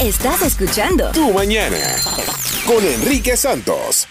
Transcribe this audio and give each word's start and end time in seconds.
Estás 0.00 0.42
escuchando 0.42 1.10
Tu 1.12 1.32
mañana 1.32 1.76
con 2.66 2.84
Enrique 2.84 3.36
Santos. 3.36 4.06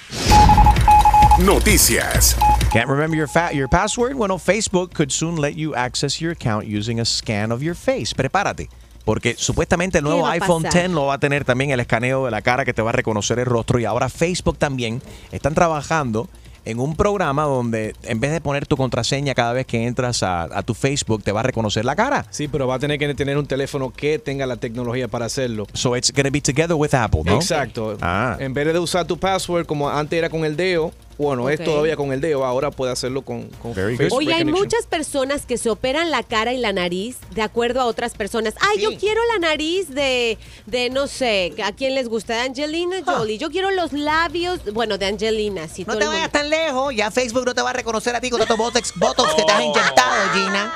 Noticias. 1.40 2.36
Can't 2.74 2.90
remember 2.90 3.16
your 3.18 3.30
fa- 3.30 3.52
your 3.54 3.70
password? 3.70 4.16
Bueno, 4.16 4.38
Facebook 4.38 4.94
could 4.94 5.12
soon 5.12 5.40
let 5.40 5.54
you 5.56 5.74
access 5.76 6.20
your 6.20 6.32
account 6.34 6.66
using 6.68 7.00
a 7.00 7.06
scan 7.06 7.52
of 7.52 7.62
your 7.62 7.76
face. 7.76 8.14
Prepárate. 8.14 8.70
Porque 9.06 9.36
supuestamente 9.38 10.00
el 10.00 10.04
nuevo 10.04 10.28
iPhone? 10.28 10.64
10 10.64 10.90
lo 10.90 11.06
va 11.06 11.14
a 11.14 11.20
tener 11.20 11.46
también 11.46 11.72
el 11.72 11.80
escaneo 11.80 12.26
de 12.26 12.32
la 12.32 12.42
cara 12.42 12.66
que 12.66 12.74
te 12.74 12.82
va 12.82 12.90
a 12.90 12.94
reconocer 12.94 13.40
el 13.40 13.46
rostro. 13.46 13.80
Y 13.80 13.86
ahora 13.86 14.10
Facebook 14.10 14.58
también 14.58 15.02
están 15.32 15.54
trabajando 15.54 16.28
en 16.68 16.80
un 16.80 16.96
programa 16.96 17.44
donde 17.44 17.96
en 18.04 18.20
vez 18.20 18.32
de 18.32 18.42
poner 18.42 18.66
tu 18.66 18.76
contraseña 18.76 19.34
cada 19.34 19.54
vez 19.54 19.66
que 19.66 19.86
entras 19.86 20.22
a, 20.22 20.44
a 20.44 20.64
tu 20.64 20.74
Facebook, 20.74 21.24
te 21.24 21.32
va 21.32 21.40
a 21.40 21.44
reconocer 21.44 21.86
la 21.86 21.96
cara. 21.96 22.26
Sí, 22.30 22.48
pero 22.48 22.68
va 22.68 22.76
a 22.76 22.80
tener 22.80 23.00
que 23.00 23.14
tener 23.14 23.38
un 23.38 23.46
teléfono 23.46 23.92
que 23.92 24.20
tenga 24.20 24.46
la 24.46 24.58
tecnología 24.58 25.08
para 25.08 25.26
hacerlo. 25.26 25.66
So 25.74 25.96
it's 25.96 26.12
going 26.12 26.26
to 26.26 26.32
be 26.32 26.42
together 26.42 26.76
with 26.76 26.94
Apple, 26.94 27.22
¿no? 27.26 27.36
Exacto. 27.36 27.98
Ah. 28.02 28.36
En 28.40 28.54
vez 28.54 28.72
de 28.74 28.80
usar 28.80 29.06
tu 29.06 29.18
password 29.18 29.66
como 29.66 29.90
antes 29.90 30.18
era 30.18 30.30
con 30.30 30.44
el 30.44 30.58
dedo, 30.58 30.92
bueno, 31.18 31.50
es 31.50 31.64
todavía 31.64 31.96
con 31.96 32.12
el 32.14 32.22
dedo, 32.22 32.46
ahora 32.46 32.72
puede 32.72 32.92
hacerlo 32.92 33.24
con, 33.24 33.48
con 33.62 33.74
Very 33.74 33.98
good. 33.98 34.04
face 34.04 34.16
Oye, 34.16 34.34
hay 34.34 34.46
muchas 34.46 34.86
personas 34.86 35.46
que 35.46 35.58
se 35.58 35.70
operan 35.70 36.12
la 36.12 36.24
cara 36.24 36.54
y 36.54 36.58
la 36.58 36.74
nariz 36.74 37.18
de 37.32 37.42
acuerdo 37.42 37.82
a 37.82 37.86
otras 37.86 38.14
personas. 38.14 38.54
Ay, 38.60 38.82
yo 38.82 38.98
quiero 38.98 39.22
la 39.34 39.40
nariz 39.40 39.90
de, 39.90 40.38
de 40.66 40.90
no 40.90 41.08
sé, 41.08 41.54
¿a 41.64 41.72
quién 41.72 41.96
les 41.96 42.08
gusta? 42.08 42.36
De 42.36 42.42
Angelina 42.42 42.98
Jolie. 43.06 43.38
Yo 43.38 43.50
quiero 43.50 43.72
los 43.72 43.94
labios, 43.94 44.60
bueno, 44.74 44.98
de 44.98 45.08
Angelina. 45.08 45.68
Si 45.68 45.82
No 45.82 45.94
todo 45.94 46.00
te 46.00 46.04
el 46.06 46.10
vayas 46.12 46.32
tan 46.32 46.50
lejos, 46.50 46.96
ya 46.96 47.10
Facebook 47.12 47.46
no 47.46 47.56
te 47.56 47.62
va 47.62 47.72
a 47.72 47.74
reconocer 47.74 48.16
a 48.16 48.22
ti 48.22 48.30
con 48.30 48.40
tantos 48.40 48.58
botox, 48.58 48.94
botox 48.96 49.34
que 49.34 49.44
te 49.44 49.52
has 49.52 49.64
inyectado, 49.64 50.34
Gina. 50.34 50.74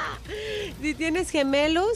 Si 0.82 0.96
tienes 0.96 1.30
gemelos, 1.30 1.90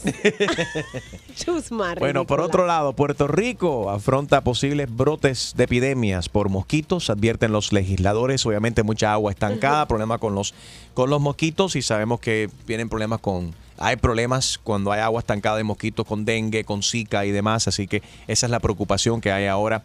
chusma. 1.36 1.96
Bueno, 1.96 2.26
por 2.26 2.40
otro 2.40 2.68
lado, 2.68 2.94
Puerto 2.94 3.28
Rico 3.28 3.90
afronta 3.90 4.42
posibles 4.42 4.96
brotes 4.96 5.54
de 5.56 5.64
epidemias 5.64 6.30
por 6.30 6.50
mosquitos, 6.50 7.10
advierten 7.10 7.52
los 7.52 7.74
legisladores. 7.74 8.35
Obviamente 8.44 8.82
mucha 8.82 9.14
agua 9.14 9.32
estancada, 9.32 9.88
problema 9.88 10.18
con 10.18 10.34
los, 10.34 10.56
con 10.96 11.12
los 11.12 11.22
mosquitos 11.22 11.76
y 11.76 11.84
sabemos 11.84 12.20
que 12.20 12.50
vienen 12.66 12.90
problemas 12.90 13.20
con... 13.20 13.54
Hay 13.78 13.98
problemas 13.98 14.58
cuando 14.64 14.92
hay 14.92 15.02
agua 15.02 15.20
estancada 15.20 15.58
de 15.58 15.64
mosquitos 15.66 16.08
con 16.08 16.26
dengue, 16.26 16.64
con 16.64 16.82
zika 16.82 17.26
y 17.26 17.32
demás, 17.32 17.68
así 17.68 17.88
que 17.88 18.02
esa 18.28 18.46
es 18.48 18.50
la 18.50 18.60
preocupación 18.62 19.20
que 19.22 19.32
hay 19.32 19.46
ahora. 19.48 19.84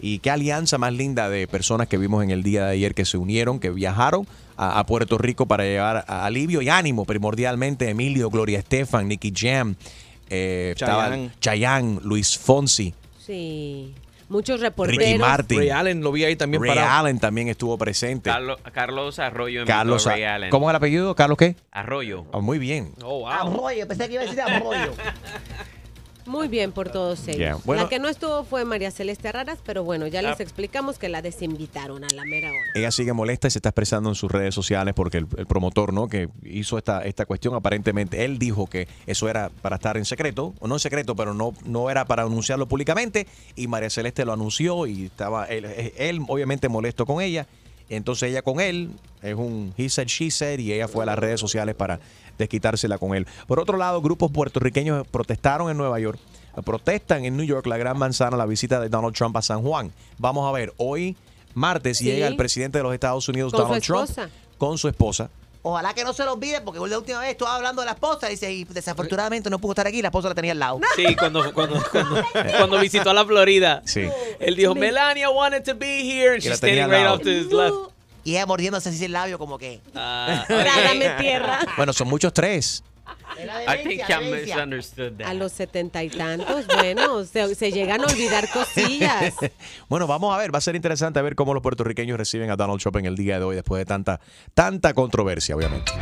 Y 0.00 0.20
qué 0.20 0.30
alianza 0.30 0.78
más 0.78 0.92
linda 0.92 1.28
de 1.28 1.46
personas 1.46 1.86
que 1.88 1.98
vimos 1.98 2.24
en 2.24 2.30
el 2.30 2.42
día 2.42 2.64
de 2.66 2.72
ayer 2.72 2.94
que 2.94 3.04
se 3.04 3.18
unieron, 3.18 3.58
que 3.60 3.70
viajaron 3.70 4.26
a, 4.56 4.78
a 4.78 4.86
Puerto 4.86 5.18
Rico 5.18 5.46
para 5.46 5.64
llevar 5.64 6.04
a- 6.08 6.24
alivio 6.24 6.62
y 6.62 6.68
ánimo 6.68 7.04
primordialmente. 7.04 7.88
Emilio, 7.90 8.30
Gloria 8.30 8.58
Estefan, 8.60 9.06
Nicky 9.08 9.32
Jam, 9.36 9.74
eh. 10.30 10.74
Chayanne, 11.40 12.00
Luis 12.02 12.38
Fonsi, 12.38 12.94
Sí. 13.24 13.94
Muchos 14.32 14.60
Ricky 14.60 14.64
reporteros. 14.64 15.20
Martin. 15.20 15.58
Ray 15.58 15.70
Allen 15.70 16.00
lo 16.02 16.10
vi 16.10 16.24
ahí 16.24 16.36
también 16.36 16.62
Ray 16.62 16.74
parado. 16.74 17.00
Allen 17.00 17.20
también 17.20 17.48
estuvo 17.48 17.76
presente. 17.76 18.30
Carlos, 18.30 18.58
Carlos 18.72 19.18
Arroyo 19.18 19.66
Carlos, 19.66 20.06
Ray 20.06 20.24
Allen. 20.24 20.50
¿cómo 20.50 20.68
es 20.68 20.72
el 20.72 20.76
apellido? 20.76 21.14
¿Carlos 21.14 21.36
qué? 21.36 21.54
Arroyo. 21.70 22.24
Ah, 22.32 22.40
muy 22.40 22.58
bien. 22.58 22.94
Oh, 23.04 23.20
wow. 23.20 23.28
Arroyo, 23.28 23.86
pensé 23.86 24.08
que 24.08 24.14
iba 24.14 24.22
a 24.22 24.24
decir 24.24 24.40
arroyo. 24.40 24.94
Muy 26.26 26.48
bien 26.48 26.72
por 26.72 26.88
todos 26.90 27.26
ellos. 27.28 27.38
Yeah, 27.38 27.58
bueno. 27.64 27.82
la 27.84 27.88
que 27.88 27.98
no 27.98 28.08
estuvo 28.08 28.44
fue 28.44 28.64
María 28.64 28.90
Celeste 28.90 29.28
Arraras, 29.28 29.58
pero 29.64 29.82
bueno, 29.84 30.06
ya 30.06 30.20
Ah. 30.20 30.22
les 30.22 30.40
explicamos 30.40 30.98
que 30.98 31.08
la 31.08 31.20
desinvitaron 31.22 32.04
a 32.04 32.08
la 32.14 32.24
mera 32.24 32.48
hora. 32.50 32.70
Ella 32.74 32.90
sigue 32.90 33.12
molesta 33.12 33.48
y 33.48 33.50
se 33.50 33.58
está 33.58 33.70
expresando 33.70 34.08
en 34.08 34.14
sus 34.14 34.30
redes 34.30 34.54
sociales 34.54 34.94
porque 34.94 35.18
el, 35.18 35.26
el 35.36 35.46
promotor, 35.46 35.92
¿no? 35.92 36.08
Que 36.08 36.28
hizo 36.44 36.78
esta, 36.78 37.02
esta 37.02 37.26
cuestión, 37.26 37.54
aparentemente, 37.54 38.24
él 38.24 38.38
dijo 38.38 38.66
que 38.66 38.86
eso 39.06 39.28
era 39.28 39.50
para 39.62 39.76
estar 39.76 39.96
en 39.96 40.04
secreto, 40.04 40.54
o 40.60 40.68
no 40.68 40.76
en 40.76 40.80
secreto, 40.80 41.16
pero 41.16 41.34
no, 41.34 41.54
no 41.64 41.90
era 41.90 42.04
para 42.04 42.22
anunciarlo 42.22 42.66
públicamente, 42.68 43.26
y 43.56 43.66
María 43.66 43.90
Celeste 43.90 44.24
lo 44.24 44.32
anunció 44.32 44.86
y 44.86 45.06
estaba 45.06 45.46
él, 45.46 45.64
él 45.96 46.20
obviamente 46.28 46.68
molesto 46.68 47.04
con 47.06 47.20
ella. 47.20 47.46
Entonces 47.88 48.30
ella 48.30 48.40
con 48.42 48.58
él, 48.60 48.90
es 49.22 49.34
un 49.34 49.74
he 49.76 49.88
said, 49.90 50.06
she 50.06 50.30
said, 50.30 50.58
y 50.60 50.72
ella 50.72 50.88
fue 50.88 51.02
a 51.02 51.06
las 51.06 51.18
redes 51.18 51.38
sociales 51.40 51.74
para 51.74 52.00
desquitársela 52.42 52.98
con 52.98 53.14
él. 53.14 53.26
Por 53.46 53.58
otro 53.60 53.76
lado, 53.78 54.00
grupos 54.02 54.30
puertorriqueños 54.30 55.06
protestaron 55.08 55.70
en 55.70 55.76
Nueva 55.76 55.98
York, 56.00 56.18
protestan 56.64 57.24
en 57.24 57.36
New 57.36 57.46
York 57.46 57.66
la 57.66 57.76
Gran 57.78 57.98
Manzana 57.98 58.36
la 58.36 58.46
visita 58.46 58.80
de 58.80 58.88
Donald 58.88 59.14
Trump 59.14 59.36
a 59.36 59.42
San 59.42 59.62
Juan. 59.62 59.92
Vamos 60.18 60.48
a 60.48 60.52
ver, 60.52 60.72
hoy 60.76 61.16
martes 61.54 61.98
Sí. 61.98 62.04
llega 62.04 62.26
el 62.26 62.36
presidente 62.36 62.78
de 62.78 62.84
los 62.84 62.94
Estados 62.94 63.28
Unidos, 63.28 63.52
Donald 63.52 63.82
Trump, 63.82 64.08
con 64.58 64.78
su 64.78 64.88
esposa. 64.88 65.30
Ojalá 65.64 65.94
que 65.94 66.02
no 66.02 66.12
se 66.12 66.24
lo 66.24 66.32
olvide, 66.32 66.60
porque 66.60 66.80
la 66.88 66.98
última 66.98 67.20
vez 67.20 67.30
estaba 67.30 67.54
hablando 67.54 67.82
de 67.82 67.86
la 67.86 67.92
esposa 67.92 68.26
dice, 68.26 68.52
y 68.52 68.64
desafortunadamente 68.64 69.48
no 69.48 69.60
pudo 69.60 69.72
estar 69.72 69.86
aquí, 69.86 70.02
la 70.02 70.08
esposa 70.08 70.28
la 70.28 70.34
tenía 70.34 70.50
al 70.52 70.58
lado. 70.58 70.80
Sí, 70.96 71.14
cuando, 71.14 71.54
cuando, 71.54 71.80
cuando, 71.92 72.20
cuando 72.58 72.80
visitó 72.80 73.10
a 73.10 73.14
la 73.14 73.24
Florida. 73.24 73.80
Sí. 73.84 74.08
Él 74.40 74.56
dijo, 74.56 74.74
Melania 74.74 75.30
wanted 75.30 75.62
to 75.62 75.76
be 75.76 76.00
here. 76.02 76.34
And 76.34 76.42
she's 76.42 76.58
tenía 76.60 76.82
standing 76.82 76.82
al 76.82 76.90
right 76.90 77.04
lado. 77.04 77.14
off 77.14 77.22
to 77.22 77.30
his 77.30 77.52
left. 77.52 77.76
Y 78.24 78.32
ella 78.32 78.46
mordiéndose 78.46 78.88
así 78.88 79.04
el 79.04 79.12
labio 79.12 79.38
como 79.38 79.58
que... 79.58 79.80
Ah, 79.94 80.44
Trágame 80.46 81.10
tierra. 81.18 81.60
Bueno, 81.76 81.92
son 81.92 82.08
muchos 82.08 82.32
tres. 82.32 82.84
I 83.38 83.82
think 83.82 84.02
I 84.08 84.30
misunderstood 84.30 85.14
that. 85.18 85.26
A 85.26 85.34
los 85.34 85.52
setenta 85.52 86.02
y 86.04 86.10
tantos, 86.10 86.66
bueno, 86.66 87.24
se, 87.24 87.54
se 87.54 87.72
llegan 87.72 88.02
a 88.02 88.06
olvidar 88.06 88.48
cosillas. 88.50 89.34
Bueno, 89.88 90.06
vamos 90.06 90.34
a 90.34 90.38
ver, 90.38 90.54
va 90.54 90.58
a 90.58 90.60
ser 90.62 90.76
interesante 90.76 91.20
ver 91.20 91.34
cómo 91.34 91.52
los 91.52 91.62
puertorriqueños 91.62 92.16
reciben 92.16 92.50
a 92.50 92.56
Donald 92.56 92.80
Trump 92.80 92.96
en 92.96 93.06
el 93.06 93.16
día 93.16 93.38
de 93.38 93.44
hoy 93.44 93.56
después 93.56 93.78
de 93.80 93.84
tanta, 93.86 94.20
tanta 94.54 94.94
controversia, 94.94 95.56
obviamente. 95.56 95.92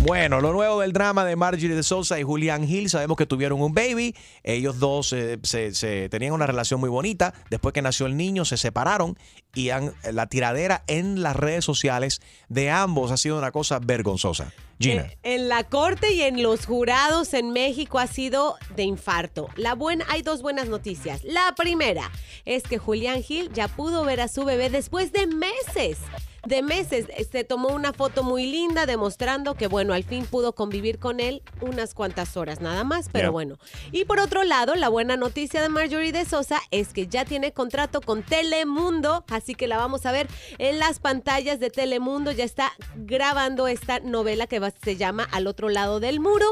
Bueno, 0.00 0.40
lo 0.40 0.52
nuevo 0.52 0.80
del 0.80 0.92
drama 0.92 1.24
de 1.24 1.36
Marjorie 1.36 1.76
de 1.76 1.82
Sousa 1.84 2.18
y 2.18 2.22
Julián 2.24 2.64
Hill, 2.68 2.88
sabemos 2.90 3.16
que 3.16 3.24
tuvieron 3.24 3.60
un 3.62 3.72
baby, 3.72 4.14
ellos 4.42 4.78
dos 4.80 5.12
eh, 5.12 5.38
se, 5.44 5.72
se- 5.74 6.08
tenían 6.08 6.32
una 6.32 6.46
relación 6.46 6.80
muy 6.80 6.88
bonita, 6.88 7.32
después 7.50 7.72
que 7.72 7.80
nació 7.80 8.06
el 8.06 8.16
niño 8.16 8.44
se 8.44 8.56
separaron 8.56 9.16
y 9.54 9.70
han- 9.70 9.94
la 10.12 10.26
tiradera 10.28 10.82
en 10.88 11.22
las 11.22 11.36
redes 11.36 11.64
sociales 11.64 12.20
de 12.48 12.70
ambos 12.70 13.12
ha 13.12 13.16
sido 13.16 13.38
una 13.38 13.52
cosa 13.52 13.78
vergonzosa. 13.78 14.52
Gina. 14.80 15.02
Eh, 15.02 15.18
En 15.22 15.48
la 15.48 15.62
corte 15.64 16.12
y 16.12 16.22
en 16.22 16.42
los 16.42 16.66
jurados 16.66 17.32
en 17.32 17.52
México 17.52 18.00
ha 18.00 18.08
sido 18.08 18.56
de 18.74 18.82
infarto. 18.82 19.48
La 19.54 19.74
buena, 19.74 20.04
hay 20.10 20.22
dos 20.22 20.42
buenas 20.42 20.68
noticias. 20.68 21.22
La 21.22 21.54
primera 21.56 22.10
es 22.44 22.64
que 22.64 22.78
Julián 22.78 23.22
Gil 23.22 23.52
ya 23.52 23.68
pudo 23.68 24.04
ver 24.04 24.20
a 24.20 24.26
su 24.28 24.44
bebé 24.44 24.68
después 24.70 25.12
de 25.12 25.28
meses. 25.28 25.98
De 26.46 26.62
meses 26.62 27.06
se 27.30 27.44
tomó 27.44 27.68
una 27.68 27.92
foto 27.92 28.22
muy 28.22 28.46
linda 28.46 28.86
demostrando 28.86 29.54
que, 29.54 29.66
bueno, 29.66 29.94
al 29.94 30.04
fin 30.04 30.26
pudo 30.26 30.54
convivir 30.54 30.98
con 30.98 31.20
él 31.20 31.42
unas 31.60 31.94
cuantas 31.94 32.36
horas 32.36 32.60
nada 32.60 32.84
más, 32.84 33.08
pero 33.10 33.24
Yeah. 33.24 33.30
bueno. 33.30 33.58
Y 33.92 34.04
por 34.04 34.20
otro 34.20 34.44
lado, 34.44 34.74
la 34.74 34.88
buena 34.88 35.16
noticia 35.16 35.62
de 35.62 35.68
Marjorie 35.68 36.12
de 36.12 36.24
Sosa 36.26 36.60
es 36.70 36.92
que 36.92 37.06
ya 37.06 37.24
tiene 37.24 37.52
contrato 37.52 38.00
con 38.02 38.22
Telemundo, 38.22 39.24
así 39.30 39.54
que 39.54 39.66
la 39.66 39.76
vamos 39.78 40.04
a 40.06 40.12
ver 40.12 40.28
en 40.58 40.78
las 40.78 40.98
pantallas 40.98 41.60
de 41.60 41.70
Telemundo. 41.70 42.30
Ya 42.32 42.44
está 42.44 42.72
grabando 42.96 43.66
esta 43.68 44.00
novela 44.00 44.46
que 44.46 44.58
va- 44.58 44.72
se 44.84 44.96
llama 44.96 45.26
Al 45.32 45.46
otro 45.46 45.68
lado 45.70 46.00
del 46.00 46.20
muro. 46.20 46.46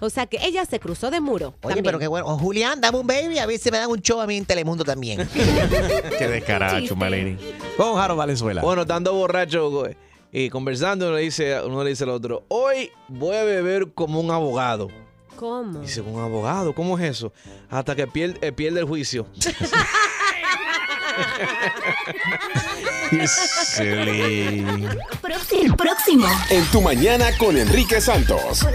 O 0.00 0.10
sea 0.10 0.26
que 0.26 0.38
ella 0.42 0.64
se 0.64 0.80
cruzó 0.80 1.10
de 1.10 1.20
muro. 1.20 1.54
Oye, 1.62 1.74
también. 1.76 1.84
pero 1.84 1.98
qué 1.98 2.06
bueno. 2.08 2.26
Oh, 2.26 2.38
Julián, 2.38 2.80
dame 2.80 2.98
un 2.98 3.06
baby, 3.06 3.38
a 3.38 3.46
ver 3.46 3.58
si 3.58 3.70
me 3.70 3.78
dan 3.78 3.90
un 3.90 4.00
show 4.00 4.20
a 4.20 4.26
mí 4.26 4.36
en 4.36 4.44
Telemundo 4.44 4.84
también. 4.84 5.28
Qué 6.18 6.28
descarada, 6.28 6.82
Chumalini. 6.82 7.36
Con 7.76 7.94
Jaro 7.94 8.16
Valenzuela. 8.16 8.62
Bueno, 8.62 8.82
estando 8.82 9.14
borracho 9.36 9.90
y 10.32 10.50
conversando, 10.50 11.08
uno 11.08 11.16
le, 11.16 11.22
dice, 11.22 11.60
uno 11.62 11.84
le 11.84 11.90
dice 11.90 12.04
al 12.04 12.10
otro, 12.10 12.44
hoy 12.48 12.90
voy 13.08 13.36
a 13.36 13.44
beber 13.44 13.92
como 13.92 14.20
un 14.20 14.30
abogado. 14.30 14.88
¿Cómo? 15.36 15.80
Dice, 15.80 16.00
un 16.00 16.20
abogado, 16.20 16.74
¿cómo 16.74 16.98
es 16.98 17.04
eso? 17.04 17.32
Hasta 17.68 17.94
que 17.94 18.06
pierde, 18.06 18.38
eh, 18.46 18.52
pierde 18.52 18.80
el 18.80 18.86
juicio. 18.86 19.26
Silly. 23.26 24.64
Próximo. 25.22 25.76
Próximo. 25.76 26.26
En 26.50 26.64
tu 26.66 26.80
mañana 26.80 27.26
con 27.38 27.56
Enrique 27.56 28.00
Santos. 28.00 28.66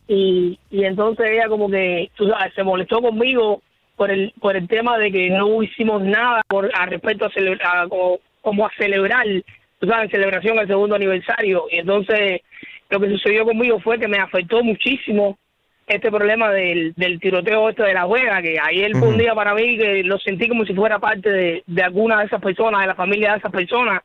y, 0.07 0.57
y 0.71 0.83
entonces 0.83 1.27
ella 1.29 1.47
como 1.47 1.69
que 1.69 2.09
tú 2.15 2.27
sabes, 2.27 2.51
se 2.55 2.63
molestó 2.63 3.01
conmigo 3.01 3.61
por 3.95 4.09
el 4.09 4.33
por 4.41 4.55
el 4.57 4.67
tema 4.67 4.97
de 4.97 5.11
que 5.11 5.29
no 5.29 5.61
hicimos 5.61 6.01
nada 6.01 6.41
por, 6.47 6.71
a 6.75 6.87
respecto 6.87 7.25
a, 7.25 7.29
celebra- 7.29 7.83
a 7.83 7.87
como, 7.87 8.17
como 8.41 8.65
a 8.65 8.71
celebrar, 8.77 9.25
tú 9.79 9.85
sabes, 9.87 10.05
en 10.05 10.11
celebración 10.11 10.57
al 10.57 10.67
segundo 10.67 10.95
aniversario. 10.95 11.65
Y 11.71 11.77
entonces 11.77 12.41
lo 12.91 12.99
que 12.99 13.09
sucedió 13.09 13.45
conmigo 13.45 13.79
fue 13.79 13.97
que 13.97 14.07
me 14.07 14.19
afectó 14.19 14.63
muchísimo 14.63 15.37
este 15.87 16.11
problema 16.11 16.51
del, 16.51 16.93
del 16.95 17.19
tiroteo 17.19 17.69
este 17.69 17.83
de 17.83 17.93
la 17.93 18.03
juega, 18.03 18.41
que 18.41 18.57
ayer 18.59 18.91
fue 18.97 19.07
un 19.09 19.17
día 19.17 19.33
para 19.33 19.53
mí 19.55 19.77
que 19.77 20.03
lo 20.03 20.19
sentí 20.19 20.47
como 20.47 20.65
si 20.65 20.73
fuera 20.73 20.99
parte 20.99 21.29
de, 21.31 21.63
de 21.65 21.83
alguna 21.83 22.19
de 22.19 22.25
esas 22.25 22.41
personas, 22.41 22.81
de 22.81 22.87
la 22.87 22.95
familia 22.95 23.31
de 23.31 23.37
esas 23.39 23.51
personas, 23.51 24.01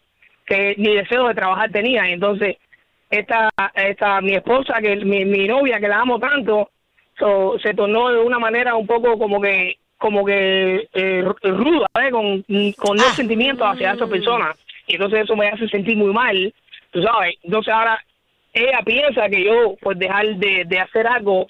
que 0.46 0.74
ni 0.78 0.94
deseo 0.94 1.28
de 1.28 1.34
trabajar 1.34 1.70
tenía. 1.70 2.08
Y 2.08 2.12
entonces, 2.14 2.56
esta, 3.10 3.50
esta 3.74 4.20
mi 4.20 4.34
esposa, 4.34 4.80
que 4.80 4.96
mi, 4.96 5.24
mi 5.24 5.46
novia, 5.46 5.78
que 5.78 5.88
la 5.88 6.00
amo 6.00 6.18
tanto, 6.18 6.70
so- 7.18 7.58
se 7.60 7.74
tornó 7.74 8.10
de 8.12 8.20
una 8.20 8.38
manera 8.38 8.74
un 8.74 8.86
poco 8.86 9.18
como 9.18 9.40
que 9.40 9.76
como 9.98 10.24
que 10.26 10.88
eh, 10.92 11.24
ruda, 11.42 11.86
¿eh? 12.04 12.10
con, 12.10 12.42
con 12.76 12.96
los 12.98 13.14
sentimientos 13.16 13.66
hacia 13.66 13.92
esas 13.92 14.08
personas. 14.10 14.56
Y 14.86 14.94
entonces 14.94 15.24
eso 15.24 15.34
me 15.36 15.48
hace 15.48 15.66
sentir 15.68 15.96
muy 15.96 16.12
mal, 16.12 16.52
tú 16.90 17.02
sabes. 17.02 17.34
Entonces 17.42 17.72
ahora 17.72 17.98
ella 18.56 18.80
piensa 18.84 19.28
que 19.28 19.44
yo, 19.44 19.76
por 19.80 19.96
dejar 19.96 20.26
de, 20.36 20.64
de 20.66 20.78
hacer 20.78 21.06
algo, 21.06 21.46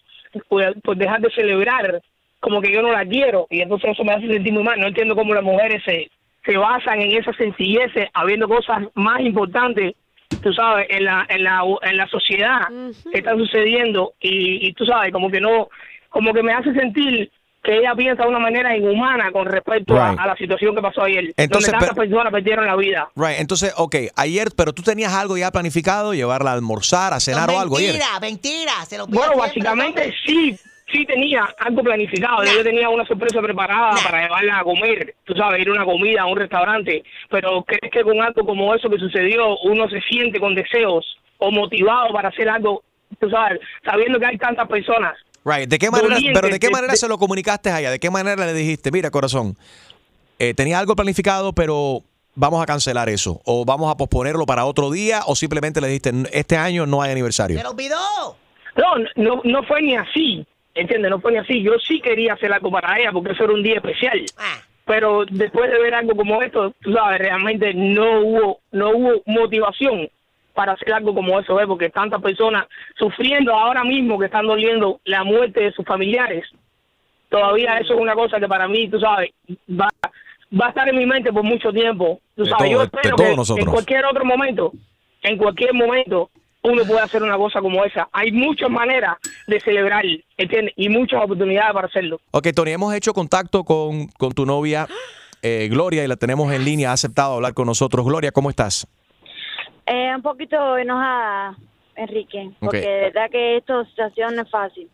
por, 0.49 0.81
por 0.83 0.97
dejar 0.97 1.21
de 1.21 1.31
celebrar, 1.31 2.03
como 2.41 2.61
que 2.61 2.73
yo 2.73 2.83
no 2.83 2.93
la 2.93 3.07
quiero. 3.07 3.47
Y 3.51 3.61
entonces 3.61 3.93
eso 3.93 4.05
me 4.05 4.13
hace 4.13 4.27
sentir 4.27 4.53
muy 4.53 4.63
mal. 4.63 4.79
No 4.79 4.89
entiendo 4.89 5.15
cómo 5.15 5.35
las 5.35 5.45
mujeres 5.45 5.83
se, 5.85 6.11
se 6.45 6.57
basan 6.57 7.01
en 7.01 7.13
esa 7.13 7.33
sencillez, 7.35 7.93
habiendo 8.13 8.49
cosas 8.49 8.83
más 8.95 9.21
importantes, 9.21 9.95
tú 10.43 10.53
sabes, 10.53 10.87
en 10.91 11.05
la, 11.05 11.27
en 11.29 11.45
la, 11.45 11.63
en 11.83 11.97
la 11.97 12.07
sociedad 12.09 12.69
que 13.13 13.19
están 13.19 13.39
sucediendo. 13.39 14.15
Y, 14.21 14.67
y 14.67 14.73
tú 14.73 14.85
sabes, 14.85 15.13
como 15.13 15.31
que 15.31 15.41
no, 15.41 15.69
como 16.09 16.33
que 16.33 16.43
me 16.43 16.53
hace 16.53 16.73
sentir 16.73 17.31
que 17.67 17.77
ella 17.79 17.95
piensa 17.97 18.23
de 18.23 18.29
una 18.29 18.39
manera 18.39 18.77
inhumana 18.77 19.31
con 19.33 19.45
respecto 19.47 20.01
a- 20.01 20.11
Right. 20.11 20.21
a, 20.21 20.27
la 20.29 20.37
situación 20.37 20.75
que 20.75 20.81
pasó 20.83 21.03
ayer, 21.03 21.35
Entonces, 21.37 21.71
donde 21.73 21.87
tantas 21.87 21.97
personas 21.97 22.33
perdieron 22.33 22.65
la 22.67 22.77
vida. 22.77 23.09
Right, 23.17 23.41
entonces, 23.41 23.75
ok, 23.77 23.97
ayer, 24.15 24.49
pero 24.57 24.73
tú 24.73 24.83
tenías 24.83 25.13
algo 25.13 25.37
ya 25.37 25.51
planificado, 25.51 26.15
llevarla 26.15 26.51
a 26.51 26.55
almorzar, 26.55 27.13
a 27.13 27.21
cenar 27.21 27.51
o 27.51 27.59
algo 27.59 27.77
ayer. 27.79 27.93
Mentira, 27.95 28.21
mentira. 28.21 28.73
Se 28.87 28.97
lo 28.97 29.07
Bueno, 29.07 29.33
siempre, 29.33 29.41
básicamente 29.49 30.15
sí, 30.25 30.57
sí 30.93 31.05
tenía 31.07 31.43
algo 31.59 31.83
planificado. 31.83 32.45
Yo 32.45 32.63
tenía 32.63 32.89
una 32.89 33.05
sorpresa 33.05 33.41
preparada 33.43 33.95
para 34.05 34.23
llevarla 34.23 34.59
a 34.61 34.63
comer, 34.65 35.15
tú 35.25 35.35
sabes, 35.35 35.61
ir 35.61 35.69
a 35.69 35.73
una 35.73 35.85
comida, 35.85 36.23
a 36.23 36.27
un 36.27 36.37
restaurante. 36.39 37.03
Pero 37.31 37.65
¿crees 37.65 37.91
que 37.93 38.03
con 38.03 38.21
algo 38.23 38.47
como 38.47 38.73
eso 38.75 38.89
que 38.89 38.99
sucedió, 38.99 39.59
uno 39.65 39.89
se 39.91 40.01
siente 40.03 40.39
con 40.39 40.55
deseos 40.55 41.05
o 41.39 41.51
motivado 41.51 42.13
para 42.13 42.29
hacer 42.29 42.49
algo, 42.49 42.83
tú 43.21 43.29
sabes, 43.29 43.59
sabiendo 43.85 44.19
que 44.21 44.27
hay 44.27 44.39
tantas 44.39 44.69
personas? 44.69 45.17
Right, 45.49 45.69
¿de 45.69 45.79
qué 45.79 45.91
manera, 45.93 46.15
Doliente, 46.15 46.41
pero 46.41 46.53
de 46.53 46.59
qué 46.59 46.67
de- 46.67 46.73
manera 46.73 46.93
de- 46.93 46.97
se 46.99 47.07
lo 47.07 47.19
comunicaste 47.19 47.71
a 47.71 47.79
ella? 47.79 47.91
¿De 47.93 48.01
qué 48.01 48.11
manera 48.11 48.45
le 48.47 48.53
dijiste, 48.53 48.91
mira, 48.91 49.11
corazón, 49.13 49.57
eh, 50.41 50.55
tenía 50.55 50.79
algo 50.81 50.97
planificado, 50.97 51.53
pero 51.53 52.03
vamos 52.35 52.61
a 52.61 52.67
cancelar 52.67 53.09
eso? 53.09 53.41
¿O 53.45 53.65
vamos 53.65 53.89
a 53.93 53.97
posponerlo 53.97 54.45
para 54.45 54.65
otro 54.65 54.91
día? 54.91 55.21
¿O 55.27 55.37
simplemente 55.37 55.81
le 55.81 55.87
dijiste, 55.87 56.13
este 56.33 56.57
año 56.57 56.85
no 56.85 57.01
hay 57.01 57.13
aniversario? 57.13 57.57
Se 57.57 57.63
lo 57.63 57.71
olvidó. 57.71 57.97
No, 58.77 58.97
no, 59.15 59.41
no 59.45 59.63
fue 59.63 59.83
ni 59.83 59.95
así, 59.95 60.45
¿entiendes? 60.75 61.11
No 61.11 61.21
fue 61.21 61.31
ni 61.33 61.39
así. 61.39 61.63
Yo 61.63 61.73
sí 61.79 62.01
quería 62.01 62.35
hacer 62.35 62.53
algo 62.53 62.71
para 62.71 62.99
ella 62.99 63.13
porque 63.13 63.33
eso 63.33 63.45
era 63.45 63.53
un 63.55 63.63
día 63.63 63.77
especial. 63.77 64.25
Pero 64.85 65.25
después 65.31 65.71
de 65.71 65.79
ver 65.81 65.95
algo 65.95 66.15
como 66.17 66.43
esto, 66.43 66.73
tú 66.83 66.93
sabes, 66.93 67.19
realmente 67.21 67.73
no 67.73 68.21
hubo, 68.21 68.61
no 68.73 68.91
hubo 68.91 69.23
motivación 69.27 70.09
para 70.57 70.73
hacer 70.73 70.93
algo 70.93 71.15
como 71.15 71.39
eso, 71.39 71.55
¿ves? 71.55 71.67
Porque 71.69 71.91
tantas 71.91 72.21
personas 72.21 72.67
sufriendo 72.99 73.55
ahora 73.55 73.85
mismo 73.85 74.19
que 74.19 74.25
están 74.25 74.47
doliendo 74.47 75.01
la 75.05 75.23
muerte 75.23 75.61
de 75.63 75.73
sus 75.73 75.85
familiares. 75.85 76.45
Todavía 77.29 77.79
eso 77.79 77.95
es 77.95 78.01
una 78.01 78.15
cosa 78.15 78.41
que 78.41 78.49
para 78.49 78.67
mí, 78.67 78.89
tú 78.89 78.99
sabes, 78.99 79.31
va, 79.71 79.89
va 80.59 80.67
a 80.67 80.69
estar 80.71 80.89
en 80.89 80.97
mi 80.97 81.07
mente 81.07 81.33
por 81.33 81.43
mucho 81.43 81.73
tiempo. 81.73 82.21
Tú 82.35 82.45
De 82.45 82.51
sabes, 82.51 82.71
todo- 82.71 82.79
yo 82.79 82.83
espero 82.85 83.17
que 83.17 83.37
nosotros. 83.37 83.67
en 83.67 83.73
cualquier 83.73 84.05
otro 84.07 84.25
momento, 84.25 84.73
en 85.23 85.37
cualquier 85.37 85.75
momento, 85.75 86.31
uno 86.63 86.85
puede 86.85 87.01
hacer 87.01 87.23
una 87.23 87.37
cosa 87.37 87.61
como 87.61 87.85
esa. 87.85 88.09
Hay 88.13 88.33
muchas 88.33 88.71
maneras 88.71 89.17
de 89.47 89.61
celebrar, 89.61 90.05
¿entiendes? 90.37 90.73
Y 90.77 90.89
muchas 90.89 91.23
oportunidades 91.23 91.73
para 91.75 91.87
hacerlo. 91.89 92.19
Ok, 92.31 92.49
Tony, 92.55 92.73
hemos 92.73 92.95
hecho 92.95 93.13
contacto 93.13 93.63
con, 93.65 94.07
con 94.19 94.33
tu 94.33 94.47
novia 94.47 94.87
eh, 95.43 95.69
Gloria 95.71 96.03
y 96.03 96.09
la 96.09 96.17
tenemos 96.17 96.53
en 96.53 96.65
línea, 96.65 96.91
ha 96.91 96.95
aceptado 96.95 97.35
hablar 97.35 97.55
con 97.55 97.67
nosotros. 97.67 98.05
Gloria, 98.07 98.33
¿cómo 98.33 98.51
estás? 98.51 98.87
Eh, 99.87 100.13
un 100.15 100.23
poquito 100.23 100.77
enojada, 100.79 101.57
Enrique, 101.95 102.51
porque 102.61 102.79
Ok. 102.79 102.85
de 102.85 103.01
verdad 103.03 103.31
que 103.31 103.57
esta 103.59 103.85
situación 103.87 104.35
no 104.37 104.43
es 104.43 104.51
fácil. 104.51 104.89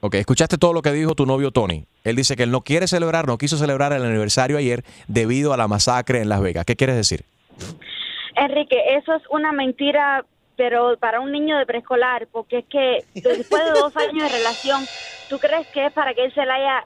Ok, 0.00 0.14
escuchaste 0.14 0.58
todo 0.58 0.72
lo 0.72 0.80
que 0.80 0.92
dijo 0.92 1.14
tu 1.14 1.26
novio 1.26 1.50
Tony. 1.50 1.84
Él 2.04 2.16
dice 2.16 2.36
que 2.36 2.44
él 2.44 2.50
no 2.50 2.60
quiere 2.62 2.86
celebrar, 2.86 3.26
no 3.26 3.36
quiso 3.36 3.56
celebrar 3.56 3.92
el 3.92 4.04
aniversario 4.04 4.56
ayer 4.56 4.84
debido 5.08 5.52
a 5.52 5.56
la 5.56 5.68
masacre 5.68 6.20
en 6.22 6.28
Las 6.28 6.40
Vegas. 6.40 6.64
¿Qué 6.64 6.76
quieres 6.76 6.96
decir? 6.96 7.24
Enrique, 8.36 8.76
eso 8.96 9.14
es 9.14 9.22
una 9.30 9.52
mentira, 9.52 10.24
pero 10.56 10.96
para 10.98 11.20
un 11.20 11.32
niño 11.32 11.58
de 11.58 11.66
preescolar, 11.66 12.28
porque 12.30 12.58
es 12.58 12.64
que 12.66 13.04
después 13.14 13.64
de 13.64 13.70
dos 13.72 13.96
años 13.96 14.22
de 14.30 14.38
relación, 14.38 14.84
¿tú 15.28 15.38
crees 15.38 15.66
que 15.68 15.86
es 15.86 15.92
para 15.92 16.14
que 16.14 16.24
él 16.26 16.34
se 16.34 16.46
la 16.46 16.54
haya... 16.54 16.84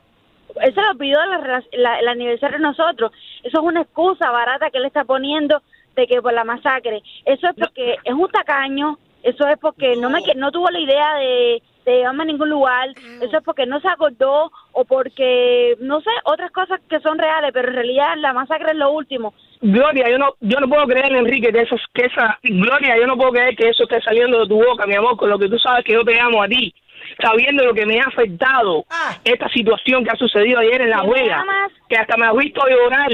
Él 0.60 0.74
se 0.74 0.82
lo 0.82 0.94
pidió 0.98 1.18
la 1.24 1.62
la- 1.72 2.00
el 2.00 2.08
aniversario 2.08 2.58
de 2.58 2.62
nosotros. 2.62 3.12
Eso 3.42 3.58
es 3.58 3.64
una 3.64 3.82
excusa 3.82 4.30
barata 4.30 4.70
que 4.70 4.78
él 4.78 4.84
está 4.86 5.04
poniendo 5.04 5.62
de 5.96 6.06
que 6.06 6.22
por 6.22 6.32
la 6.32 6.44
masacre. 6.44 7.02
Eso 7.24 7.48
es 7.48 7.54
porque 7.58 7.96
es 8.04 8.14
un 8.14 8.28
tacaño, 8.30 8.98
eso 9.22 9.46
es 9.48 9.58
porque 9.58 9.96
no 9.96 10.10
me 10.10 10.22
que- 10.22 10.34
no 10.34 10.50
tuvo 10.50 10.68
la 10.70 10.80
idea 10.80 11.14
de, 11.14 11.62
de 11.84 11.96
llevarme 11.96 12.22
a 12.22 12.26
ningún 12.26 12.48
lugar, 12.50 12.88
eso 13.20 13.36
es 13.38 13.44
porque 13.44 13.66
no 13.66 13.80
se 13.80 13.88
acordó 13.88 14.50
o 14.72 14.84
porque, 14.84 15.76
no 15.80 16.00
sé, 16.00 16.10
otras 16.24 16.50
cosas 16.52 16.80
que 16.88 17.00
son 17.00 17.18
reales, 17.18 17.50
pero 17.52 17.68
en 17.68 17.74
realidad 17.74 18.14
la 18.18 18.32
masacre 18.32 18.70
es 18.70 18.76
lo 18.76 18.90
último. 18.92 19.34
Gloria, 19.60 20.08
yo 20.10 20.18
no, 20.18 20.34
yo 20.40 20.58
no 20.60 20.68
puedo 20.68 20.86
creer, 20.86 21.12
Enrique, 21.12 21.52
que 21.52 21.60
eso, 21.60 21.76
que 21.92 22.06
esa, 22.06 22.38
Gloria, 22.42 22.96
yo 22.96 23.06
no 23.06 23.16
puedo 23.16 23.32
creer 23.32 23.54
que 23.56 23.68
eso 23.68 23.82
esté 23.84 24.00
saliendo 24.00 24.40
de 24.40 24.46
tu 24.48 24.56
boca, 24.62 24.86
mi 24.86 24.94
amor, 24.94 25.16
con 25.16 25.28
lo 25.30 25.38
que 25.38 25.48
tú 25.48 25.58
sabes 25.58 25.84
que 25.84 25.92
yo 25.92 26.04
te 26.04 26.18
amo 26.18 26.42
a 26.42 26.48
ti, 26.48 26.74
sabiendo 27.20 27.64
lo 27.64 27.74
que 27.74 27.84
me 27.86 28.00
ha 28.00 28.04
afectado 28.04 28.84
esta 29.24 29.48
situación 29.50 30.04
que 30.04 30.10
ha 30.10 30.16
sucedido 30.16 30.60
ayer 30.60 30.82
en 30.82 30.90
La 30.90 31.00
¿Que 31.00 31.02
me 31.02 31.08
Juega, 31.08 31.44
que 31.88 31.96
hasta 31.96 32.16
me 32.16 32.26
has 32.26 32.36
visto 32.36 32.60
llorar 32.68 33.10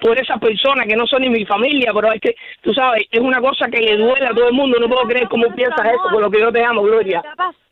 por 0.00 0.18
esas 0.18 0.38
personas 0.40 0.86
que 0.86 0.96
no 0.96 1.06
son 1.06 1.22
ni 1.22 1.30
mi 1.30 1.44
familia, 1.44 1.92
pero 1.94 2.12
es 2.12 2.20
que, 2.20 2.34
tú 2.62 2.72
sabes, 2.72 3.04
es 3.10 3.20
una 3.20 3.40
cosa 3.40 3.68
que 3.68 3.80
le 3.80 3.96
duele 3.96 4.26
a 4.26 4.34
todo 4.34 4.48
el 4.48 4.54
mundo, 4.54 4.78
no 4.78 4.88
puedo 4.88 5.06
creer 5.08 5.28
cómo 5.28 5.46
piensas 5.54 5.86
eso, 5.86 6.08
con 6.10 6.22
lo 6.22 6.30
que 6.30 6.40
yo 6.40 6.52
te 6.52 6.64
amo, 6.64 6.82
Gloria. 6.82 7.22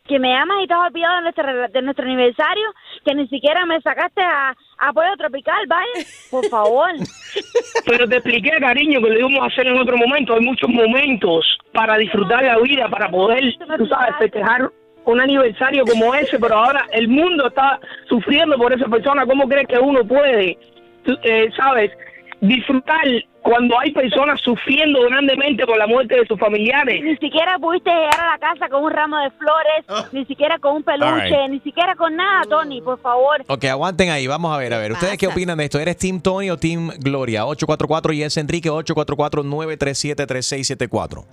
Que 0.06 0.20
me 0.20 0.36
amas 0.36 0.62
y 0.62 0.68
te 0.68 0.74
has 0.74 0.86
olvidado 0.86 1.16
de 1.16 1.22
nuestro, 1.22 1.68
de 1.68 1.82
nuestro 1.82 2.04
aniversario, 2.04 2.68
que 3.04 3.14
ni 3.14 3.26
siquiera 3.26 3.66
me 3.66 3.80
sacaste 3.80 4.22
a, 4.22 4.54
a 4.78 4.92
Pollo 4.92 5.16
Tropical, 5.16 5.66
¿vale? 5.66 6.06
Por 6.30 6.46
favor. 6.46 6.90
Pero 7.86 8.08
te 8.08 8.16
expliqué, 8.16 8.50
cariño, 8.60 9.00
que 9.00 9.10
lo 9.10 9.18
íbamos 9.18 9.40
a 9.40 9.46
hacer 9.46 9.66
en 9.66 9.78
otro 9.78 9.96
momento. 9.96 10.34
Hay 10.34 10.40
muchos 10.40 10.68
momentos 10.68 11.58
para 11.72 11.96
disfrutar 11.96 12.44
la 12.44 12.58
vida, 12.58 12.88
para 12.88 13.10
poder, 13.10 13.42
tú 13.78 13.86
sabes, 13.86 14.14
festejar 14.18 14.70
un 15.06 15.20
aniversario 15.20 15.84
como 15.84 16.14
ese, 16.14 16.38
pero 16.38 16.56
ahora 16.56 16.86
el 16.92 17.08
mundo 17.08 17.48
está 17.48 17.78
sufriendo 18.08 18.56
por 18.56 18.72
esa 18.72 18.86
persona. 18.86 19.24
¿Cómo 19.24 19.48
crees 19.48 19.68
que 19.68 19.78
uno 19.78 20.04
puede, 20.04 20.58
tú, 21.04 21.16
eh, 21.22 21.48
sabes, 21.56 21.92
disfrutar 22.40 23.04
cuando 23.42 23.78
hay 23.78 23.92
personas 23.92 24.40
sufriendo 24.40 25.00
grandemente 25.02 25.64
por 25.64 25.78
la 25.78 25.86
muerte 25.86 26.16
de 26.16 26.26
sus 26.26 26.36
familiares? 26.38 27.02
Ni 27.02 27.16
siquiera 27.16 27.58
pudiste 27.58 27.90
llegar 27.90 28.20
a 28.20 28.32
la 28.32 28.38
casa 28.38 28.68
con 28.68 28.84
un 28.84 28.90
ramo 28.90 29.16
de 29.18 29.30
flores, 29.30 29.84
ni 30.12 30.26
siquiera 30.26 30.58
con 30.58 30.76
un 30.76 30.82
peluche, 30.82 31.28
right. 31.28 31.50
ni 31.50 31.60
siquiera 31.60 31.94
con 31.94 32.16
nada, 32.16 32.42
Tony, 32.48 32.80
por 32.80 33.00
favor. 33.00 33.44
Ok, 33.46 33.64
aguanten 33.64 34.10
ahí, 34.10 34.26
vamos 34.26 34.52
a 34.54 34.58
ver, 34.58 34.74
a 34.74 34.78
ver. 34.78 34.92
¿Ustedes 34.92 35.16
qué 35.18 35.28
opinan 35.28 35.58
de 35.58 35.64
esto? 35.64 35.78
¿Eres 35.78 35.96
Team 35.96 36.20
Tony 36.20 36.50
o 36.50 36.56
Team 36.56 36.90
Gloria? 36.98 37.46
844 37.46 38.12
y 38.12 38.22
es 38.22 38.36
Enrique 38.36 38.70
844-937-3674. 38.70 41.24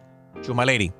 Chumaleri. 0.41 0.91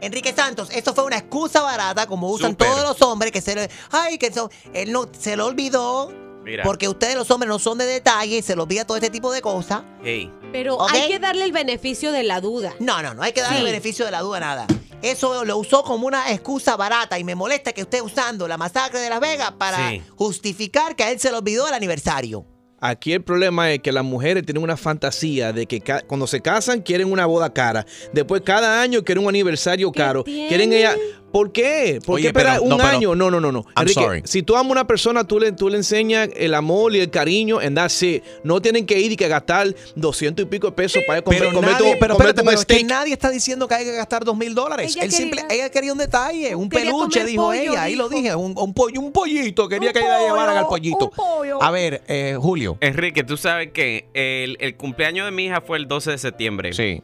Enrique 0.00 0.32
Santos, 0.32 0.70
esto 0.70 0.94
fue 0.94 1.04
una 1.04 1.16
excusa 1.16 1.62
barata, 1.62 2.06
como 2.06 2.30
usan 2.30 2.54
todos 2.54 2.82
los 2.82 3.00
hombres 3.02 3.32
que 3.32 3.40
se 3.40 3.54
le. 3.54 3.70
Ay, 3.90 4.18
que 4.18 4.26
eso. 4.26 4.50
Él 4.74 4.92
no 4.92 5.06
se 5.10 5.36
lo 5.36 5.46
olvidó. 5.46 6.12
Mira. 6.46 6.62
Porque 6.64 6.88
ustedes 6.88 7.16
los 7.16 7.30
hombres 7.30 7.48
no 7.48 7.58
son 7.58 7.76
de 7.76 7.84
detalle, 7.84 8.40
se 8.40 8.56
los 8.56 8.62
olvida 8.64 8.86
todo 8.86 8.96
este 8.96 9.10
tipo 9.10 9.30
de 9.32 9.42
cosas. 9.42 9.82
Hey. 10.02 10.32
Pero 10.52 10.78
hay 10.88 11.08
que 11.08 11.18
darle 11.18 11.44
el 11.44 11.52
beneficio 11.52 12.12
de 12.12 12.22
la 12.22 12.40
duda. 12.40 12.72
No, 12.78 13.02
no, 13.02 13.12
no 13.14 13.22
hay 13.22 13.32
que 13.32 13.40
darle 13.42 13.56
Sí. 13.58 13.64
el 13.64 13.66
beneficio 13.70 14.04
de 14.04 14.12
la 14.12 14.20
duda 14.22 14.36
a 14.38 14.40
nada. 14.40 14.66
Eso 15.02 15.44
lo 15.44 15.58
usó 15.58 15.82
como 15.82 16.06
una 16.06 16.32
excusa 16.32 16.76
barata 16.76 17.18
y 17.18 17.24
me 17.24 17.34
molesta 17.34 17.72
que 17.72 17.82
esté 17.82 18.00
usando 18.00 18.48
la 18.48 18.56
masacre 18.56 19.00
de 19.00 19.10
Las 19.10 19.20
Vegas 19.20 19.52
para 19.58 19.90
Sí. 19.90 20.02
justificar 20.16 20.96
que 20.96 21.02
a 21.04 21.10
él 21.10 21.20
se 21.20 21.30
le 21.30 21.36
olvidó 21.36 21.68
el 21.68 21.74
aniversario. 21.74 22.46
Aquí 22.78 23.12
el 23.14 23.24
problema 23.24 23.72
es 23.72 23.80
que 23.80 23.90
las 23.90 24.04
mujeres 24.04 24.44
tienen 24.44 24.62
una 24.62 24.76
fantasía 24.76 25.52
de 25.52 25.66
que 25.66 25.80
ca- 25.80 26.02
cuando 26.02 26.26
se 26.26 26.40
casan 26.42 26.82
quieren 26.82 27.10
una 27.10 27.24
boda 27.26 27.52
cara. 27.52 27.86
Después 28.12 28.42
cada 28.44 28.82
año 28.82 29.02
quieren 29.02 29.24
un 29.24 29.30
aniversario 29.30 29.90
caro. 29.92 30.22
Quieren 30.24 30.72
ella. 30.74 30.94
¿Por 31.32 31.52
qué? 31.52 32.00
¿Por 32.06 32.14
Oye, 32.14 32.22
qué 32.22 32.28
esperar 32.28 32.52
pero- 32.54 32.62
un 32.62 32.68
no, 32.70 32.76
pero- 32.78 32.88
año? 32.88 33.14
No, 33.14 33.30
no, 33.30 33.40
no, 33.40 33.52
no. 33.52 33.58
I'm 33.76 33.82
Enrique, 33.82 34.00
sorry. 34.00 34.22
si 34.24 34.42
tú 34.42 34.56
amas 34.56 34.70
a 34.70 34.72
una 34.72 34.86
persona, 34.86 35.24
tú 35.24 35.38
le, 35.38 35.52
tú 35.52 35.68
le 35.68 35.76
enseñas 35.76 36.30
el 36.34 36.54
amor 36.54 36.94
y 36.96 37.00
el 37.00 37.10
cariño 37.10 37.60
en 37.60 37.74
that's 37.74 38.02
it. 38.02 38.22
No 38.42 38.62
tienen 38.62 38.86
que 38.86 38.98
ir 39.00 39.12
y 39.12 39.16
que 39.16 39.28
gastar 39.28 39.74
200 39.96 40.44
y 40.44 40.48
pico 40.48 40.68
de 40.68 40.72
pesos 40.72 41.02
para 41.06 41.20
comer, 41.22 41.40
Pero, 41.40 41.52
comer 41.52 41.70
nadie, 41.72 41.92
tu- 41.94 41.98
pero, 42.00 42.14
comer 42.14 42.28
espérate, 42.30 42.40
tu 42.40 42.46
pero 42.46 42.58
es 42.60 42.64
que 42.64 42.84
nadie 42.84 43.12
está 43.12 43.28
diciendo 43.30 43.68
que 43.68 43.74
hay 43.74 43.84
que 43.84 43.92
gastar 43.92 44.24
dos 44.24 44.36
mil 44.36 44.54
dólares. 44.54 44.94
Ella 44.96 45.04
Él 45.04 45.12
simple- 45.12 45.42
quería- 45.42 45.56
ella 45.64 45.70
quería 45.70 45.92
un 45.92 45.98
detalle, 45.98 46.54
un 46.54 46.68
peluche, 46.70 47.24
dijo 47.24 47.44
pollo, 47.48 47.60
ella. 47.60 47.82
Ahí 47.82 47.96
lo 47.96 48.08
dije, 48.08 48.34
un, 48.34 48.54
un 48.56 48.72
pollo, 48.72 49.00
un 49.00 49.12
pollito. 49.12 49.68
Quería 49.68 49.90
Un 49.90 49.92
que 49.94 50.00
ella 50.00 50.18
llevaran 50.20 50.56
al 50.56 50.66
pollito. 50.68 51.06
un 51.06 51.10
pollo. 51.10 51.62
A 51.62 51.70
ver, 51.70 52.02
eh, 52.08 52.36
Julio. 52.40 52.78
Enrique, 52.80 53.24
tú 53.24 53.36
sabes 53.36 53.72
que 53.72 54.08
el, 54.14 54.56
el 54.60 54.76
cumpleaños 54.76 55.26
de 55.26 55.32
mi 55.32 55.46
hija 55.46 55.60
fue 55.60 55.76
el 55.76 55.86
12 55.86 56.12
de 56.12 56.18
septiembre. 56.18 56.72
Sí. 56.72 57.02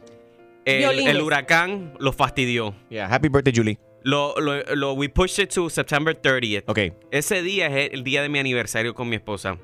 El 0.65 1.21
huracán 1.21 1.93
lo 1.99 2.13
fastidió. 2.13 2.73
Yeah, 2.89 3.13
happy 3.13 3.27
birthday, 3.27 3.53
Julie. 3.55 3.77
Lo, 4.03 4.35
lo, 4.39 4.61
lo- 4.75 4.93
we 4.93 5.07
pushed 5.09 5.39
it 5.43 5.49
to 5.53 5.69
September 5.69 6.13
30th. 6.19 6.63
Ok. 6.67 6.79
Ese 7.11 7.41
día 7.41 7.67
es 7.67 7.91
el 7.93 8.03
día 8.03 8.21
de 8.21 8.29
mi 8.29 8.39
aniversario 8.39 8.93
con 8.93 9.07
mi 9.09 9.15
esposa. 9.15 9.57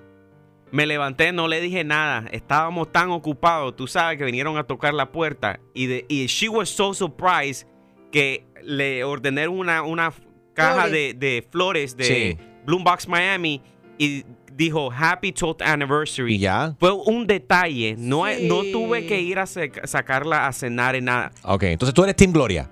Me 0.71 0.85
levanté, 0.85 1.31
no 1.33 1.47
le 1.47 1.59
dije 1.61 1.83
nada. 1.83 2.25
Estábamos 2.31 2.91
tan 2.91 3.09
ocupados, 3.09 3.75
tú 3.75 3.87
sabes, 3.87 4.17
que 4.17 4.23
vinieron 4.25 4.57
a 4.57 4.63
tocar 4.63 4.93
la 4.93 5.11
puerta. 5.11 5.59
Y, 5.73 5.87
de, 5.87 6.05
y 6.07 6.27
she 6.27 6.47
was 6.47 6.69
so 6.69 6.93
surprised 6.93 7.67
que 8.11 8.45
le 8.63 9.03
ordené 9.03 9.47
una, 9.47 9.81
una 9.81 10.13
caja 10.53 10.87
de, 10.87 11.13
de 11.13 11.45
flores 11.49 11.97
de 11.97 12.03
Sí. 12.05 12.37
Bloombox 12.65 13.07
Miami 13.07 13.61
y 13.97 14.23
dijo 14.53 14.91
Happy 14.91 15.31
12th 15.31 15.63
Anniversary. 15.65 16.35
Y 16.35 16.39
ya. 16.39 16.75
Fue 16.79 16.91
un 16.91 17.25
detalle. 17.25 17.95
No, 17.97 18.25
Sí. 18.27 18.47
no 18.47 18.61
tuve 18.71 19.05
que 19.07 19.19
ir 19.19 19.39
a 19.39 19.45
sacarla 19.47 20.47
a 20.47 20.53
cenar 20.53 20.95
en 20.95 21.05
nada. 21.05 21.31
Ok, 21.43 21.63
entonces 21.63 21.93
tú 21.95 22.03
eres 22.03 22.15
Team 22.15 22.31
Gloria. 22.31 22.69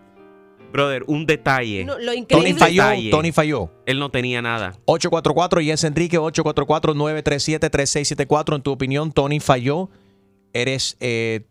Brother, 0.78 1.04
un 1.08 1.26
detalle. 1.26 1.84
No, 1.86 1.98
lo 1.98 2.12
Tony 2.28 2.54
falló, 2.54 2.84
Detalle. 2.84 3.10
Tony 3.10 3.32
falló. 3.32 3.72
Él 3.88 3.98
no 3.98 4.12
tenía 4.12 4.44
nada. 4.44 4.78
844 4.86 5.62
y 5.62 5.72
es 5.72 5.84
Enrique 5.84 6.20
844-937-3674. 6.20 8.56
En 8.58 8.62
tu 8.62 8.70
opinión, 8.72 9.12
Tony 9.12 9.40
falló. 9.40 9.90
¿Eres 10.54 10.96
eh, 11.00 11.48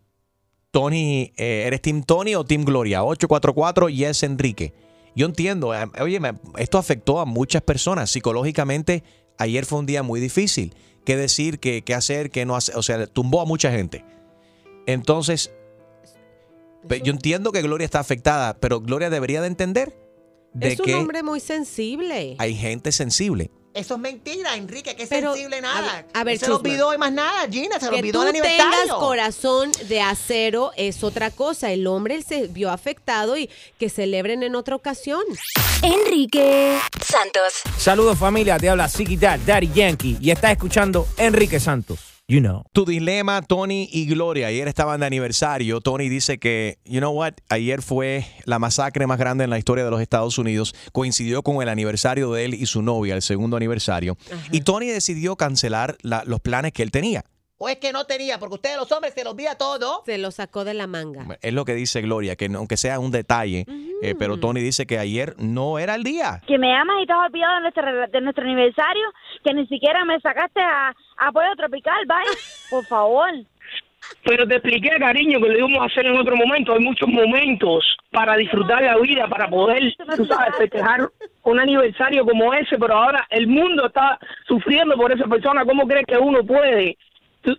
Tony, 0.70 1.32
eh, 1.36 1.64
eres 1.66 1.82
Team 1.82 2.04
Tony 2.04 2.36
o 2.36 2.44
Team 2.44 2.64
Gloria? 2.64 3.02
844 3.02 3.88
y 3.88 4.04
es 4.04 4.22
Enrique. 4.22 4.72
Yo 5.16 5.26
entiendo, 5.26 5.74
eh, 5.74 5.86
oye, 6.00 6.20
me- 6.20 6.34
esto 6.58 6.78
afectó 6.78 7.18
a 7.18 7.24
muchas 7.24 7.62
personas 7.62 8.08
psicológicamente. 8.12 9.02
Ayer 9.38 9.66
fue 9.66 9.80
un 9.80 9.86
día 9.86 10.04
muy 10.04 10.20
difícil. 10.20 10.72
¿Qué 11.04 11.16
decir? 11.16 11.58
¿Qué, 11.58 11.82
qué 11.82 11.94
hacer? 11.94 12.30
¿Qué 12.30 12.46
no 12.46 12.54
hacer? 12.54 12.76
O 12.76 12.82
sea, 12.84 13.08
tumbó 13.08 13.40
a 13.40 13.44
mucha 13.44 13.72
gente. 13.72 14.04
Entonces, 14.86 15.50
yo 17.02 17.12
entiendo 17.12 17.52
que 17.52 17.62
Gloria 17.62 17.84
está 17.84 18.00
afectada, 18.00 18.58
pero 18.58 18.80
Gloria 18.80 19.10
debería 19.10 19.40
de 19.40 19.46
entender 19.48 19.96
de 20.54 20.72
es 20.72 20.80
un 20.80 20.86
que 20.86 20.94
hombre 20.94 21.22
muy 21.22 21.40
sensible. 21.40 22.36
hay 22.38 22.54
gente 22.54 22.92
sensible. 22.92 23.50
Eso 23.74 23.96
es 23.96 24.00
mentira, 24.00 24.56
Enrique, 24.56 24.96
que 24.96 25.02
es 25.02 25.08
Pero, 25.10 25.34
sensible 25.34 25.60
nada. 25.60 25.96
ver- 25.96 26.06
a 26.14 26.24
ver, 26.24 26.38
se 26.38 26.48
lo 26.48 26.56
olvidó 26.56 26.94
y 26.94 26.98
más 26.98 27.12
nada, 27.12 27.46
Gina, 27.50 27.78
se 27.78 27.84
lo 27.84 27.90
que 27.92 27.98
olvidó 27.98 28.22
el 28.22 28.28
aniversario. 28.30 28.70
tengas 28.72 28.96
corazón 28.98 29.70
de 29.88 30.00
acero 30.00 30.70
es 30.78 31.04
otra 31.04 31.30
cosa. 31.30 31.70
El 31.70 31.86
hombre 31.86 32.14
él 32.14 32.24
se 32.24 32.46
vio 32.46 32.70
afectado 32.70 33.36
y 33.36 33.50
que 33.78 33.90
celebren 33.90 34.42
en 34.42 34.54
otra 34.54 34.76
ocasión. 34.76 35.20
Enrique 35.82 36.78
Santos. 37.04 37.52
Saludos 37.76 38.18
familia, 38.18 38.58
te 38.58 38.70
habla 38.70 38.88
Ziggy 38.88 39.16
Dad, 39.18 39.40
Daddy 39.46 39.70
Yankee 39.74 40.16
y 40.22 40.30
estás 40.30 40.52
escuchando 40.52 41.06
Enrique 41.18 41.60
Santos. 41.60 42.15
You 42.28 42.40
know. 42.40 42.64
Tu 42.72 42.84
dilema, 42.84 43.40
Tony 43.42 43.88
y 43.92 44.04
Gloria. 44.06 44.48
Ayer 44.48 44.66
estaban 44.66 44.98
de 44.98 45.06
aniversario. 45.06 45.80
Tony 45.80 46.08
dice 46.08 46.38
que, 46.38 46.78
you 46.84 46.98
know 46.98 47.12
what, 47.12 47.34
ayer 47.48 47.82
fue 47.82 48.26
la 48.46 48.58
masacre 48.58 49.06
más 49.06 49.16
grande 49.18 49.44
en 49.44 49.50
la 49.50 49.58
historia 49.58 49.84
de 49.84 49.92
los 49.92 50.00
Estados 50.00 50.36
Unidos. 50.36 50.74
Coincidió 50.90 51.42
con 51.44 51.62
el 51.62 51.68
aniversario 51.68 52.32
de 52.32 52.44
él 52.46 52.54
y 52.54 52.66
su 52.66 52.82
novia, 52.82 53.14
el 53.14 53.22
segundo 53.22 53.56
aniversario. 53.56 54.16
Y 54.50 54.62
Tony 54.62 54.86
decidió 54.86 55.36
cancelar 55.36 55.96
la- 56.02 56.24
los 56.26 56.40
planes 56.40 56.72
que 56.72 56.82
él 56.82 56.90
tenía. 56.90 57.24
O 57.58 57.68
es 57.70 57.76
que 57.76 57.90
no 57.92 58.04
tenía, 58.04 58.38
porque 58.38 58.56
ustedes 58.56 58.76
los 58.76 58.90
hombres 58.92 59.14
se 59.14 59.24
los 59.24 59.32
olvida 59.32 59.56
todo. 59.56 60.02
Se 60.04 60.18
lo 60.18 60.30
sacó 60.30 60.64
de 60.64 60.74
la 60.74 60.86
manga. 60.86 61.24
Es 61.40 61.54
lo 61.54 61.64
que 61.64 61.72
dice 61.74 62.02
Gloria, 62.02 62.36
que 62.36 62.48
no- 62.50 62.58
aunque 62.58 62.76
sea 62.76 62.98
un 63.00 63.10
detalle, 63.10 63.64
eh, 64.02 64.14
pero 64.18 64.36
Tony 64.38 64.60
dice 64.60 64.86
que 64.86 64.98
ayer 64.98 65.34
no 65.38 65.78
era 65.78 65.94
el 65.94 66.02
día. 66.02 66.42
Que 66.46 66.58
me 66.58 66.74
amas 66.76 66.96
y 67.02 67.06
te 67.06 67.12
has 67.14 67.18
olvidado 67.26 67.54
de 67.56 67.60
nuestro, 67.62 67.84
de 68.12 68.20
nuestro 68.20 68.44
aniversario, 68.44 69.06
que 69.42 69.54
ni 69.54 69.66
siquiera 69.68 70.04
me 70.04 70.20
sacaste 70.20 70.60
a, 70.60 70.94
a 71.16 71.32
Pollo 71.32 71.56
Tropical, 71.56 72.04
¿vale? 72.06 72.28
Por 72.70 72.84
favor. 72.86 73.30
Pero 74.24 74.46
te 74.46 74.54
expliqué, 74.56 74.90
cariño, 74.98 75.40
que 75.40 75.48
lo 75.48 75.58
íbamos 75.58 75.78
a 75.80 75.86
hacer 75.86 76.06
en 76.06 76.16
otro 76.16 76.36
momento. 76.36 76.72
Hay 76.74 76.80
muchos 76.80 77.08
momentos 77.08 77.84
para 78.12 78.36
disfrutar 78.36 78.82
la 78.82 78.96
vida, 78.98 79.26
para 79.28 79.48
poder, 79.48 79.82
tú 80.16 80.24
sabes, 80.26 80.54
festejar 80.56 81.08
un 81.42 81.58
aniversario 81.58 82.24
como 82.24 82.52
ese, 82.54 82.78
pero 82.78 82.94
ahora 82.94 83.26
el 83.30 83.46
mundo 83.48 83.86
está 83.86 84.18
sufriendo 84.46 84.94
por 84.96 85.10
esa 85.10 85.24
persona. 85.26 85.64
¿Cómo 85.64 85.88
crees 85.88 86.06
que 86.06 86.18
uno 86.18 86.44
puede, 86.44 86.96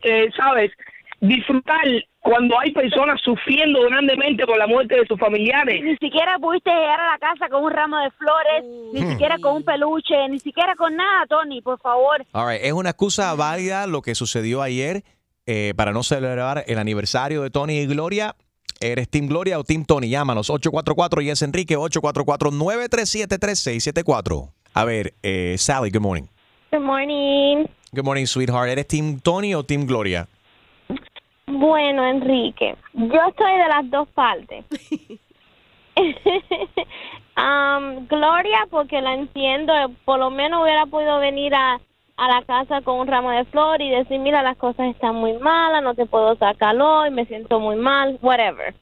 eh, 0.04 0.30
sabes, 0.36 0.72
disfrutar 1.20 1.86
cuando 2.20 2.60
hay 2.60 2.72
personas 2.72 3.20
sufriendo 3.22 3.82
grandemente 3.84 4.46
por 4.46 4.58
la 4.58 4.68
muerte 4.68 4.96
de 4.96 5.06
sus 5.06 5.20
familiares? 5.20 5.84
Ni 5.84 5.96
siquiera 5.98 6.38
pudiste 6.40 6.70
llegar 6.70 7.00
a 7.00 7.12
la 7.12 7.18
casa 7.18 7.50
con 7.50 7.64
un 7.64 7.72
ramo 7.72 7.98
de 7.98 8.12
flores, 8.12 8.64
ni 8.94 9.02
siquiera 9.12 9.38
con 9.40 9.56
un 9.56 9.64
peluche, 9.64 10.16
ni 10.30 10.40
siquiera 10.40 10.76
con 10.76 10.96
nada, 10.96 11.26
Tony, 11.28 11.62
por 11.62 11.80
favor. 11.80 12.26
All 12.34 12.50
right, 12.50 12.62
Es 12.64 12.74
una 12.74 12.90
excusa 12.90 13.34
válida 13.36 13.88
lo 13.88 14.02
que 14.02 14.16
sucedió 14.16 14.62
ayer 14.62 15.04
eh, 15.46 15.74
para 15.76 15.94
no 15.94 16.04
celebrar 16.04 16.64
el 16.68 16.78
aniversario 16.78 17.42
de 17.44 17.50
Tony 17.50 17.80
y 17.80 17.88
Gloria. 17.88 18.36
¿Eres 18.80 19.10
Team 19.10 19.28
Gloria 19.28 19.58
o 19.58 19.64
Team 19.64 19.86
Tony? 19.86 20.10
Llámanos 20.10 20.50
844 20.50 21.22
y 21.22 21.30
es 21.32 21.42
Enrique 21.42 21.78
844-937-3674. 21.78 24.52
A 24.74 24.86
ver, 24.86 25.16
eh, 25.24 25.56
Sally, 25.58 25.90
good 25.90 26.02
morning. 26.02 26.28
Good 26.72 26.82
morning. 26.82 27.66
Good 27.94 28.04
morning, 28.04 28.26
sweetheart. 28.26 28.70
¿Eres 28.70 28.88
Team 28.88 29.20
Tony 29.22 29.56
o 29.56 29.64
Team 29.64 29.86
Gloria? 29.86 30.28
Bueno, 31.46 32.06
Enrique, 32.06 32.76
yo 32.94 33.22
estoy 33.30 33.54
de 33.54 33.68
las 33.70 33.90
dos 33.90 34.10
partes. 34.10 34.66
Am, 37.36 38.06
Gloria, 38.10 38.68
porque 38.70 39.02
la 39.02 39.14
entiendo, 39.14 39.74
por 40.04 40.20
lo 40.20 40.30
menos 40.30 40.62
hubiera 40.62 40.86
podido 40.86 41.20
venir 41.20 41.56
a, 41.56 41.80
a 42.18 42.28
la 42.28 42.42
casa 42.42 42.82
con 42.82 43.00
un 43.00 43.08
ramo 43.08 43.32
de 43.32 43.46
flor 43.46 43.82
y 43.82 43.90
decir, 43.90 44.20
mira, 44.20 44.44
las 44.44 44.58
cosas 44.58 44.88
están 44.88 45.16
muy 45.16 45.34
malas, 45.38 45.82
no 45.82 45.96
te 45.96 46.06
puedo 46.06 46.36
sacar 46.36 46.76
hoy, 46.80 47.12
me 47.12 47.26
siento 47.26 47.62
muy 47.62 47.78
mal, 47.78 48.20
whatever. 48.22 48.76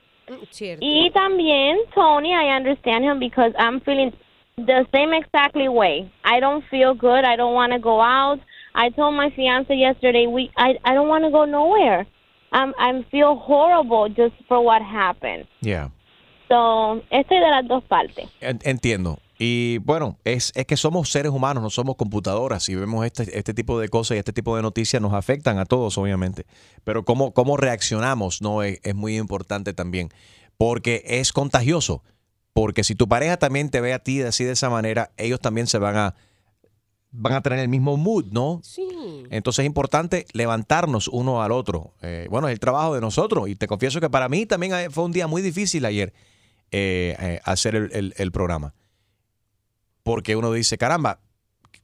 Cierto. 0.50 0.84
Y 0.84 1.12
también, 1.12 1.78
Tony, 1.94 2.32
I 2.32 2.50
understand 2.58 3.06
him 3.06 3.20
because 3.20 3.54
I'm 3.60 3.80
feeling 3.82 4.12
the 4.58 4.86
same 4.94 5.14
exactly 5.14 5.68
way. 5.68 6.12
I 6.24 6.40
don't 6.40 6.64
feel 6.70 6.94
good. 6.94 7.26
I 7.26 7.36
don't 7.36 7.54
want 7.54 7.74
to 7.74 7.80
go 7.80 8.02
out. 8.02 8.40
I 8.74 8.90
told 8.90 9.16
my 9.16 9.30
fiance 9.32 9.74
yesterday, 9.76 10.28
we 10.28 10.52
I 10.58 10.78
I 10.84 10.94
don't 10.94 11.08
want 11.10 11.24
to 11.26 11.32
go 11.32 11.46
nowhere. 11.46 12.06
I'm 12.52 12.74
I 12.78 13.04
feel 13.12 13.36
horrible 13.36 14.08
just 14.10 14.36
for 14.48 14.62
what 14.64 14.82
happened. 14.82 15.46
Yeah. 15.62 15.90
So, 16.48 17.02
estoy 17.12 17.40
de 17.40 17.50
las 17.50 17.68
dos 17.68 17.84
partes. 17.84 18.30
En- 18.40 18.60
Entiendo. 18.64 19.18
Y 19.38 19.80
bueno, 19.80 20.18
es, 20.24 20.54
es 20.56 20.66
que 20.66 20.78
somos 20.78 21.10
seres 21.10 21.32
humanos, 21.32 21.62
no 21.62 21.70
somos 21.70 21.96
computadoras. 21.98 22.70
Y 22.70 22.76
vemos 22.76 23.06
este, 23.06 23.38
este 23.38 23.54
tipo 23.54 23.80
de 23.80 23.90
cosas 23.90 24.16
y 24.16 24.20
este 24.20 24.32
tipo 24.32 24.56
de 24.56 24.62
noticias 24.62 25.02
nos 25.02 25.14
afectan 25.14 25.58
a 25.58 25.66
todos, 25.66 25.98
obviamente. 25.98 26.46
Pero 26.86 27.04
cómo, 27.04 27.34
cómo 27.34 27.58
reaccionamos 27.58 28.42
no 28.42 28.62
es, 28.64 28.80
es 28.84 28.96
muy 28.96 29.18
importante 29.18 29.74
también. 29.74 30.10
Porque 30.58 31.02
es 31.06 31.34
contagioso. 31.34 32.02
Porque 32.56 32.86
si 32.86 32.96
tu 32.96 33.10
pareja 33.10 33.36
también 33.36 33.70
te 33.70 33.82
ve 33.82 33.92
a 33.94 34.00
ti 34.00 34.22
así 34.22 34.46
de 34.46 34.54
esa 34.54 34.70
manera, 34.70 35.12
ellos 35.18 35.42
también 35.42 35.68
se 35.68 35.78
van 35.78 35.98
a, 35.98 36.16
van 37.12 37.34
a 37.34 37.42
tener 37.42 37.60
el 37.60 37.68
mismo 37.68 37.98
mood, 37.98 38.28
¿no? 38.32 38.62
Sí. 38.64 38.88
Entonces 39.30 39.64
es 39.64 39.66
importante 39.66 40.26
levantarnos 40.32 41.10
uno 41.10 41.44
al 41.44 41.52
otro. 41.52 41.96
Eh, 42.02 42.28
bueno, 42.30 42.48
es 42.48 42.54
el 42.54 42.62
trabajo 42.62 42.96
de 42.96 43.02
nosotros. 43.02 43.50
Y 43.50 43.56
te 43.56 43.68
confieso 43.68 44.00
que 44.00 44.10
para 44.10 44.30
mí 44.30 44.46
también 44.46 44.74
eh, 44.74 44.90
fue 44.90 45.04
un 45.04 45.12
día 45.12 45.28
muy 45.28 45.42
difícil 45.42 45.84
ayer 45.84 46.14
eh, 46.72 47.18
eh, 47.20 47.42
hacer 47.44 47.76
el, 47.76 47.92
el- 47.92 48.14
el 48.16 48.32
programa. 48.32 48.74
Porque 50.04 50.38
uno 50.38 50.50
dice, 50.54 50.78
caramba, 50.78 51.20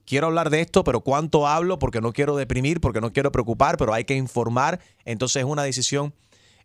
quiero 0.05 0.27
hablar 0.27 0.51
de 0.51 0.61
esto, 0.61 0.85
pero 0.85 1.01
¿cuánto 1.01 1.47
hablo? 1.47 1.79
Porque 1.79 1.99
no 1.99 2.13
quiero 2.13 2.37
deprimir, 2.37 2.79
porque 2.79 3.01
no 3.01 3.11
quiero 3.11 3.33
preocupar, 3.33 3.75
pero 3.75 3.93
hay 3.93 4.05
que 4.05 4.15
informar. 4.15 4.79
Entonces 5.03 5.41
es 5.41 5.45
una 5.45 5.63
decisión 5.63 6.13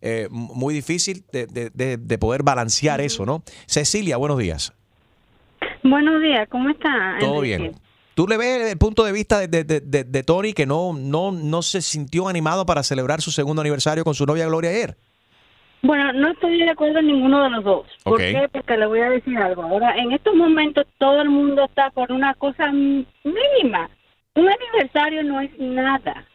eh, 0.00 0.28
muy 0.30 0.74
difícil 0.74 1.24
de, 1.32 1.46
de- 1.46 1.70
de- 1.70 1.96
de 1.96 2.18
poder 2.18 2.42
balancear 2.42 3.00
eso, 3.00 3.24
¿no? 3.26 3.42
Cecilia, 3.66 4.16
buenos 4.16 4.38
días. 4.38 4.72
Buenos 5.82 6.20
días, 6.22 6.48
¿cómo 6.48 6.68
está? 6.70 7.16
¿Todo 7.20 7.36
Enrique? 7.44 7.58
bien? 7.58 7.72
¿Tú 8.14 8.26
le 8.26 8.36
ves 8.38 8.72
el 8.72 8.78
punto 8.78 9.04
de 9.04 9.12
vista 9.12 9.40
de, 9.40 9.48
de- 9.48 9.64
de- 9.64 9.80
de- 9.80 10.04
de 10.04 10.22
Tony 10.22 10.52
que 10.54 10.64
no, 10.66 10.92
no, 10.94 11.32
no 11.32 11.62
se 11.62 11.82
sintió 11.82 12.28
animado 12.28 12.64
para 12.64 12.82
celebrar 12.82 13.20
su 13.20 13.30
segundo 13.30 13.60
aniversario 13.60 14.04
con 14.04 14.14
su 14.14 14.24
novia 14.26 14.46
Gloria 14.46 14.70
ayer? 14.70 14.96
Bueno, 15.82 16.12
no 16.14 16.28
estoy 16.32 16.58
de 16.58 16.70
acuerdo 16.70 16.98
en 16.98 17.06
ninguno 17.08 17.44
de 17.44 17.50
los 17.50 17.62
dos. 17.64 17.86
¿Por 18.02 18.18
qué? 18.18 18.48
Porque 18.50 18.76
le 18.76 18.86
voy 18.86 19.00
a 19.00 19.10
decir 19.10 19.36
algo. 19.36 19.62
Ahora, 19.62 19.96
en 19.98 20.10
estos 20.12 20.34
momentos 20.34 20.86
todo 20.98 21.20
el 21.20 21.28
mundo 21.28 21.64
está 21.64 21.90
por 21.90 22.10
una 22.10 22.34
cosa 22.34 22.72
mínima. 22.72 23.88
Un 24.34 24.48
aniversario 24.48 25.22
no 25.22 25.40
es 25.40 25.50
nada. 25.58 26.26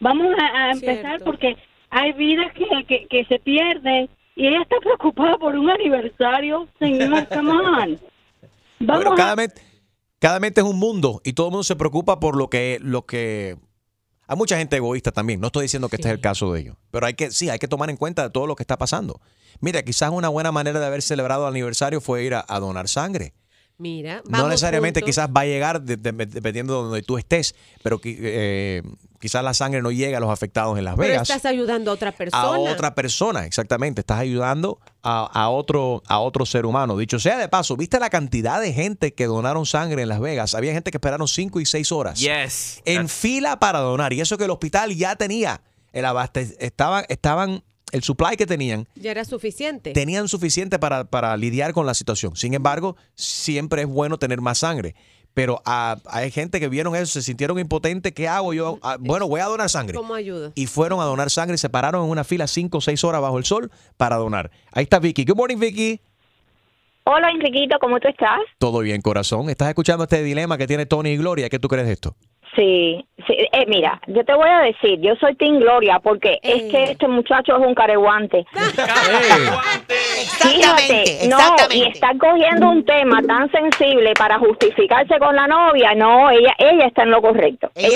Vamos 0.00 0.26
a, 0.38 0.64
a 0.66 0.70
empezar 0.72 1.22
porque 1.22 1.56
hay 1.96 2.12
vidas 2.12 2.52
que, 2.54 2.66
que, 2.86 3.06
que 3.08 3.24
se 3.26 3.38
pierden 3.38 4.08
y 4.36 4.46
ella 4.48 4.62
está 4.62 4.76
preocupada 4.80 5.36
por 5.38 5.54
un 5.56 5.70
aniversario. 5.70 6.68
Señor, 6.78 7.28
come 7.32 7.50
on. 7.52 7.98
Vamos 8.80 9.04
Bueno, 9.04 9.12
a- 9.12 9.16
cada, 9.16 9.36
mente, 9.36 9.62
cada 10.18 10.40
mente 10.40 10.60
es 10.60 10.66
un 10.66 10.78
mundo 10.78 11.20
y 11.24 11.32
todo 11.34 11.46
el 11.48 11.50
mundo 11.52 11.64
se 11.64 11.76
preocupa 11.76 12.18
por 12.20 12.36
lo 12.36 12.48
que, 12.50 12.78
lo 12.82 13.06
que... 13.06 13.56
Hay 14.26 14.36
mucha 14.38 14.56
gente 14.56 14.76
egoísta 14.76 15.12
también, 15.12 15.38
no 15.38 15.48
estoy 15.48 15.64
diciendo 15.64 15.90
que 15.90 15.96
este 15.96 16.08
es 16.08 16.14
el 16.14 16.20
caso 16.20 16.50
de 16.52 16.60
ellos, 16.62 16.76
pero 16.90 17.04
hay 17.04 17.12
que, 17.12 17.30
sí, 17.30 17.50
hay 17.50 17.58
que 17.58 17.68
tomar 17.68 17.90
en 17.90 17.98
cuenta 17.98 18.30
todo 18.30 18.46
lo 18.46 18.56
que 18.56 18.62
está 18.62 18.78
pasando. 18.78 19.20
Mira, 19.60 19.82
quizás 19.82 20.10
una 20.10 20.30
buena 20.30 20.50
manera 20.50 20.80
de 20.80 20.86
haber 20.86 21.02
celebrado 21.02 21.46
el 21.46 21.52
aniversario 21.52 22.00
fue 22.00 22.24
ir 22.24 22.32
a, 22.34 22.42
a 22.48 22.58
donar 22.58 22.88
sangre. 22.88 23.34
Mira, 23.76 24.22
no 24.24 24.30
vamos 24.30 24.48
necesariamente 24.48 25.00
juntos. 25.00 25.14
quizás 25.14 25.28
va 25.28 25.42
a 25.42 25.44
llegar 25.44 25.82
de- 25.82 25.98
de- 25.98 26.12
dependiendo 26.26 26.74
de 26.78 26.82
donde 26.84 27.02
tú 27.02 27.18
estés, 27.18 27.54
pero 27.82 28.00
eh, 28.02 28.80
quizás 29.24 29.42
la 29.42 29.54
sangre 29.54 29.80
no 29.80 29.90
llega 29.90 30.18
a 30.18 30.20
los 30.20 30.30
afectados 30.30 30.76
en 30.76 30.84
Las 30.84 30.96
Pero 30.96 31.08
Vegas. 31.08 31.30
estás 31.30 31.46
ayudando 31.46 31.90
a 31.90 31.94
otra 31.94 32.12
persona. 32.12 32.42
A 32.42 32.58
otra 32.58 32.94
persona, 32.94 33.46
exactamente. 33.46 34.02
Estás 34.02 34.18
ayudando 34.18 34.78
a, 35.02 35.24
a 35.24 35.48
otro, 35.48 36.02
a 36.06 36.18
otro 36.20 36.44
ser 36.44 36.66
humano. 36.66 36.98
Dicho 36.98 37.18
sea 37.18 37.38
de 37.38 37.48
paso, 37.48 37.74
¿viste 37.76 37.98
la 37.98 38.10
cantidad 38.10 38.60
de 38.60 38.74
gente 38.74 39.14
que 39.14 39.24
donaron 39.24 39.64
sangre 39.64 40.02
en 40.02 40.08
Las 40.10 40.20
Vegas? 40.20 40.54
Había 40.54 40.74
gente 40.74 40.90
que 40.90 40.98
esperaron 40.98 41.26
5 41.26 41.58
y 41.60 41.64
6 41.64 41.90
horas 41.92 42.18
Yes. 42.20 42.82
en 42.84 43.08
fila 43.08 43.58
para 43.58 43.78
donar. 43.78 44.12
Y 44.12 44.20
eso 44.20 44.36
que 44.36 44.44
el 44.44 44.50
hospital 44.50 44.94
ya 44.94 45.16
tenía 45.16 45.62
el 45.92 46.04
abaste 46.04 46.54
estaban, 46.58 47.06
estaban, 47.08 47.64
el 47.92 48.02
supply 48.02 48.36
que 48.36 48.44
tenían, 48.46 48.86
Ya 48.94 49.12
era 49.12 49.24
suficiente. 49.24 49.92
tenían 49.92 50.28
suficiente 50.28 50.78
para, 50.78 51.04
para 51.04 51.34
lidiar 51.38 51.72
con 51.72 51.86
la 51.86 51.94
situación. 51.94 52.36
Sin 52.36 52.52
embargo, 52.52 52.96
siempre 53.14 53.82
es 53.82 53.88
bueno 53.88 54.18
tener 54.18 54.40
más 54.40 54.58
sangre. 54.58 54.94
Pero 55.34 55.60
ah, 55.66 55.96
hay 56.06 56.30
gente 56.30 56.60
que 56.60 56.68
vieron 56.68 56.94
eso, 56.94 57.06
se 57.06 57.22
sintieron 57.22 57.58
impotentes. 57.58 58.12
¿Qué 58.12 58.28
hago 58.28 58.54
yo? 58.54 58.78
Ah, 58.82 58.96
bueno, 59.00 59.26
voy 59.26 59.40
a 59.40 59.46
donar 59.46 59.68
sangre. 59.68 59.96
¿Cómo 59.96 60.14
ayuda? 60.14 60.52
Y 60.54 60.66
fueron 60.66 61.00
a 61.00 61.04
donar 61.04 61.28
sangre 61.28 61.56
y 61.56 61.58
se 61.58 61.68
pararon 61.68 62.04
en 62.04 62.10
una 62.10 62.22
fila 62.22 62.46
5 62.46 62.78
o 62.78 62.80
6 62.80 63.02
horas 63.04 63.20
bajo 63.20 63.36
el 63.36 63.44
sol 63.44 63.70
para 63.96 64.16
donar. 64.16 64.52
Ahí 64.70 64.84
está 64.84 65.00
Vicky. 65.00 65.24
Good 65.24 65.36
morning, 65.36 65.58
Vicky. 65.58 66.00
Hola, 67.06 67.30
Enriquito, 67.30 67.76
¿cómo 67.80 68.00
tú 68.00 68.08
estás? 68.08 68.40
Todo 68.58 68.78
bien, 68.78 69.02
corazón. 69.02 69.50
¿Estás 69.50 69.68
escuchando 69.68 70.04
este 70.04 70.22
dilema 70.22 70.56
que 70.56 70.66
tiene 70.66 70.86
Tony 70.86 71.10
y 71.10 71.16
Gloria? 71.18 71.50
¿Qué 71.50 71.58
tú 71.58 71.68
crees 71.68 71.86
de 71.86 71.92
esto? 71.92 72.16
Sí, 72.56 73.04
sí. 73.26 73.34
Eh, 73.52 73.64
mira, 73.66 74.00
yo 74.06 74.24
te 74.24 74.32
voy 74.34 74.48
a 74.48 74.60
decir, 74.60 75.00
yo 75.00 75.14
soy 75.16 75.34
Team 75.34 75.58
Gloria 75.58 75.98
porque 75.98 76.38
es 76.42 76.62
que 76.70 76.84
este 76.92 77.08
muchacho 77.08 77.56
es 77.56 77.66
un 77.66 77.74
careguante. 77.74 78.44
Fíjate, 80.40 81.28
no, 81.28 81.36
y 81.74 81.82
está 81.88 82.12
cogiendo 82.18 82.68
un 82.70 82.84
tema 82.84 83.22
tan 83.22 83.50
sensible 83.50 84.12
para 84.18 84.38
justificarse 84.38 85.18
con 85.18 85.34
la 85.34 85.46
novia, 85.46 85.94
no, 85.94 86.30
ella 86.30 86.54
ella 86.58 86.86
está 86.86 87.02
en 87.02 87.10
lo 87.10 87.20
correcto. 87.22 87.70
Ella- 87.74 87.88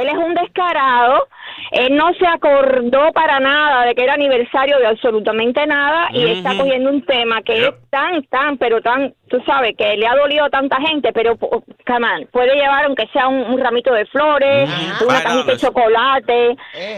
él 0.00 0.08
es 0.08 0.14
un 0.14 0.34
descarado, 0.34 1.28
él 1.72 1.96
no 1.96 2.12
se 2.14 2.26
acordó 2.26 3.12
para 3.12 3.40
nada 3.40 3.84
de 3.86 3.94
que 3.94 4.02
era 4.04 4.14
aniversario 4.14 4.78
de 4.78 4.86
absolutamente 4.86 5.66
nada 5.66 6.08
y 6.12 6.24
está 6.30 6.56
cogiendo 6.56 6.90
un 6.90 7.02
tema 7.04 7.42
que 7.42 7.66
es 7.66 7.74
tan, 7.90 8.22
tan, 8.24 8.58
pero 8.58 8.80
tan, 8.80 9.14
tú 9.28 9.38
sabes, 9.46 9.74
que 9.76 9.96
le 9.96 10.06
ha 10.06 10.14
dolido 10.16 10.44
a 10.44 10.50
tanta 10.50 10.76
gente, 10.80 11.12
pero, 11.12 11.32
on, 11.32 12.26
puede 12.32 12.54
llevar 12.54 12.84
aunque 12.86 13.06
sea 13.12 13.28
un, 13.28 13.40
un 13.42 13.60
ramito 13.60 13.92
de 13.92 14.06
flores, 14.06 14.68
una 15.04 15.22
cajita 15.22 15.52
de 15.52 15.58
chocolate, 15.58 16.56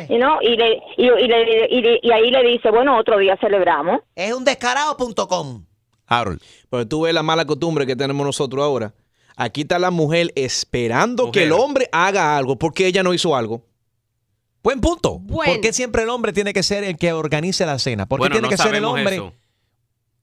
you 0.08 0.16
know, 0.16 0.38
y, 0.42 0.56
le, 0.56 0.74
y, 0.96 1.06
y 1.06 1.28
le- 1.28 1.66
y 1.70 1.80
le- 1.82 2.00
y 2.02 2.10
ahí 2.12 2.30
le 2.30 2.42
dice, 2.42 2.70
bueno, 2.70 2.96
otro 2.98 3.18
día 3.18 3.36
celebramos. 3.40 4.00
Es 4.14 4.32
un 4.32 4.44
descarado.com. 4.44 5.64
Harold. 6.06 6.40
Pero 6.70 6.88
tú 6.88 7.02
ves 7.02 7.12
la 7.14 7.22
mala 7.22 7.44
costumbre 7.44 7.86
que 7.86 7.94
tenemos 7.94 8.24
nosotros 8.24 8.64
ahora. 8.64 8.92
Aquí 9.36 9.60
está 9.60 9.78
la 9.78 9.90
mujer 9.90 10.28
esperando 10.34 11.30
que 11.30 11.44
el 11.44 11.52
hombre 11.52 11.88
haga 11.92 12.36
algo 12.36 12.56
porque 12.58 12.86
ella 12.86 13.02
no 13.02 13.12
hizo 13.14 13.36
algo. 13.36 13.62
Buen 14.62 14.80
punto. 14.80 15.20
¿Por 15.26 15.60
qué 15.60 15.72
siempre 15.72 16.02
el 16.02 16.08
hombre 16.08 16.32
tiene 16.32 16.52
que 16.52 16.62
ser 16.62 16.84
el 16.84 16.96
que 16.96 17.12
organice 17.12 17.64
la 17.64 17.78
cena? 17.78 18.06
¿Por 18.06 18.18
qué 18.18 18.22
Bueno, 18.22 18.34
tiene 18.34 18.46
no 18.46 18.50
que 18.50 18.56
ser 18.56 18.74
el 18.74 18.84
hombre? 18.84 19.14
eso. 19.16 19.32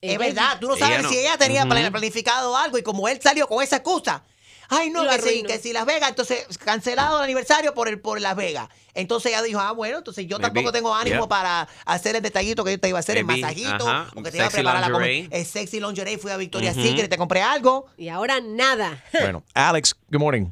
Es 0.01 0.17
verdad, 0.19 0.57
tú 0.59 0.67
no 0.67 0.75
Ella 0.75 0.85
sabes 0.87 1.03
no. 1.03 1.09
si 1.09 1.17
ella 1.17 1.37
tenía 1.37 1.65
planificado 1.65 2.55
algo 2.55 2.77
y 2.77 2.83
como 2.83 3.07
él 3.07 3.19
salió 3.21 3.47
con 3.47 3.63
esa 3.63 3.77
excusa. 3.77 4.23
Ay, 4.69 4.89
no, 4.89 5.07
que 5.07 5.19
si, 5.19 5.43
que 5.43 5.59
si 5.59 5.73
Las 5.73 5.85
Vegas, 5.85 6.09
entonces 6.09 6.45
cancelado 6.57 7.19
el 7.19 7.23
aniversario 7.23 7.73
por 7.73 7.87
el 7.87 7.99
por 7.99 8.19
Las 8.19 8.35
Vegas. 8.35 8.67
Entonces 8.93 9.31
ella 9.31 9.41
dijo, 9.43 9.59
ah, 9.59 9.71
bueno, 9.73 9.99
entonces 9.99 10.25
yo 10.25 10.37
Maybe, 10.37 10.53
tampoco 10.53 10.71
tengo 10.71 10.93
ánimo 10.95 11.17
yeah. 11.17 11.27
para 11.27 11.67
hacer 11.85 12.15
el 12.15 12.21
detallito 12.23 12.63
que 12.63 12.71
yo 12.71 12.79
te 12.79 12.89
iba 12.89 12.97
a 12.97 13.01
hacer, 13.01 13.23
Maybe, 13.23 13.35
el 13.35 13.41
masajito, 13.41 13.87
ajá, 13.87 14.07
o 14.15 14.23
que 14.23 14.31
te 14.31 14.37
iba 14.37 14.47
a 14.47 14.49
preparar 14.49 14.81
la 14.81 14.91
comida. 14.91 15.27
El 15.29 15.45
sexy 15.45 15.79
lingerie, 15.79 16.17
fui 16.17 16.31
a 16.31 16.37
Victoria's 16.37 16.77
Ujú. 16.77 16.87
Secret, 16.87 17.09
te 17.09 17.17
compré 17.17 17.41
algo. 17.41 17.87
Y 17.97 18.09
ahora 18.09 18.39
nada. 18.41 19.03
Bueno, 19.21 19.43
Alex, 19.53 19.95
good 20.09 20.19
morning. 20.19 20.47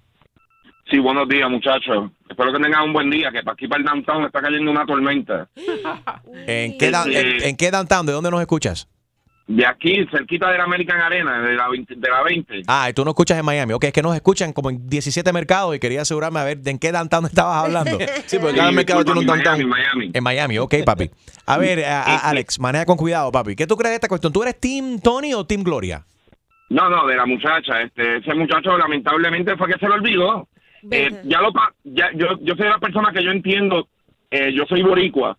Sí, 0.92 1.00
buenos 1.00 1.28
días, 1.28 1.50
muchachos. 1.50 2.12
Espero 2.34 2.52
que 2.54 2.60
tengan 2.60 2.84
un 2.84 2.94
buen 2.94 3.10
día, 3.10 3.32
que 3.32 3.42
para 3.44 3.54
aquí 3.54 3.68
para 3.68 3.80
el 3.82 3.86
downtown 3.86 4.26
está 4.26 4.42
cayendo 4.42 4.70
una 4.72 4.86
tormenta. 4.86 5.48
¿En 6.48 6.78
qué, 6.78 6.92
down- 6.92 7.12
en, 7.14 7.44
en 7.44 7.56
qué 7.58 7.72
downtown? 7.72 8.06
¿De 8.06 8.12
dónde 8.12 8.32
nos 8.32 8.42
escuchas? 8.42 8.88
De 9.46 9.66
aquí, 9.66 10.06
cerquita 10.10 10.50
de 10.52 10.58
la 10.58 10.64
American 10.64 11.02
Arena, 11.02 11.42
de 11.42 11.54
la 11.56 11.68
20. 11.68 11.96
De 11.98 12.10
la 12.10 12.24
20. 12.24 12.62
Ah, 12.66 12.90
y 12.90 12.94
tú 12.94 13.04
no 13.04 13.12
escuchas 13.12 13.38
en 13.38 13.44
Miami. 13.46 13.74
Ok, 13.74 13.84
es 13.84 13.92
que 13.94 14.02
nos 14.02 14.16
escuchan 14.16 14.54
como 14.54 14.70
en 14.70 14.88
17 14.90 15.34
mercados 15.34 15.76
y 15.76 15.80
quería 15.80 16.02
asegurarme 16.04 16.40
a 16.40 16.46
ver 16.46 16.60
de 16.60 16.72
en 16.72 16.80
qué 16.80 16.92
downtown 16.94 17.26
estabas 17.32 17.66
hablando. 17.66 17.98
Sí, 18.26 18.38
porque 18.40 18.56
cada 18.58 18.72
mercado 18.72 19.04
tiene 19.04 19.20
un 19.20 19.26
downtown. 19.26 19.62
En 20.14 20.24
Miami, 20.24 20.58
ok, 20.60 20.76
papi. 20.86 21.12
A 21.46 21.58
ver, 21.58 21.84
a- 21.84 22.04
a- 22.04 22.30
Alex, 22.30 22.58
maneja 22.60 22.86
con 22.86 22.96
cuidado, 22.98 23.32
papi. 23.34 23.56
¿Qué 23.56 23.68
tú 23.68 23.76
crees 23.76 23.92
de 23.92 23.96
esta 23.96 24.08
cuestión? 24.08 24.32
¿Tú 24.32 24.42
eres 24.44 24.60
Team 24.60 25.00
Tony 25.02 25.34
o 25.34 25.46
Team 25.46 25.62
Gloria? 25.64 26.06
No, 26.70 26.90
no, 26.90 27.06
de 27.06 27.16
la 27.18 27.26
muchacha. 27.26 27.82
Este, 27.82 28.18
ese 28.18 28.34
muchacho 28.34 28.78
lamentablemente 28.78 29.58
fue 29.58 29.68
que 29.68 29.78
se 29.78 29.88
lo 29.88 29.96
olvidó. 29.96 30.48
Eh, 30.92 31.10
ya 31.24 31.42
lo 31.42 31.52
pa- 31.54 31.74
ya, 31.84 32.12
yo, 32.14 32.38
yo 32.42 32.56
soy 32.56 32.68
la 32.68 32.78
persona 32.80 33.12
que 33.14 33.24
yo 33.24 33.32
entiendo, 33.32 33.88
eh, 34.32 34.52
yo 34.54 34.66
soy 34.66 34.82
boricua. 34.84 35.38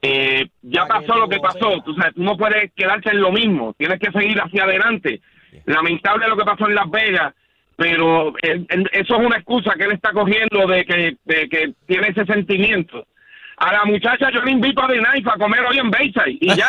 Eh, 0.00 0.48
ya 0.62 0.86
pasó 0.86 1.16
lo 1.16 1.28
que 1.28 1.36
pasó, 1.40 1.82
tú 1.84 1.94
sabes, 1.94 2.14
tú 2.14 2.22
no 2.24 2.36
puedes 2.36 2.72
quedarte 2.74 3.10
en 3.10 3.20
lo 3.20 3.30
mismo, 3.32 3.74
tienes 3.78 4.00
que 4.00 4.10
seguir 4.10 4.38
hacia 4.40 4.64
adelante. 4.64 5.20
Lamentable 5.66 6.26
lo 6.28 6.36
que 6.36 6.44
pasó 6.44 6.66
en 6.68 6.74
Las 6.74 6.90
Vegas, 6.90 7.34
pero 7.76 8.32
eh, 8.42 8.64
eso 8.92 9.14
es 9.20 9.26
una 9.26 9.36
excusa 9.36 9.74
que 9.76 9.84
él 9.84 9.92
está 9.92 10.12
cogiendo 10.12 10.66
de 10.66 10.84
que, 10.84 11.16
de 11.24 11.48
que 11.48 11.72
tiene 11.86 12.08
ese 12.08 12.24
sentimiento. 12.26 13.06
A 13.64 13.72
la 13.72 13.84
muchacha 13.84 14.26
yo 14.34 14.40
le 14.42 14.50
invito 14.50 14.82
a 14.82 14.88
The 14.88 14.98
a 14.98 15.38
comer 15.38 15.60
hoy 15.70 15.78
en 15.78 15.88
Bayside 15.88 16.36
y 16.40 16.48
ya, 16.56 16.66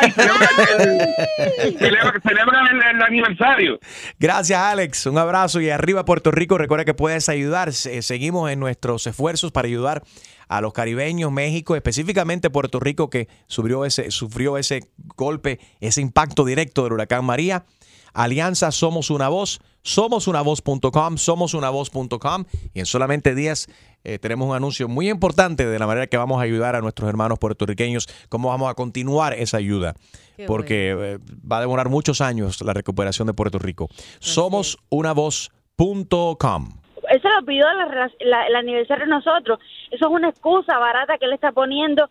celebra 1.81 2.61
el, 2.91 3.01
aniversario. 3.01 3.79
Gracias, 4.19 4.59
Alex. 4.59 5.07
Un 5.07 5.17
abrazo 5.17 5.59
y 5.59 5.71
arriba 5.71 6.05
Puerto 6.05 6.29
Rico. 6.29 6.59
Recuerda 6.59 6.85
que 6.85 6.93
puedes 6.93 7.29
ayudar. 7.29 7.73
Se- 7.73 8.03
Seguimos 8.03 8.51
en 8.51 8.59
nuestros 8.59 9.07
esfuerzos 9.07 9.51
para 9.51 9.67
ayudar 9.67 10.03
a 10.47 10.61
los 10.61 10.71
caribeños, 10.73 11.31
México, 11.31 11.75
específicamente 11.75 12.51
Puerto 12.51 12.79
Rico, 12.79 13.09
que 13.09 13.27
sufrió 13.47 13.85
ese, 13.85 14.11
sufrió 14.11 14.59
ese 14.59 14.81
golpe, 15.15 15.59
ese 15.81 16.01
impacto 16.01 16.45
directo 16.45 16.83
del 16.83 16.93
huracán 16.93 17.25
María. 17.25 17.63
Alianza 18.13 18.71
Somos 18.71 19.09
Una 19.09 19.27
Voz, 19.29 19.59
somosunavoz.com, 19.81 21.17
somosunavoz.com 21.17 22.45
y 22.73 22.79
en 22.79 22.85
solamente 22.85 23.33
días 23.35 23.67
eh, 24.03 24.19
tenemos 24.19 24.47
un 24.49 24.55
anuncio 24.55 24.87
muy 24.87 25.09
importante 25.09 25.65
de 25.65 25.79
la 25.79 25.87
manera 25.87 26.07
que 26.07 26.17
vamos 26.17 26.39
a 26.39 26.43
ayudar 26.43 26.75
a 26.75 26.81
nuestros 26.81 27.09
hermanos 27.09 27.39
puertorriqueños, 27.39 28.07
cómo 28.29 28.49
vamos 28.49 28.69
a 28.69 28.75
continuar 28.75 29.33
esa 29.33 29.57
ayuda, 29.57 29.95
Qué 30.37 30.45
porque 30.45 30.91
eh, 30.91 31.17
va 31.49 31.57
a 31.57 31.61
demorar 31.61 31.89
muchos 31.89 32.21
años 32.21 32.61
la 32.61 32.73
recuperación 32.73 33.27
de 33.27 33.33
Puerto 33.33 33.57
Rico. 33.59 33.89
Somosunavoz.com. 34.19 36.69
Él 37.09 37.21
se 37.21 37.29
lo 37.29 37.45
pidió 37.45 37.65
la 37.73 38.09
la- 38.21 38.47
el 38.47 38.55
aniversario 38.55 39.03
de 39.05 39.11
nosotros. 39.11 39.59
Eso 39.91 40.05
es 40.07 40.11
una 40.11 40.29
excusa 40.29 40.77
barata 40.79 41.17
que 41.17 41.25
él 41.25 41.33
está 41.33 41.51
poniendo 41.51 42.09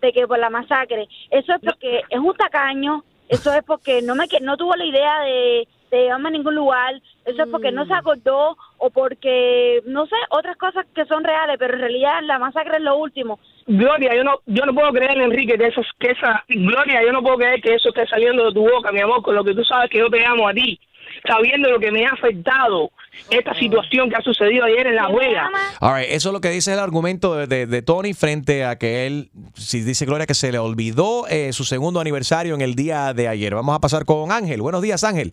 de 0.00 0.10
que 0.12 0.26
por 0.26 0.38
la 0.38 0.48
masacre. 0.50 1.06
Eso 1.30 1.52
es 1.54 1.60
porque 1.62 2.00
es 2.08 2.18
un 2.18 2.34
tacaño, 2.34 3.04
eso 3.28 3.52
es 3.52 3.62
porque 3.64 4.02
no 4.02 4.14
me 4.14 4.26
no 4.40 4.56
tuvo 4.56 4.74
la 4.76 4.84
idea 4.84 5.20
de, 5.20 5.68
de 5.90 6.02
llevarme 6.02 6.28
a 6.28 6.32
ningún 6.32 6.54
lugar, 6.54 7.00
eso 7.24 7.44
es 7.44 7.48
porque 7.50 7.70
no 7.70 7.86
se 7.86 7.94
acordó 7.94 8.56
o 8.78 8.90
porque, 8.90 9.80
no 9.86 10.06
sé, 10.06 10.16
otras 10.30 10.56
cosas 10.56 10.86
que 10.94 11.04
son 11.04 11.22
reales, 11.22 11.56
pero 11.58 11.74
en 11.74 11.80
realidad 11.80 12.20
la 12.22 12.38
masacre 12.38 12.78
es 12.78 12.82
lo 12.82 12.96
último. 12.96 13.38
Gloria, 13.66 14.14
yo 14.16 14.24
no, 14.24 14.40
yo 14.46 14.64
no 14.66 14.74
puedo 14.74 14.90
creer, 14.90 15.18
Enrique, 15.18 15.56
que 15.56 15.66
eso, 15.66 15.82
que 15.98 16.10
esa, 16.10 16.44
Gloria, 16.48 17.02
yo 17.04 17.12
no 17.12 17.22
puedo 17.22 17.36
creer 17.36 17.60
que 17.60 17.74
eso 17.74 17.90
esté 17.90 18.06
saliendo 18.06 18.46
de 18.46 18.52
tu 18.52 18.62
boca, 18.62 18.90
mi 18.90 19.00
amor, 19.00 19.22
con 19.22 19.34
lo 19.34 19.44
que 19.44 19.54
tú 19.54 19.64
sabes 19.64 19.88
que 19.90 19.98
yo 19.98 20.10
te 20.10 20.24
amo 20.24 20.48
a 20.48 20.54
ti, 20.54 20.80
sabiendo 21.26 21.70
lo 21.70 21.78
que 21.80 21.90
me 21.90 22.04
ha 22.06 22.10
afectado 22.10 22.90
esta 23.30 23.54
situación 23.54 24.08
que 24.08 24.16
ha 24.16 24.22
sucedido 24.22 24.64
ayer 24.64 24.86
en 24.86 24.96
La 24.96 25.04
Juega. 25.04 25.50
All 25.80 25.96
right, 26.00 26.08
eso 26.10 26.30
es 26.30 26.32
lo 26.32 26.40
que 26.40 26.48
dice 26.50 26.72
el 26.72 26.78
argumento 26.78 27.34
de, 27.36 27.46
de- 27.46 27.66
de 27.66 27.82
Tony 27.82 28.14
frente 28.14 28.64
a 28.64 28.76
que 28.76 29.06
él, 29.06 29.30
si 29.54 29.80
dice 29.82 30.06
Gloria 30.06 30.26
que 30.26 30.34
se 30.34 30.50
le 30.52 30.58
olvidó 30.58 31.26
eh, 31.28 31.52
su 31.52 31.64
segundo 31.64 32.00
aniversario 32.00 32.54
en 32.54 32.60
el 32.62 32.74
día 32.74 33.12
de 33.12 33.28
ayer. 33.28 33.54
Vamos 33.54 33.74
a 33.76 33.80
pasar 33.80 34.04
con 34.04 34.32
Ángel. 34.32 34.62
Buenos 34.62 34.82
días, 34.82 35.04
Ángel. 35.04 35.32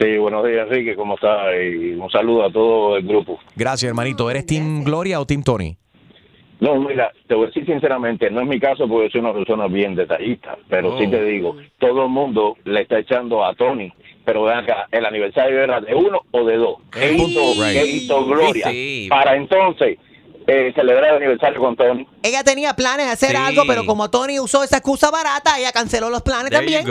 Sí, 0.00 0.16
buenos 0.16 0.46
días, 0.46 0.68
Enrique, 0.68 0.94
¿cómo 0.94 1.16
estás? 1.16 1.40
Y 1.60 1.94
un 1.94 2.08
saludo 2.10 2.44
a 2.44 2.52
todo 2.52 2.96
el 2.96 3.04
grupo. 3.06 3.40
Gracias, 3.56 3.88
hermanito. 3.88 4.30
¿Eres 4.30 4.46
Team 4.46 4.84
Gloria 4.84 5.18
o 5.20 5.26
Team 5.26 5.42
Tony? 5.42 5.76
No, 6.60 6.74
mira, 6.80 7.12
te 7.26 7.34
voy 7.34 7.44
a 7.44 7.46
decir 7.48 7.64
sinceramente, 7.66 8.30
no 8.30 8.40
es 8.40 8.46
mi 8.48 8.58
caso 8.58 8.88
porque 8.88 9.10
soy 9.10 9.20
una 9.20 9.32
persona 9.32 9.66
bien 9.68 9.94
detallista, 9.94 10.56
pero 10.68 10.96
sí 10.98 11.04
Oh. 11.06 11.10
te 11.10 11.24
digo, 11.24 11.56
todo 11.78 12.04
el 12.04 12.10
mundo 12.10 12.56
le 12.64 12.82
está 12.82 12.98
echando 12.98 13.44
a 13.44 13.54
Tony, 13.54 13.92
pero 14.28 14.42
vean 14.42 14.58
acá, 14.58 14.86
el 14.92 15.06
aniversario 15.06 15.62
era 15.62 15.80
de 15.80 15.94
uno 15.94 16.20
o 16.32 16.44
de 16.44 16.58
dos. 16.58 16.76
¿Qué 16.92 17.14
hizo, 17.14 17.40
Right. 17.54 17.72
qué 17.80 17.86
hizo 17.86 18.26
Gloria 18.26 18.68
Sí. 18.70 19.06
para 19.08 19.36
entonces 19.36 19.96
eh, 20.46 20.70
celebrar 20.74 21.12
el 21.12 21.16
aniversario 21.16 21.58
con 21.60 21.74
Tony? 21.76 22.06
Ella 22.22 22.44
tenía 22.44 22.74
planes 22.74 23.06
de 23.06 23.12
hacer 23.12 23.30
Sí. 23.30 23.36
algo, 23.36 23.62
pero 23.66 23.86
como 23.86 24.10
Tony 24.10 24.38
usó 24.38 24.62
esa 24.62 24.76
excusa 24.76 25.10
barata, 25.10 25.58
ella 25.58 25.72
canceló 25.72 26.10
los 26.10 26.20
planes 26.20 26.50
There 26.50 26.60
también. 26.66 26.84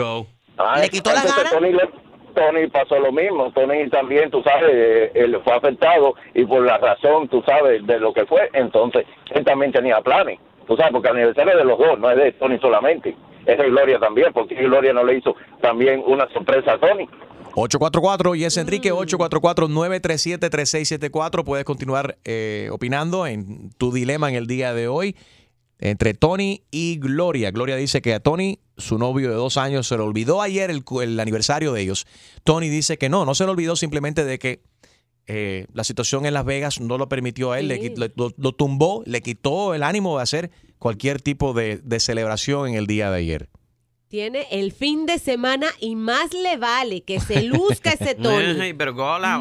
Ah, 0.56 0.80
Le 0.80 0.88
quitó 0.88 1.12
las 1.12 1.24
entonces 1.26 1.44
ganas. 1.44 1.52
Tony, 1.52 1.72
le- 1.72 2.08
Tony 2.34 2.66
pasó 2.68 2.98
lo 2.98 3.12
mismo. 3.12 3.52
Tony 3.52 3.88
también, 3.88 4.30
tú 4.32 4.42
sabes, 4.42 4.68
eh, 4.72 5.12
él 5.14 5.40
fue 5.44 5.52
afectado 5.54 6.14
y 6.34 6.44
por 6.44 6.62
la 6.66 6.78
razón, 6.78 7.28
tú 7.28 7.40
sabes, 7.46 7.86
de 7.86 8.00
lo 8.00 8.12
que 8.12 8.26
fue, 8.26 8.48
entonces 8.52 9.06
él 9.30 9.44
también 9.44 9.70
tenía 9.70 10.00
planes. 10.00 10.40
Tú 10.66 10.76
sabes, 10.76 10.90
porque 10.92 11.08
el 11.08 11.14
aniversario 11.18 11.52
es 11.52 11.58
de 11.58 11.64
los 11.64 11.78
dos, 11.78 11.98
no 12.00 12.10
es 12.10 12.16
de 12.16 12.32
Tony 12.32 12.58
solamente. 12.58 13.14
Es 13.46 13.56
de 13.56 13.64
Gloria 13.70 13.98
también, 13.98 14.30
porque 14.34 14.54
Gloria 14.56 14.92
no 14.92 15.02
le 15.04 15.14
hizo 15.18 15.34
también 15.62 16.02
una 16.06 16.28
sorpresa 16.32 16.72
a 16.74 16.78
Tony. 16.78 17.08
844 17.60 18.34
y 18.36 18.44
es 18.44 18.56
Mm. 18.56 18.60
Enrique 18.60 18.92
844-937-3674. 18.92 21.44
Puedes 21.44 21.64
continuar 21.64 22.18
eh, 22.24 22.68
opinando 22.72 23.26
en 23.26 23.70
tu 23.78 23.92
dilema 23.92 24.28
en 24.28 24.34
el 24.36 24.46
día 24.46 24.72
de 24.74 24.88
hoy 24.88 25.16
entre 25.80 26.14
Tony 26.14 26.62
y 26.70 26.98
Gloria. 26.98 27.50
Gloria 27.50 27.76
dice 27.76 28.00
que 28.02 28.14
a 28.14 28.20
Tony, 28.20 28.58
su 28.76 28.98
novio 28.98 29.28
de 29.28 29.34
dos 29.36 29.56
años, 29.56 29.86
se 29.88 29.96
le 29.96 30.02
olvidó 30.02 30.42
ayer 30.42 30.70
el, 30.70 30.82
el 31.02 31.20
aniversario 31.20 31.72
de 31.72 31.82
ellos. 31.82 32.06
Tony 32.44 32.68
dice 32.68 32.98
que 32.98 33.08
no, 33.08 33.24
no 33.24 33.34
se 33.34 33.44
le 33.44 33.50
olvidó 33.50 33.76
simplemente 33.76 34.24
de 34.24 34.38
que 34.38 34.60
eh, 35.26 35.66
la 35.74 35.84
situación 35.84 36.26
en 36.26 36.34
Las 36.34 36.44
Vegas 36.44 36.80
no 36.80 36.96
lo 36.98 37.08
permitió 37.08 37.52
a 37.52 37.60
él, 37.60 37.70
Sí. 37.70 37.92
le- 37.96 38.12
lo, 38.16 38.32
lo 38.36 38.52
tumbó, 38.52 39.02
le 39.06 39.20
quitó 39.20 39.74
el 39.74 39.82
ánimo 39.82 40.16
de 40.16 40.22
hacer 40.22 40.50
cualquier 40.78 41.20
tipo 41.20 41.52
de, 41.52 41.78
de 41.78 42.00
celebración 42.00 42.68
en 42.68 42.74
el 42.74 42.86
día 42.86 43.10
de 43.10 43.18
ayer. 43.18 43.48
Tiene 44.08 44.46
el 44.50 44.72
fin 44.72 45.04
de 45.04 45.18
semana 45.18 45.66
y 45.80 45.94
más 45.94 46.32
le 46.32 46.56
vale 46.56 47.02
que 47.02 47.20
se 47.20 47.42
luzca 47.42 47.90
ese 47.90 48.14
Tony. 48.14 48.72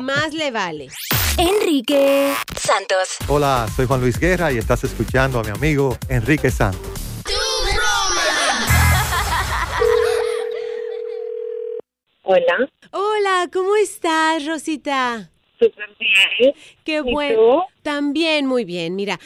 Más 0.02 0.34
le 0.34 0.52
vale. 0.52 0.90
Enrique 1.38 2.34
Santos. 2.60 3.16
Hola, 3.30 3.66
soy 3.74 3.86
Juan 3.86 4.02
Luis 4.02 4.20
Guerra 4.20 4.52
y 4.52 4.58
estás 4.58 4.84
escuchando 4.84 5.40
a 5.40 5.44
mi 5.44 5.52
amigo 5.52 5.98
Enrique 6.10 6.52
Santos. 6.52 6.82
Hola. 12.24 12.70
Hola, 12.92 13.50
¿cómo 13.54 13.74
estás, 13.78 14.46
Rosita? 14.46 15.30
Súper 15.60 15.88
bien. 15.98 16.54
Qué 16.84 16.98
¿Y 16.98 17.14
bueno. 17.14 17.36
tú? 17.38 17.62
También 17.84 18.46
muy 18.46 18.66
bien. 18.66 18.98
Mira, 18.98 19.18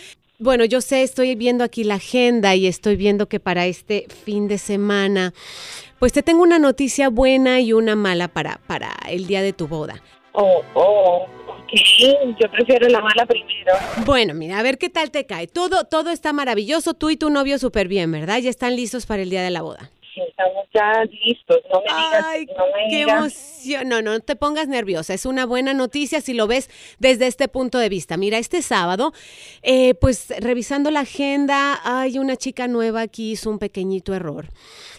bueno, 0.41 0.65
yo 0.65 0.81
sé, 0.81 1.03
estoy 1.03 1.35
viendo 1.35 1.63
aquí 1.63 1.83
la 1.83 1.95
agenda 1.95 2.55
y 2.55 2.67
estoy 2.67 2.95
viendo 2.95 3.27
que 3.27 3.39
para 3.39 3.67
este 3.67 4.07
fin 4.25 4.47
de 4.47 4.57
semana, 4.57 5.33
pues 5.99 6.13
te 6.13 6.23
tengo 6.23 6.41
una 6.41 6.59
noticia 6.59 7.09
buena 7.09 7.59
y 7.59 7.73
una 7.73 7.95
mala 7.95 8.27
para, 8.27 8.59
para 8.67 8.97
el 9.07 9.27
día 9.27 9.41
de 9.41 9.53
tu 9.53 9.67
boda. 9.67 10.01
Oh, 10.33 10.61
oh, 10.73 11.27
ok. 11.47 12.37
Yo 12.41 12.51
prefiero 12.51 12.87
la 12.87 13.01
mala 13.01 13.25
primero. 13.25 13.73
Bueno, 14.05 14.33
mira, 14.33 14.59
a 14.59 14.63
ver 14.63 14.77
qué 14.77 14.89
tal 14.89 15.11
te 15.11 15.25
cae. 15.25 15.47
Todo, 15.47 15.83
todo 15.83 16.09
está 16.09 16.33
maravilloso. 16.33 16.93
Tú 16.93 17.09
y 17.09 17.17
tu 17.17 17.29
novio 17.29 17.59
súper 17.59 17.87
bien, 17.87 18.11
¿verdad? 18.11 18.39
Ya 18.39 18.49
están 18.49 18.75
listos 18.75 19.05
para 19.05 19.21
el 19.21 19.29
día 19.29 19.43
de 19.43 19.51
la 19.51 19.61
boda. 19.61 19.91
Estamos 20.15 20.65
ya 20.73 21.03
listos. 21.05 21.59
No 21.71 21.79
me 21.79 21.85
digas, 21.85 22.25
Ay, 22.25 22.45
no 22.45 22.65
me 22.67 22.89
qué 22.89 22.95
digas. 22.97 23.17
emoción. 23.17 23.89
No, 23.89 24.01
no 24.01 24.19
te 24.19 24.35
pongas 24.35 24.67
nerviosa. 24.67 25.13
Es 25.13 25.25
una 25.25 25.45
buena 25.45 25.73
noticia 25.73 26.21
si 26.21 26.33
lo 26.33 26.47
ves 26.47 26.69
desde 26.99 27.27
este 27.27 27.47
punto 27.47 27.77
de 27.77 27.89
vista. 27.89 28.17
Mira, 28.17 28.37
este 28.37 28.61
sábado, 28.61 29.13
eh, 29.61 29.93
pues 29.95 30.33
revisando 30.39 30.91
la 30.91 31.01
agenda, 31.01 31.79
hay 31.83 32.19
una 32.19 32.35
chica 32.35 32.67
nueva 32.67 33.07
que 33.07 33.21
hizo 33.23 33.49
un 33.49 33.59
pequeñito 33.59 34.13
error. 34.13 34.49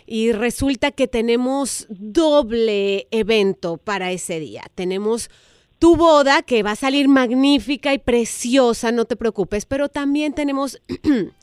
Y 0.06 0.32
resulta 0.32 0.90
que 0.90 1.08
tenemos 1.08 1.86
doble 1.88 3.06
evento 3.10 3.76
para 3.76 4.12
ese 4.12 4.40
día. 4.40 4.62
Tenemos 4.74 5.30
tu 5.78 5.96
boda, 5.96 6.42
que 6.42 6.62
va 6.62 6.72
a 6.72 6.76
salir 6.76 7.08
magnífica 7.08 7.92
y 7.92 7.98
preciosa, 7.98 8.92
no 8.92 9.04
te 9.04 9.16
preocupes, 9.16 9.66
pero 9.66 9.88
también 9.88 10.32
tenemos 10.32 10.80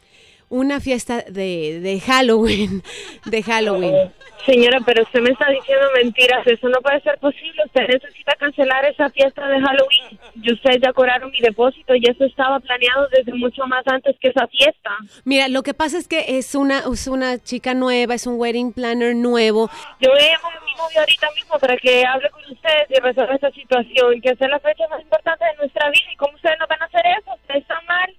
una 0.49 0.79
fiesta 0.79 1.23
de, 1.27 1.79
de 1.79 1.99
Halloween. 1.99 2.83
De 3.25 3.43
Halloween. 3.43 4.12
Señora, 4.45 4.79
pero 4.85 5.03
usted 5.03 5.21
me 5.21 5.29
está 5.29 5.49
diciendo 5.49 5.85
mentiras. 5.95 6.45
Eso 6.47 6.69
no 6.69 6.81
puede 6.81 6.99
ser 7.01 7.17
posible. 7.19 7.63
Usted 7.65 7.88
necesita 7.88 8.33
cancelar 8.35 8.85
esa 8.85 9.09
fiesta 9.09 9.47
de 9.47 9.59
Halloween. 9.59 10.19
Y 10.41 10.53
ustedes 10.53 10.79
ya 10.81 10.93
cobraron 10.93 11.29
mi 11.31 11.39
depósito 11.39 11.93
y 11.95 12.01
eso 12.09 12.25
estaba 12.25 12.59
planeado 12.59 13.07
desde 13.12 13.33
mucho 13.33 13.65
más 13.67 13.83
antes 13.88 14.15
que 14.19 14.29
esa 14.29 14.47
fiesta. 14.47 14.91
Mira, 15.23 15.47
lo 15.47 15.62
que 15.63 15.73
pasa 15.73 15.97
es 15.97 16.07
que 16.07 16.38
es 16.39 16.55
una, 16.55 16.79
es 16.91 17.07
una 17.07 17.38
chica 17.38 17.73
nueva, 17.73 18.15
es 18.15 18.25
un 18.25 18.39
wedding 18.39 18.73
planner 18.73 19.15
nuevo. 19.15 19.69
Yo 19.99 20.09
llamo 20.13 20.47
a 20.47 20.65
mi 20.65 20.73
novio 20.75 20.99
ahorita 20.99 21.27
mismo 21.35 21.59
para 21.59 21.77
que 21.77 22.05
hable 22.05 22.29
con 22.29 22.43
ustedes 22.49 22.88
y 22.89 22.99
resuelva 22.99 23.35
esta 23.35 23.51
situación, 23.51 24.21
que 24.21 24.29
esa 24.29 24.45
es 24.45 24.51
la 24.51 24.59
fecha 24.59 24.88
más 24.89 25.01
importante 25.01 25.45
de 25.45 25.57
nuestra 25.57 25.89
vida. 25.89 26.12
¿Y 26.12 26.15
cómo 26.15 26.35
ustedes 26.35 26.57
no 26.59 26.67
van 26.67 26.81
a 26.81 26.85
hacer 26.85 27.01
eso? 27.19 27.33
Ustedes 27.35 27.62
están 27.62 27.85
mal. 27.85 28.15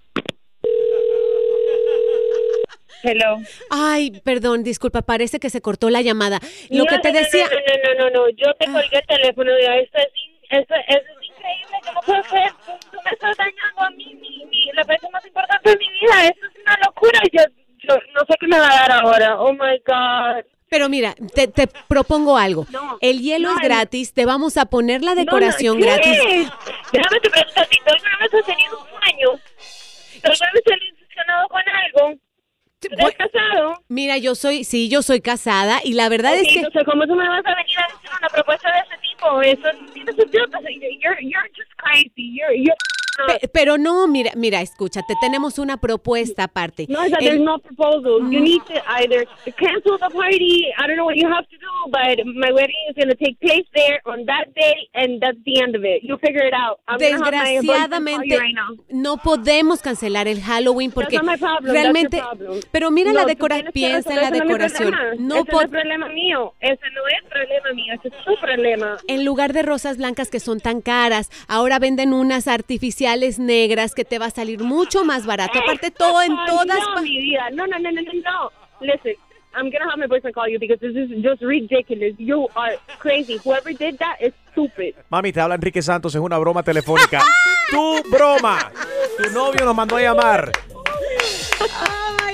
Hello. 3.10 3.38
Ay, 3.70 4.10
perdón, 4.24 4.62
disculpa, 4.62 5.02
parece 5.02 5.38
que 5.40 5.50
se 5.50 5.60
cortó 5.60 5.90
la 5.90 6.00
llamada. 6.02 6.38
Lo 6.70 6.84
No, 6.84 6.86
que 6.86 6.98
te 6.98 7.08
no, 7.12 7.18
no, 7.18 7.24
decía... 7.24 7.46
No, 7.48 7.56
no, 7.56 7.94
no, 7.94 8.10
no, 8.10 8.10
no, 8.10 8.28
yo 8.30 8.54
te 8.54 8.66
colgué 8.66 8.98
el 8.98 9.06
teléfono. 9.06 9.50
Ya, 9.62 9.76
esto, 9.76 9.98
es, 9.98 10.06
esto, 10.50 10.74
esto 10.74 11.10
es 11.20 11.28
increíble. 11.28 11.76
Yo 11.86 11.92
no 11.92 12.00
puedo 12.02 12.22
creer. 12.24 12.52
Tú, 12.66 12.72
tú 12.90 12.98
me 13.04 13.10
estás 13.12 13.36
dañando 13.36 13.80
a 13.82 13.90
mí, 13.90 14.14
mi, 14.20 14.44
mi, 14.46 14.70
la 14.74 14.84
fecha 14.84 15.08
más 15.12 15.24
importante 15.26 15.70
de 15.70 15.76
mi 15.76 15.88
vida. 16.00 16.26
Esto 16.26 16.46
es 16.46 16.62
una 16.62 16.76
locura. 16.86 17.20
Yo, 17.32 17.42
yo 17.88 17.94
no 18.14 18.20
sé 18.28 18.34
qué 18.40 18.46
me 18.46 18.58
va 18.58 18.66
a 18.70 18.76
dar 18.88 18.92
ahora. 18.92 19.40
Oh 19.40 19.52
my 19.52 19.78
God. 19.86 20.44
Pero 20.68 20.88
mira, 20.88 21.16
te, 21.34 21.48
te 21.48 21.66
propongo 21.88 22.38
algo. 22.38 22.64
el 23.00 23.20
hielo 23.20 23.48
no, 23.50 23.56
es 23.56 23.62
gratis, 23.64 24.12
te 24.14 24.24
vamos 24.24 24.56
a 24.56 24.66
poner 24.66 25.02
la 25.02 25.10
No, 25.10 25.16
no, 25.16 25.22
decoración 25.24 25.78
¿qué? 25.78 25.84
gratis. 25.84 26.18
Déjame 26.92 27.20
te 27.20 27.28
preguntar, 27.30 27.66
si 27.68 27.78
tú 27.78 27.84
alguna 27.92 28.18
vez 28.20 28.34
has 28.34 28.46
tenido 28.46 28.78
un 28.78 28.86
sueño, 28.86 29.30
¿tú 30.22 30.30
alguna 30.30 30.50
vez 30.54 30.62
te 30.64 30.74
has 30.74 30.80
ilusionado 30.80 31.48
con 31.48 31.62
algo? 31.68 32.20
¿Tú 32.80 32.88
estás 32.90 33.12
casado? 33.14 33.82
Mira, 33.88 34.16
yo 34.16 34.34
soy, 34.34 34.64
sí, 34.64 34.88
yo 34.88 35.02
soy 35.02 35.20
casada 35.20 35.80
y 35.84 35.92
la 35.92 36.08
verdad 36.08 36.34
es 36.34 36.48
que... 36.48 36.60
entonces, 36.60 36.82
¿cómo 36.84 37.06
tú 37.06 37.14
me 37.14 37.28
vas 37.28 37.44
a 37.44 37.54
venir 37.54 37.78
a 37.78 37.92
decir 37.92 38.10
una 38.18 38.28
propuesta 38.28 38.72
de 38.72 38.78
ese 38.78 38.96
tipo? 39.02 39.42
Eso 39.42 39.82
no 39.82 39.92
tiene 39.92 40.12
sentido. 40.12 40.44
O 40.46 40.50
sea, 40.50 40.60
You're, 40.62 41.18
you're 41.20 41.50
just 41.54 41.70
crazy. 41.76 42.32
You're, 42.32 42.56
you're... 42.56 42.76
Pe- 43.26 43.48
Pero 43.48 43.78
no, 43.78 44.06
mira, 44.08 44.32
mira, 44.36 44.60
escúchate, 44.60 45.14
tenemos 45.20 45.58
una 45.58 45.76
propuesta 45.78 46.44
aparte. 46.44 46.86
No, 46.88 47.00
that 47.08 47.18
there's 47.20 47.40
no 47.40 47.58
proposal. 47.58 48.20
You 48.30 48.40
need 48.40 48.62
to 48.66 48.74
either 49.00 49.26
cancel 49.56 49.98
the 49.98 50.10
party. 50.14 50.66
I 50.78 50.86
don't 50.86 50.96
know 50.96 51.04
what 51.06 51.16
you 51.16 51.28
have 51.28 51.46
to 51.48 51.56
do, 51.56 51.90
but 51.90 52.24
my 52.26 52.52
wedding 52.52 52.76
is 52.88 52.96
going 52.96 53.08
to 53.10 53.16
take 53.16 53.38
place 53.40 53.66
there 53.74 54.00
on 54.06 54.24
that 54.26 54.52
day, 54.54 54.74
and 54.94 55.20
that's 55.20 55.38
the 55.44 55.60
end 55.62 55.74
of 55.76 55.84
it. 55.84 56.02
You 56.02 56.16
figure 56.18 56.44
it 56.46 56.54
out. 56.54 56.78
I'm 56.88 56.98
Desgraciadamente 56.98 58.38
right 58.38 58.54
now. 58.54 58.76
no 58.90 59.16
podemos 59.16 59.80
cancelar 59.82 60.28
el 60.28 60.40
Halloween 60.42 60.90
porque 60.92 61.16
That's 61.16 61.24
not 61.26 61.32
my 61.32 61.38
problem, 61.38 61.72
realmente 61.72 62.22
pero 62.70 62.90
mira 62.90 63.12
No, 63.12 63.20
la 63.20 63.24
decoración, 63.26 63.72
piensa 63.72 64.10
en 64.10 64.16
la 64.22 64.30
no 64.30 64.38
decoración. 64.44 64.94
No 65.18 65.36
Ese 65.40 65.52
no 65.52 65.60
es 65.60 65.68
problema 65.68 66.08
mío. 66.08 66.54
Ese 66.60 66.90
no 66.94 67.06
es 67.08 67.28
problema 67.30 67.72
mío. 67.74 67.94
Ese 67.94 68.08
es 68.08 68.24
tu 68.24 68.36
problema. 68.40 68.96
en 69.06 69.24
lugar 69.24 69.52
de 69.52 69.62
rosas 69.62 69.96
blancas 69.96 70.30
que 70.30 70.40
son 70.40 70.60
tan 70.60 70.80
caras, 70.80 71.30
ahora 71.48 71.78
venden 71.78 72.12
unas 72.12 72.46
artificiales 72.48 73.09
negras 73.38 73.94
que 73.94 74.04
te 74.04 74.18
va 74.18 74.26
a 74.26 74.30
salir 74.30 74.60
mucho 74.62 75.04
más 75.04 75.26
barato. 75.26 75.58
Aparte 75.58 75.90
todo 75.90 76.22
en 76.22 76.34
todas 76.46 76.78
no, 76.80 76.94
pa- 76.94 77.02
mi 77.02 77.18
vida. 77.20 77.50
No, 77.52 77.66
no, 77.66 77.78
no, 77.78 77.90
no, 77.90 78.00
no. 78.02 78.50
Listen, 78.80 79.14
I'm 79.54 79.70
gonna 79.70 79.90
have 79.90 79.98
my 79.98 80.06
boyfriend 80.06 80.34
call 80.34 80.48
you 80.48 80.58
because 80.58 80.78
this 80.80 80.94
is 80.94 81.10
just 81.22 81.42
ridiculous. 81.42 82.14
You 82.18 82.48
are 82.54 82.78
crazy. 82.98 83.38
Whoever 83.44 83.72
did 83.72 83.98
that 83.98 84.16
is 84.20 84.32
stupid. 84.52 84.94
Mami, 85.10 85.32
te 85.32 85.40
habla 85.40 85.56
Enrique 85.56 85.82
Santos, 85.82 86.14
es 86.14 86.20
una 86.20 86.38
broma 86.38 86.62
telefónica. 86.62 87.22
¡Tu 87.70 88.02
broma! 88.10 88.70
Tu 89.16 89.30
novio 89.30 89.64
nos 89.64 89.74
mandó 89.74 89.96
a 89.96 90.00
llamar. 90.02 90.52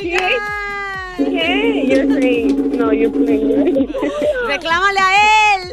¿Qué? 0.01 0.19
¿Qué? 1.17 1.87
You're 1.89 2.07
crazy. 2.07 2.53
No, 2.53 2.93
you're 2.93 3.11
playing. 3.11 3.89
Reclámale 4.47 5.01
a 5.01 5.57
él. 5.57 5.73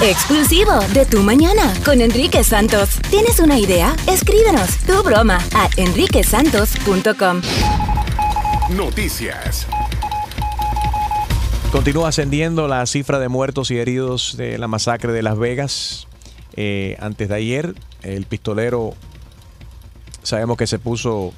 Exclusivo 0.00 0.78
de 0.92 1.06
Tu 1.06 1.22
Mañana 1.22 1.74
con 1.84 2.00
Enrique 2.00 2.44
Santos. 2.44 3.00
¿Tienes 3.10 3.40
una 3.40 3.58
idea? 3.58 3.96
Escríbenos 4.06 4.76
tu 4.86 5.02
broma 5.02 5.38
a 5.54 5.68
enriquesantos.com. 5.76 7.40
Noticias. 8.76 9.66
Continúa 11.72 12.08
ascendiendo 12.08 12.68
la 12.68 12.86
cifra 12.86 13.18
de 13.18 13.28
muertos 13.28 13.70
y 13.70 13.78
heridos 13.78 14.36
de 14.36 14.58
la 14.58 14.68
masacre 14.68 15.12
de 15.12 15.22
Las 15.22 15.38
Vegas. 15.38 16.06
Eh, 16.54 16.96
antes 17.00 17.28
de 17.28 17.34
ayer, 17.34 17.74
el 18.02 18.24
pistolero 18.26 18.94
sabemos 20.22 20.56
que 20.56 20.66
se 20.66 20.78
puso 20.78 21.32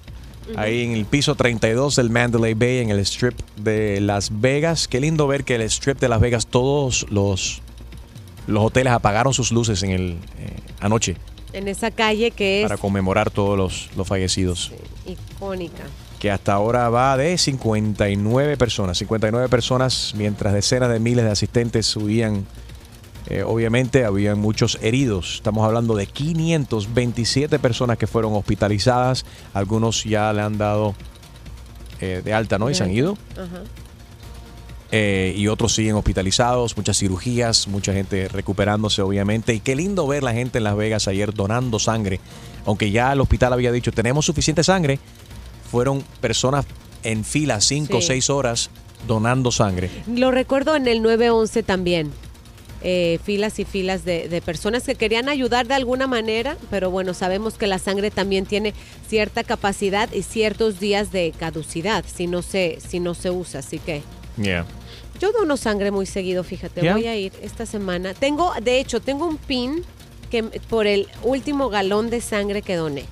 ahí 0.57 0.83
en 0.83 0.93
el 0.93 1.05
piso 1.05 1.35
32 1.35 1.97
del 1.97 2.11
Mandalay 2.11 2.55
Bay, 2.55 2.79
en 2.79 2.91
el 2.91 2.99
strip 3.01 3.39
de 3.57 4.01
Las 4.01 4.41
Vegas. 4.41 4.89
Qué 4.89 5.01
lindo 5.01 5.27
ver 5.27 5.45
que 5.45 5.55
el 5.57 5.63
strip 5.63 5.99
de 5.99 6.09
Las 6.09 6.21
Vegas, 6.21 6.47
todos 6.47 7.07
los, 7.11 7.63
los 8.47 8.65
hoteles 8.65 8.93
apagaron 8.93 9.35
sus 9.35 9.53
luces 9.53 9.83
en 9.83 9.91
el 9.91 10.11
eh, 10.39 10.57
anoche 10.81 11.17
En 11.53 11.69
esa 11.69 11.91
calle 11.91 12.31
que 12.31 12.63
es 12.63 12.69
para 12.69 12.79
conmemorar 12.79 13.31
todos 13.31 13.57
los, 13.57 13.91
los 13.97 14.07
fallecidos. 14.07 14.73
icónica. 15.07 15.85
Que 16.19 16.31
hasta 16.31 16.53
ahora 16.53 16.89
va 16.89 17.17
de 17.17 17.39
59 17.39 18.57
personas. 18.57 18.99
59 18.99 19.49
personas, 19.49 20.15
mientras 20.17 20.53
decenas 20.53 20.91
de 20.91 20.99
miles 20.99 21.25
de 21.25 21.31
asistentes 21.31 21.95
huían. 21.97 22.45
Eh, 23.27 23.43
obviamente, 23.43 24.05
habían 24.05 24.39
muchos 24.39 24.79
heridos. 24.81 25.35
Estamos 25.37 25.65
hablando 25.67 25.95
de 25.95 26.07
527 26.07 27.59
personas 27.59 27.99
que 27.99 28.07
fueron 28.07 28.35
hospitalizadas. 28.35 29.25
Algunos 29.53 30.05
ya 30.05 30.33
le 30.33 30.41
han 30.43 30.57
dado 30.57 30.95
eh, 32.01 32.23
de 32.25 32.33
alta, 32.33 32.59
¿no? 32.59 32.71
Y 32.71 32.75
se 32.75 32.85
han 32.85 32.91
ido. 32.91 33.19
Ajá. 33.35 33.63
Eh, 34.91 35.35
y 35.37 35.49
otros 35.49 35.75
siguen 35.75 35.97
hospitalizados, 35.97 36.75
muchas 36.77 36.97
cirugías, 36.99 37.69
mucha 37.69 37.93
gente 37.93 38.29
recuperándose 38.29 39.03
obviamente. 39.03 39.53
Y 39.53 39.61
qué 39.61 39.77
lindo 39.77 40.07
ver 40.07 40.23
la 40.23 40.33
gente 40.33 40.59
en 40.59 40.65
Las 40.65 40.77
Vegas 40.77 41.09
ayer 41.09 41.35
donando 41.35 41.79
sangre. 41.79 42.21
Aunque 42.65 42.91
ya 42.91 43.13
el 43.13 43.21
hospital 43.21 43.53
había 43.53 43.71
dicho, 43.73 43.93
tenemos 43.93 44.25
suficiente 44.25 44.65
sangre, 44.65 44.99
fueron 45.71 46.03
personas 46.23 46.65
en 47.03 47.25
fila 47.25 47.61
5 47.61 47.99
o 47.99 48.01
Sí. 48.01 48.07
6 48.09 48.31
horas 48.31 48.71
donando 49.07 49.53
sangre. 49.53 49.91
Lo 50.07 50.31
recuerdo 50.31 50.75
en 50.75 50.89
el 50.89 51.03
911 51.03 51.63
también. 51.63 52.11
Eh, 52.83 53.19
filas 53.25 53.59
y 53.59 53.64
filas 53.64 54.05
de, 54.05 54.29
de 54.29 54.41
personas 54.41 54.85
que 54.85 54.95
querían 54.95 55.29
ayudar 55.29 55.67
de 55.67 55.75
alguna 55.75 56.07
manera, 56.07 56.57
pero 56.71 56.93
bueno, 56.93 57.12
sabemos 57.12 57.55
que 57.55 57.67
la 57.67 57.79
sangre 57.81 58.12
también 58.12 58.47
tiene 58.47 58.73
cierta 59.09 59.43
capacidad 59.43 60.09
y 60.12 60.23
ciertos 60.23 60.79
días 60.79 61.11
de 61.11 61.33
caducidad 61.37 62.05
si 62.07 62.29
no 62.29 62.41
se, 62.41 62.79
si 62.87 63.01
no 63.01 63.14
se 63.14 63.31
usa. 63.31 63.61
Así 63.61 63.79
que 63.81 64.03
Yeah. 64.41 64.64
yo 65.21 65.33
dono 65.33 65.57
sangre 65.57 65.91
muy 65.91 66.07
seguido, 66.07 66.45
fíjate. 66.45 66.93
Voy 66.93 67.07
a 67.09 67.17
ir 67.17 67.33
esta 67.43 67.67
semana. 67.67 68.14
Tengo, 68.14 68.53
de 68.62 68.79
hecho, 68.79 69.01
tengo 69.01 69.27
un 69.27 69.37
pin 69.37 69.83
que 70.31 70.45
por 70.45 70.87
el 70.87 71.09
último 71.25 71.71
galón 71.71 72.11
de 72.11 72.21
sangre 72.21 72.62
que 72.62 72.77
doné. 72.77 73.05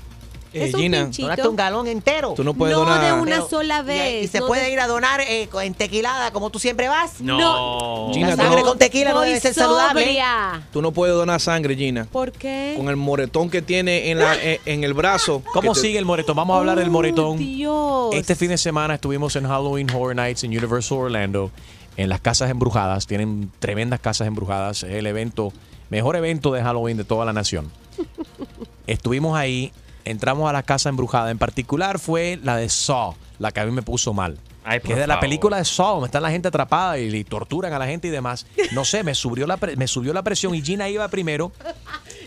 Eh, 0.52 0.64
es 0.66 0.74
un 0.74 0.80
Gina, 0.80 1.02
pinchito. 1.04 1.26
Donaste 1.28 1.48
un 1.48 1.56
galón 1.56 1.86
entero. 1.86 2.32
Tú 2.34 2.42
no 2.44 2.54
puedes 2.54 2.74
No 2.76 2.84
donar. 2.84 3.04
de 3.04 3.12
una 3.20 3.36
Pero- 3.36 3.48
sola 3.48 3.80
y- 3.80 3.84
vez. 3.86 4.24
¿Y, 4.24 4.28
se 4.28 4.40
no 4.40 4.46
puede 4.46 4.62
de- 4.62 4.72
ir 4.72 4.80
a 4.80 4.86
donar 4.86 5.20
eh, 5.20 5.48
en 5.62 5.74
tequilada 5.74 6.30
como 6.30 6.50
tú 6.50 6.58
siempre 6.58 6.88
vas? 6.88 7.20
No. 7.20 8.10
Gina, 8.14 8.28
La 8.30 8.36
sangre 8.36 8.60
no- 8.62 8.66
con 8.68 8.78
tequila 8.78 9.12
no 9.12 9.20
debe 9.20 9.38
ser 9.40 9.54
saludable. 9.54 10.02
sobria. 10.04 10.62
Tú 10.72 10.80
no 10.82 10.92
puedes 10.92 11.14
donar 11.14 11.40
sangre, 11.40 11.76
Gina. 11.76 12.06
¿Por 12.10 12.32
qué? 12.32 12.74
Con 12.76 12.88
el 12.88 12.96
moretón 12.96 13.50
que 13.50 13.60
tiene 13.62 14.10
en, 14.10 14.18
la, 14.18 14.34
en, 14.42 14.60
en 14.64 14.84
el 14.84 14.94
brazo. 14.94 15.42
¿Cómo 15.52 15.72
te- 15.74 15.80
sigue 15.80 15.98
el 15.98 16.04
moretón? 16.04 16.36
Vamos 16.36 16.54
a 16.54 16.58
hablar 16.60 16.78
del 16.78 16.90
moretón. 16.90 17.38
Dios. 17.38 18.14
Este 18.14 18.34
fin 18.36 18.48
de 18.48 18.58
semana 18.58 18.94
estuvimos 18.94 19.34
en 19.36 19.46
Halloween 19.46 19.90
Horror 19.90 20.14
Nights 20.16 20.44
en 20.44 20.50
Universal 20.50 20.98
Orlando, 20.98 21.50
en 21.96 22.08
las 22.08 22.20
casas 22.20 22.50
embrujadas. 22.50 23.06
Tienen 23.06 23.50
tremendas 23.58 24.00
casas 24.00 24.26
embrujadas. 24.26 24.82
Es 24.84 24.92
el 24.94 25.06
evento, 25.06 25.52
mejor 25.90 26.16
evento 26.16 26.52
de 26.52 26.62
Halloween 26.62 26.96
de 26.96 27.04
toda 27.04 27.24
la 27.24 27.32
nación. 27.32 27.70
Estuvimos 28.86 29.36
ahí, 29.36 29.72
entramos 30.06 30.48
a 30.48 30.52
la 30.52 30.62
casa 30.62 30.88
embrujada. 30.88 31.30
En 31.30 31.38
particular 31.38 31.98
fue 31.98 32.38
la 32.42 32.56
de 32.56 32.68
Saw, 32.68 33.14
la 33.38 33.52
que 33.52 33.60
a 33.60 33.64
mí 33.64 33.72
me 33.72 33.82
puso 33.82 34.12
mal. 34.14 34.38
Ay, 34.68 34.80
que 34.80 34.94
es 34.94 34.98
de 34.98 35.06
la 35.06 35.20
película 35.20 35.58
de 35.58 35.64
Saw, 35.64 35.94
donde 35.94 36.06
está 36.06 36.20
la 36.20 36.30
gente 36.30 36.48
atrapada 36.48 36.98
y, 36.98 37.14
y 37.14 37.22
torturan 37.22 37.72
a 37.72 37.78
la 37.78 37.86
gente 37.86 38.08
y 38.08 38.10
demás. 38.10 38.46
No 38.72 38.84
sé, 38.84 39.04
me 39.04 39.14
subió 39.14 39.46
la, 39.46 39.58
pre- 39.58 39.76
me 39.76 39.86
subió 39.86 40.12
la 40.12 40.22
presión 40.22 40.54
y 40.56 40.62
Gina 40.62 40.88
iba 40.88 41.06
primero. 41.06 41.52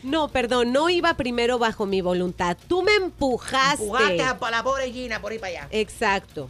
No, 0.03 0.29
perdón, 0.29 0.71
no 0.71 0.89
iba 0.89 1.15
primero 1.15 1.59
bajo 1.59 1.85
mi 1.85 1.99
voluntad. 1.99 2.55
Tú 2.69 2.81
me 2.81 2.95
empujaste. 2.95 3.83
Jugaste 3.85 4.21
a 4.23 4.37
la 4.51 4.63
pobre 4.63 4.89
Gina 4.93 5.19
por 5.19 5.33
ahí 5.33 5.39
para 5.39 5.51
allá. 5.51 5.67
Exacto. 5.71 6.49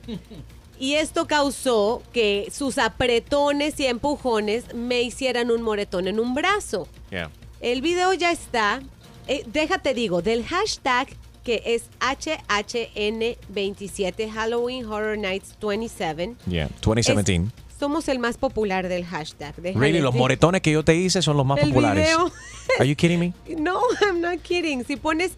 Y 0.77 0.93
esto 0.93 1.25
causó 1.25 2.03
que 2.13 2.49
sus 2.53 2.77
apretones 2.77 3.79
y 3.79 3.87
empujones 3.87 4.73
me 4.75 5.01
hicieran 5.01 5.49
un 5.49 5.63
moretón 5.63 6.07
en 6.07 6.19
un 6.19 6.35
brazo. 6.35 6.87
Yeah. 7.09 7.31
El 7.61 7.81
video 7.81 8.13
ya 8.13 8.31
está. 8.31 8.81
Eh, 9.27 9.43
déjate 9.47 9.93
digo, 9.93 10.21
del 10.21 10.45
hashtag 10.45 11.07
que 11.43 11.61
es 11.65 11.83
HHN27 11.99 14.29
Halloween 14.31 14.85
Horror 14.85 15.17
Nights 15.17 15.55
27. 15.61 16.35
Yeah, 16.47 16.69
2017. 16.81 17.35
Es- 17.35 17.41
somos 17.79 18.09
el 18.09 18.19
más 18.19 18.37
popular 18.37 18.89
del 18.89 19.05
hashtag. 19.05 19.55
Déjale- 19.55 19.79
Really, 19.79 19.99
los 20.01 20.13
moretones 20.13 20.61
que 20.61 20.71
yo 20.71 20.83
te 20.83 20.95
hice 20.95 21.21
son 21.21 21.37
los 21.37 21.45
más 21.45 21.59
El 21.59 21.69
populares. 21.69 22.05
video. 22.07 22.29
Are 22.77 22.87
you 22.87 22.95
kidding 22.95 23.19
me? 23.19 23.33
No, 23.57 23.79
I'm 24.01 24.19
not 24.19 24.41
kidding. 24.41 24.83
Si 24.85 24.97
pones 24.97 25.31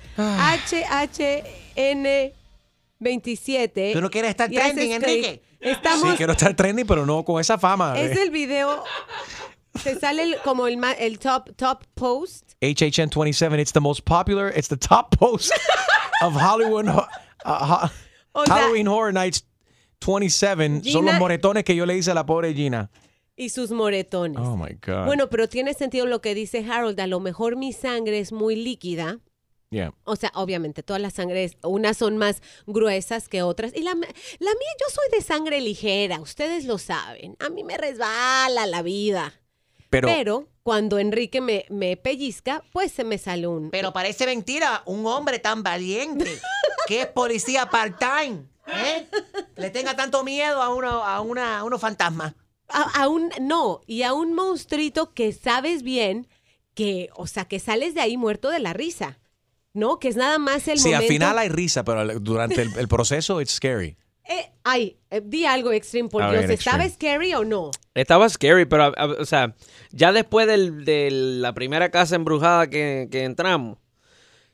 HHN27. 2.98 3.94
¿Tú 3.94 4.02
no 4.02 4.10
quieres 4.10 4.32
estar 4.32 4.50
trending, 4.50 4.92
Enrique? 4.94 5.42
Estamos. 5.60 6.10
Sí, 6.12 6.18
quiero 6.18 6.32
estar 6.34 6.56
trending, 6.56 6.88
pero 6.88 7.06
no 7.06 7.24
con 7.24 7.40
esa 7.40 7.58
fama. 7.60 8.00
Es 8.00 8.18
el 8.18 8.32
video. 8.32 8.84
Te 9.84 10.00
sale 10.00 10.24
el- 10.24 10.38
como 10.44 10.68
el, 10.68 10.80
el 11.00 11.18
top, 11.20 11.56
top 11.56 11.84
post. 11.96 12.54
HHN 12.62 13.10
27, 13.10 13.60
it's 13.62 13.72
the 13.72 13.80
most 13.80 14.02
popular, 14.06 14.52
it's 14.56 14.68
the 14.68 14.78
top 14.78 15.16
post 15.18 15.52
of 16.22 16.34
Hollywood, 16.36 16.88
uh, 16.88 17.06
ha- 17.46 17.92
O 18.34 18.46
sea- 18.46 18.56
Halloween 18.56 18.88
Horror 18.88 19.14
Nights 19.14 19.46
27. 20.00 20.82
Son 20.92 21.06
los 21.06 21.14
Gina- 21.14 21.20
moretones 21.20 21.64
que 21.64 21.76
yo 21.76 21.86
le 21.86 21.96
hice 21.98 22.12
a 22.12 22.14
la 22.14 22.26
pobre 22.26 22.54
Gina. 22.54 22.90
Y 23.36 23.50
sus 23.50 23.72
moretones. 23.72 24.38
Oh 24.40 24.56
my 24.58 24.78
God. 24.86 25.06
Bueno, 25.06 25.30
pero 25.30 25.48
tiene 25.48 25.74
sentido 25.74 26.06
lo 26.06 26.22
que 26.22 26.36
dice 26.36 26.66
Harold. 26.70 27.00
A 27.00 27.08
lo 27.08 27.20
mejor 27.20 27.56
mi 27.56 27.72
sangre 27.74 28.20
es 28.20 28.32
muy 28.32 28.56
líquida. 28.56 29.20
Yeah. 29.72 29.94
O 30.04 30.16
sea, 30.18 30.32
obviamente, 30.36 30.84
todas 30.84 31.02
las 31.02 31.14
sangres, 31.14 31.54
unas 31.64 31.98
son 31.98 32.18
más 32.18 32.42
gruesas 32.68 33.30
que 33.30 33.42
otras. 33.42 33.72
Y 33.74 33.82
la, 33.84 33.92
la 33.94 33.98
mía, 34.00 34.12
yo 34.80 34.86
soy 34.94 35.18
de 35.18 35.22
sangre 35.24 35.62
ligera, 35.62 36.20
ustedes 36.20 36.66
lo 36.66 36.78
saben. 36.78 37.38
A 37.40 37.50
mí 37.50 37.64
me 37.64 37.78
resbala 37.78 38.66
la 38.68 38.82
vida. 38.82 39.34
Pero, 39.92 40.08
Pero, 40.08 40.48
cuando 40.64 41.00
Enrique 41.00 41.42
me, 41.42 41.66
me 41.70 41.98
pellizca, 41.98 42.64
pues 42.72 42.94
se 42.94 43.04
me 43.04 43.18
sale 43.18 43.46
un... 43.46 43.72
Pero 43.72 43.92
parece 43.92 44.26
mentira 44.26 44.84
un 44.86 45.06
hombre 45.06 45.38
tan 45.38 45.64
valiente 45.64 46.40
que 46.88 47.02
es 47.02 47.08
policía 47.08 47.70
part-time. 47.70 48.46
¿eh? 48.68 49.06
Le 49.58 49.70
tenga 49.70 49.94
tanto 49.98 50.24
miedo 50.24 50.62
a, 50.62 50.74
uno, 50.74 51.04
a, 51.04 51.20
una, 51.20 51.60
a 51.60 51.64
unos 51.66 51.82
fantasmas. 51.82 52.34
A, 52.70 53.02
a 53.04 53.10
un, 53.10 53.32
no, 53.42 53.82
y 53.86 54.04
a 54.04 54.14
un 54.14 54.34
monstruito 54.34 55.14
que 55.14 55.34
sabes 55.34 55.84
bien 55.84 56.26
que, 56.74 57.10
o 57.14 57.28
sea, 57.28 57.44
que 57.44 57.60
sales 57.60 57.94
de 57.94 58.00
ahí 58.00 58.16
muerto 58.16 58.50
de 58.50 58.60
la 58.60 58.72
risa. 58.72 59.20
¿No? 59.74 60.00
Que 60.00 60.08
es 60.08 60.16
nada 60.16 60.38
más 60.38 60.70
el 60.70 60.80
sí, 60.80 60.90
momento... 60.90 61.04
al 61.04 61.08
final 61.08 61.38
hay 61.38 61.50
risa, 61.50 61.84
pero 61.84 62.20
durante 62.20 62.62
el, 62.62 62.78
el 62.78 62.88
proceso, 62.88 63.42
it's 63.42 63.52
scary. 63.52 63.98
Eh, 64.24 64.52
ay, 64.64 64.98
eh, 65.10 65.22
di 65.24 65.46
algo, 65.46 65.72
Extreme, 65.72 66.10
por 66.10 66.24
A 66.24 66.32
Dios. 66.32 66.42
ver, 66.44 66.52
¿Estaba 66.52 66.86
Extreme. 66.86 67.18
scary 67.18 67.34
o 67.34 67.44
no? 67.44 67.72
Estaba 67.94 68.30
scary, 68.30 68.66
pero, 68.66 68.84
a- 68.86 68.94
a- 68.96 69.06
o 69.20 69.26
sea, 69.26 69.56
ya 69.92 70.12
después 70.12 70.48
del- 70.48 70.86
de 70.86 71.10
la 71.12 71.54
primera 71.54 71.90
casa 71.90 72.16
embrujada 72.16 72.70
que, 72.70 73.08
que 73.12 73.24
entramos, 73.24 73.78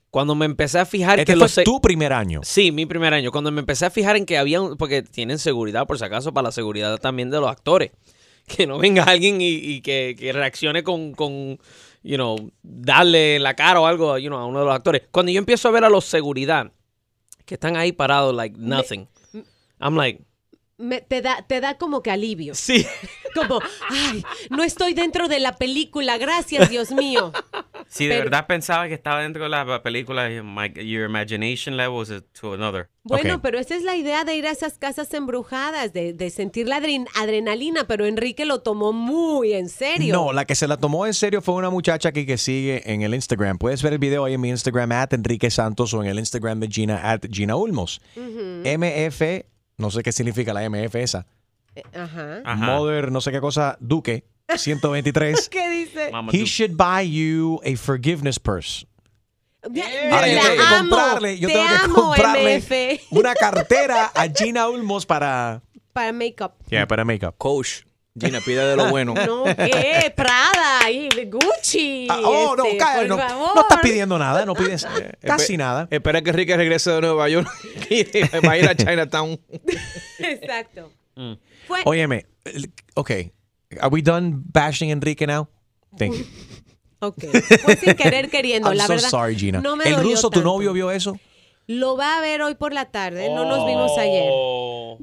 cuando 0.10 0.36
me 0.36 0.46
empecé 0.46 0.80
a 0.80 0.86
fijar 0.86 1.20
Este 1.20 1.34
que 1.34 1.38
fue 1.38 1.46
los... 1.46 1.56
tu 1.66 1.82
primer 1.82 2.14
año. 2.14 2.40
Sí, 2.44 2.72
mi 2.72 2.86
primer 2.86 3.14
año. 3.14 3.30
Cuando 3.32 3.52
me 3.52 3.60
empecé 3.60 3.86
a 3.86 3.90
fijar 3.92 4.16
en 4.16 4.26
que 4.26 4.38
había, 4.38 4.62
un- 4.62 4.78
porque 4.78 5.02
tienen 5.04 5.38
seguridad, 5.38 5.86
por 5.86 6.00
si 6.00 6.06
acaso, 6.06 6.34
para 6.34 6.48
la 6.48 6.52
seguridad 6.52 6.98
también 6.98 7.30
de 7.30 7.40
los 7.40 7.50
actores. 7.50 7.92
Que 8.48 8.66
no 8.66 8.78
venga 8.78 9.04
alguien 9.04 9.42
y, 9.42 9.50
y 9.56 9.82
que, 9.82 10.16
que 10.18 10.32
reaccione 10.32 10.82
con, 10.82 11.12
con, 11.14 11.60
you 12.02 12.16
know, 12.16 12.50
darle 12.64 13.40
la 13.40 13.56
cara 13.58 13.82
o 13.82 13.86
algo, 13.86 14.18
you 14.18 14.30
know, 14.30 14.40
a 14.40 14.46
uno 14.46 14.60
de 14.60 14.66
los 14.66 14.74
actores. 14.74 15.02
Cuando 15.12 15.34
yo 15.34 15.38
empiezo 15.40 15.68
a 15.68 15.72
ver 15.72 15.84
a 15.84 15.90
los 15.90 16.06
seguridad 16.06 16.72
que 17.46 17.56
están 17.56 17.76
ahí 17.76 17.92
parados, 17.92 18.34
like 18.34 18.56
nothing, 18.58 19.10
I'm 19.80 19.96
like, 19.96 20.24
Me- 20.80 21.02
te, 21.02 21.22
da, 21.22 21.44
te 21.48 21.60
da 21.60 21.78
como 21.78 22.02
que 22.04 22.12
alivio. 22.12 22.54
Sí. 22.56 22.86
Como, 23.36 23.60
ay, 23.92 24.24
no 24.50 24.64
estoy 24.64 24.96
dentro 24.96 25.28
de 25.28 25.40
la 25.40 25.56
película, 25.58 26.18
gracias, 26.18 26.70
Dios 26.72 26.92
mío. 26.92 27.32
Si 27.90 28.06
de 28.06 28.16
Pero- 28.16 28.26
verdad 28.26 28.48
pensaba 28.48 28.88
que 28.90 28.96
estaba 28.96 29.22
dentro 29.22 29.44
de 29.44 29.50
la 29.50 29.82
película, 29.82 30.28
my- 30.28 30.74
your 30.86 31.08
imagination 31.10 31.78
levels 31.78 32.10
is 32.10 32.22
to 32.38 32.54
another. 32.54 32.90
Bueno, 33.04 33.42
pero 33.42 33.60
esa 33.60 33.76
es 33.78 33.84
la 33.84 33.96
idea 33.96 34.26
de 34.26 34.36
ir 34.36 34.46
a 34.46 34.52
esas 34.52 34.78
casas 34.78 35.14
embrujadas, 35.14 35.94
de, 35.94 36.12
de 36.12 36.30
sentir 36.30 36.68
la 36.68 36.82
adren- 36.82 37.08
adrenalina, 37.16 37.88
pero 37.88 38.06
Enrique 38.06 38.44
lo 38.46 38.60
tomó 38.62 38.92
muy 38.92 39.54
en 39.54 39.70
serio. 39.70 40.14
No, 40.14 40.34
la 40.34 40.44
que 40.44 40.56
se 40.56 40.68
la 40.68 40.76
tomó 40.76 41.06
en 41.06 41.14
serio 41.14 41.42
fue 41.42 41.56
una 41.56 41.70
muchacha 41.70 42.10
aquí 42.10 42.26
que 42.26 42.38
sigue 42.38 42.92
en 42.92 43.04
el 43.04 43.14
Instagram. 43.14 43.58
Puedes 43.58 43.82
ver 43.82 43.94
el 43.94 44.00
video 44.00 44.26
ahí 44.26 44.34
en 44.34 44.42
mi 44.42 44.50
Instagram, 44.50 44.92
at 44.92 45.14
Enrique 45.14 45.50
Santos, 45.50 45.94
o 45.94 46.04
en 46.04 46.10
el 46.10 46.20
Instagram 46.20 46.60
de 46.60 46.68
Gina, 46.68 47.00
at 47.10 47.22
Gina 47.32 47.56
Ulmos. 47.56 48.02
MF, 48.66 49.46
no 49.78 49.92
sé 49.92 50.04
qué 50.04 50.12
significa 50.12 50.54
la 50.54 50.68
MF 50.70 50.96
esa. 50.96 51.26
Eh, 51.76 51.84
Ajá. 51.94 52.56
Mother, 52.56 53.12
no 53.12 53.22
sé 53.22 53.32
qué 53.32 53.40
cosa, 53.40 53.78
Duque, 53.80 54.26
123. 54.56 55.50
¿Qué 55.52 55.70
dice? 55.70 56.12
He 56.32 56.46
should 56.46 56.76
buy 56.76 57.04
you 57.10 57.60
a 57.64 57.76
forgiveness 57.78 58.40
purse. 58.40 58.86
Bien, 59.70 60.14
Ahora 60.14 60.28
yo 60.28 60.40
tengo 60.42 60.56
que 60.56 60.62
amo, 60.64 60.90
comprarle, 60.96 61.40
yo 61.40 61.48
te 61.48 61.54
tengo 61.54 61.68
que 61.68 61.76
amo, 61.76 61.94
comprarle 61.96 62.58
MF. 62.60 63.08
una 63.12 63.34
cartera 63.36 64.12
a 64.16 64.28
Gina 64.30 64.70
Ulmos 64.70 65.06
para, 65.06 65.62
Para 65.94 66.14
make-up. 66.14 66.54
yeah, 66.70 66.88
para 66.88 67.04
makeup. 67.04 67.36
Coach. 67.38 67.84
Gina, 68.20 68.40
pide 68.42 68.66
de 68.66 68.76
lo 68.76 68.90
bueno. 68.90 69.14
No, 69.14 69.44
¿qué? 69.46 70.12
Prada 70.16 70.90
y 70.92 71.10
Gucci. 71.26 72.08
Ah, 72.10 72.20
oh, 72.24 72.56
no, 72.56 72.66
este, 72.66 72.78
cállate, 72.78 73.08
por 73.08 73.18
no, 73.20 73.56
no 73.56 73.62
estás 73.62 73.80
pidiendo 73.82 74.18
nada, 74.18 74.46
no 74.46 74.54
pides 74.54 74.86
eh, 75.00 75.12
casi 75.22 75.58
nada. 75.58 75.88
Espera 75.92 76.22
que 76.22 76.30
Enrique 76.32 76.56
regrese 76.58 76.92
de 76.92 77.02
Nueva 77.02 77.30
York 77.30 77.48
y 77.90 78.04
va 78.46 78.52
a 78.54 78.58
ir 78.58 78.68
a 78.68 78.76
Chinatown. 78.76 79.40
Exacto. 80.20 80.92
Fue- 81.68 81.82
Óyeme, 81.86 82.26
el- 82.46 82.72
ok. 82.96 83.12
Are 83.80 83.90
we 83.92 84.02
done 84.02 84.34
bashing 84.52 84.90
Enrique 84.92 85.28
now? 85.28 85.48
Thank 85.98 86.16
you. 86.16 86.26
Ok. 87.00 87.24
Fue 87.64 87.76
sin 87.76 87.94
querer 87.96 88.30
queriendo, 88.30 88.70
I'm 88.70 88.78
la 88.78 88.88
so 88.88 88.94
verdad. 88.94 89.10
sorry, 89.10 89.36
Gina. 89.38 89.60
No 89.62 89.76
me 89.76 89.86
¿El 89.86 90.02
ruso, 90.02 90.30
tu 90.30 90.40
tanto. 90.40 90.50
novio, 90.50 90.74
vio 90.74 90.90
eso? 90.92 91.20
Lo 91.70 91.98
va 91.98 92.18
a 92.18 92.22
ver 92.22 92.42
hoy 92.42 92.56
por 92.56 92.72
la 92.72 92.86
tarde. 92.86 93.28
No 93.30 93.44
nos 93.44 93.66
vimos 93.66 93.92
ayer. 93.98 94.32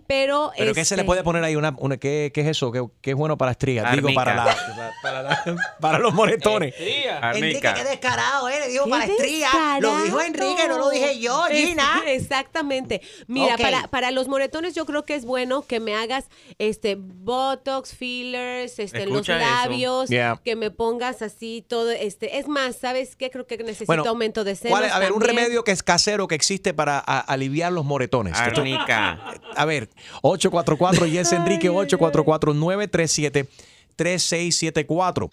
Pero, 0.06 0.50
¿Pero 0.56 0.72
qué 0.72 0.84
se 0.86 0.96
le 0.96 1.02
este, 1.02 1.06
puede 1.06 1.22
poner 1.22 1.44
ahí? 1.44 1.56
Una, 1.56 1.74
una, 1.78 1.98
¿qué, 1.98 2.30
qué 2.34 2.40
es 2.40 2.46
eso? 2.48 2.72
¿Qué, 2.72 2.82
qué 3.02 3.10
es 3.10 3.16
bueno 3.16 3.36
para 3.36 3.50
estrías? 3.50 3.92
Digo, 3.92 4.08
para, 4.14 4.34
la, 4.34 4.56
para, 5.02 5.22
la- 5.22 5.44
para 5.78 5.98
los 5.98 6.14
moretones. 6.14 6.74
Enrique, 6.78 7.70
qué 7.74 7.84
descarado, 7.84 8.48
¿eh? 8.48 8.60
Le 8.60 8.68
dijo 8.68 8.88
para 8.88 9.04
estría. 9.04 9.50
Lo 9.80 10.02
dijo 10.04 10.20
Enrique, 10.22 10.66
no 10.66 10.78
lo 10.78 10.88
dije 10.88 11.18
yo, 11.18 11.44
Gina. 11.50 12.02
Exactamente. 12.06 13.02
Mira, 13.26 13.58
para, 13.58 13.86
para 13.88 14.10
los 14.10 14.26
moretones 14.28 14.74
yo 14.74 14.86
creo 14.86 15.04
que 15.04 15.14
es 15.16 15.26
bueno 15.26 15.62
que 15.66 15.80
me 15.80 15.94
hagas 15.94 16.24
este 16.58 16.96
botox, 16.98 17.94
fillers, 17.94 18.78
este 18.78 19.04
los 19.06 19.28
labios, 19.28 20.08
Yeah. 20.08 20.40
que 20.42 20.56
me 20.56 20.70
pongas 20.70 21.20
así 21.22 21.62
todo 21.68 21.90
este, 21.90 22.38
es 22.38 22.48
más, 22.48 22.76
¿sabes 22.76 23.16
qué? 23.16 23.30
Creo 23.30 23.46
que 23.46 23.58
necesito 23.58 23.86
Bueno, 23.86 24.04
aumento 24.06 24.44
de 24.44 24.56
senos. 24.56 24.80
A 24.80 24.98
ver, 24.98 25.12
un 25.12 25.20
remedio 25.20 25.62
que 25.62 25.72
es 25.72 25.82
casero 25.82 26.26
que 26.26 26.34
existe 26.34 26.53
para 26.62 26.98
a- 26.98 27.20
aliviar 27.20 27.72
los 27.72 27.84
moretones. 27.84 28.34
Arnica. 28.36 29.18
A 29.56 29.64
ver, 29.64 29.88
844 30.22 31.06
Yes 31.06 31.32
Enrique 31.32 31.68
844 31.68 32.54
937 32.54 33.48
3674. 33.96 35.30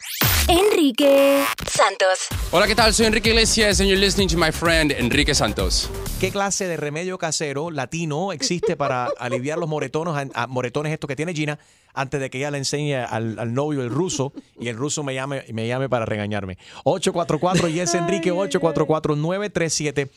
Enrique 0.47 1.43
Santos. 1.67 2.27
Hola, 2.51 2.67
¿qué 2.67 2.75
tal? 2.75 2.93
Soy 2.93 3.07
Enrique 3.07 3.29
Iglesias 3.29 3.79
and 3.79 3.89
you're 3.89 3.99
listening 3.99 4.27
to 4.27 4.37
my 4.37 4.51
friend 4.51 4.91
Enrique 4.91 5.33
Santos. 5.33 5.89
¿Qué 6.19 6.29
clase 6.31 6.67
de 6.67 6.77
remedio 6.77 7.17
casero 7.17 7.71
latino 7.71 8.31
existe 8.31 8.75
para 8.77 9.05
aliviar 9.19 9.57
los 9.57 9.67
moretones, 9.67 10.13
a- 10.35 10.43
a- 10.43 10.47
moretones 10.47 10.93
estos 10.93 11.07
que 11.07 11.15
tiene 11.15 11.33
Gina 11.33 11.57
antes 11.93 12.19
de 12.21 12.29
que 12.29 12.37
ella 12.37 12.51
le 12.51 12.59
enseñe 12.59 12.95
al, 12.95 13.37
al 13.39 13.53
novio 13.53 13.81
el 13.81 13.89
ruso 13.89 14.31
y 14.59 14.67
el 14.67 14.77
ruso 14.77 15.03
me 15.03 15.13
llame, 15.15 15.43
me 15.51 15.67
llame 15.67 15.89
para 15.89 16.05
regañarme? 16.05 16.57
844 16.83 17.67
Yes 17.69 17.95
Enrique 17.95 18.31
844 18.31 19.15
937 19.15 20.11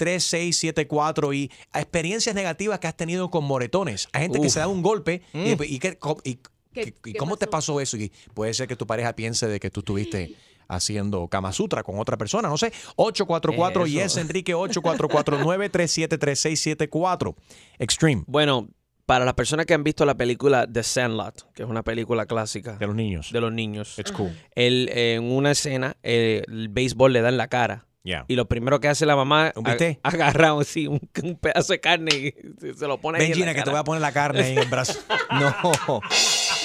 3674 0.00 1.32
y 1.34 1.50
a 1.72 1.80
experiencias 1.80 2.34
negativas 2.34 2.78
que 2.80 2.86
has 2.88 2.96
tenido 2.96 3.30
con 3.30 3.44
moretones. 3.44 4.08
Hay 4.12 4.22
gente 4.22 4.40
que 4.40 4.50
se 4.50 4.58
da 4.58 4.66
un 4.68 4.82
golpe 4.82 5.22
y, 5.32 5.38
Mm. 5.38 5.56
y 5.62 5.78
que- 5.78 5.98
y- 6.24 6.38
¿Qué- 6.72 6.94
¿Y 7.04 7.12
qué 7.12 7.18
cómo 7.18 7.36
te 7.36 7.48
pasó 7.48 7.80
eso? 7.80 7.96
Y 7.96 8.12
puede 8.32 8.54
ser 8.54 8.68
que 8.68 8.76
tu 8.76 8.86
pareja 8.86 9.14
piense 9.16 9.48
de 9.48 9.58
que 9.58 9.70
tú 9.70 9.80
estuviste 9.80 10.36
haciendo 10.68 11.26
Kama 11.26 11.52
Sutra 11.52 11.82
con 11.82 11.98
otra 11.98 12.16
persona, 12.16 12.48
no 12.48 12.56
sé. 12.56 12.72
844 12.96 13.86
Eso. 13.86 13.92
Yes 13.92 14.16
Enrique 14.16 14.54
844-937-3674. 14.54 17.34
Extreme. 17.78 18.22
Bueno, 18.26 18.68
para 19.06 19.24
las 19.24 19.34
personas 19.34 19.66
que 19.66 19.74
han 19.74 19.82
visto 19.82 20.04
la 20.06 20.16
película 20.16 20.68
The 20.72 20.84
Sandlot, 20.84 21.52
que 21.54 21.64
es 21.64 21.68
una 21.68 21.82
película 21.82 22.26
clásica. 22.26 22.76
De 22.76 22.86
los 22.86 22.94
niños. 22.94 23.32
De 23.32 23.40
los 23.40 23.52
niños. 23.52 23.98
It's 23.98 24.12
cool. 24.12 24.30
Él, 24.54 24.88
eh, 24.92 25.14
en 25.14 25.24
una 25.24 25.50
escena, 25.50 25.96
eh, 26.04 26.44
el 26.46 26.68
béisbol 26.68 27.12
le 27.12 27.20
da 27.20 27.30
en 27.30 27.36
la 27.36 27.48
cara. 27.48 27.88
Yeah. 28.02 28.24
Y 28.28 28.34
lo 28.36 28.48
primero 28.48 28.80
que 28.80 28.88
hace 28.88 29.04
la 29.04 29.14
mamá 29.14 29.52
¿Un 29.56 29.62
bistec? 29.64 30.00
agarra 30.02 30.52
sí, 30.64 30.86
un, 30.86 31.00
un 31.22 31.36
pedazo 31.36 31.74
de 31.74 31.80
carne 31.80 32.10
y 32.16 32.34
se 32.74 32.86
lo 32.86 32.98
pone 32.98 33.18
ahí 33.18 33.24
Ven, 33.24 33.32
en 33.32 33.38
la 33.40 33.46
Gina, 33.46 33.54
que 33.54 33.62
te 33.62 33.70
voy 33.70 33.78
a 33.78 33.84
poner 33.84 34.00
la 34.00 34.12
carne 34.12 34.42
ahí 34.42 34.52
en 34.52 34.58
el 34.58 34.68
brazo. 34.68 34.98
No. 35.32 35.54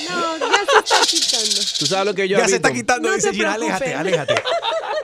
No, 0.09 0.37
ya 0.39 0.65
se 0.65 0.77
está 0.79 1.01
quitando. 1.05 1.61
¿Tú 1.79 1.85
sabes 1.85 2.05
lo 2.05 2.13
que 2.13 2.27
yo 2.29 2.37
Ya 2.37 2.45
he 2.45 2.47
se 2.47 2.53
visto? 2.55 2.67
está 2.67 2.73
quitando, 2.73 3.09
No 3.09 3.15
dice 3.15 3.33
Gina. 3.33 3.53
Aléjate, 3.53 3.93
aléjate. 3.93 4.35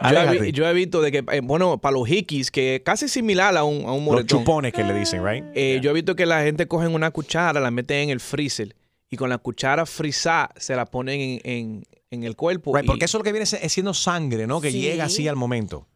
Yo 0.01 0.43
he, 0.45 0.51
yo 0.51 0.73
visto 0.73 1.01
de 1.01 1.11
que, 1.11 1.23
eh, 1.31 1.41
bueno, 1.43 1.77
para 1.79 1.93
los 1.97 2.09
hikis, 2.09 2.49
que 2.49 2.81
casi 2.83 3.07
similar 3.07 3.55
a 3.57 3.63
un, 3.63 3.85
a 3.85 3.91
un 3.91 3.97
Los 3.97 4.01
moretón. 4.05 4.39
chupones 4.39 4.73
que 4.73 4.83
le 4.83 4.93
dicen, 4.93 5.23
right? 5.25 5.43
Eh, 5.53 5.79
Yo 5.83 5.91
he 5.91 5.93
visto 5.93 6.15
que 6.15 6.25
la 6.25 6.43
gente 6.43 6.67
cogen 6.67 6.93
una 6.95 7.11
cuchara, 7.11 7.59
la 7.59 7.71
meten 7.71 7.97
en 7.97 8.09
el 8.09 8.19
freezer 8.19 8.75
y 9.09 9.17
con 9.17 9.29
la 9.29 9.37
cuchara 9.37 9.85
frisada 9.85 10.51
se 10.57 10.75
la 10.75 10.85
ponen 10.85 11.19
en, 11.19 11.41
en- 11.43 11.83
en 12.09 12.23
el 12.23 12.35
cuerpo. 12.35 12.73
Right, 12.75 12.83
y- 12.85 12.87
porque 12.87 13.05
eso 13.05 13.17
es 13.17 13.19
lo 13.19 13.23
que 13.23 13.31
viene 13.31 13.45
siendo 13.45 13.93
sangre, 13.93 14.47
¿no? 14.47 14.59
Que 14.59 14.71
Sí. 14.71 14.81
llega 14.81 15.05
así 15.05 15.27
al 15.27 15.35
momento. 15.35 15.87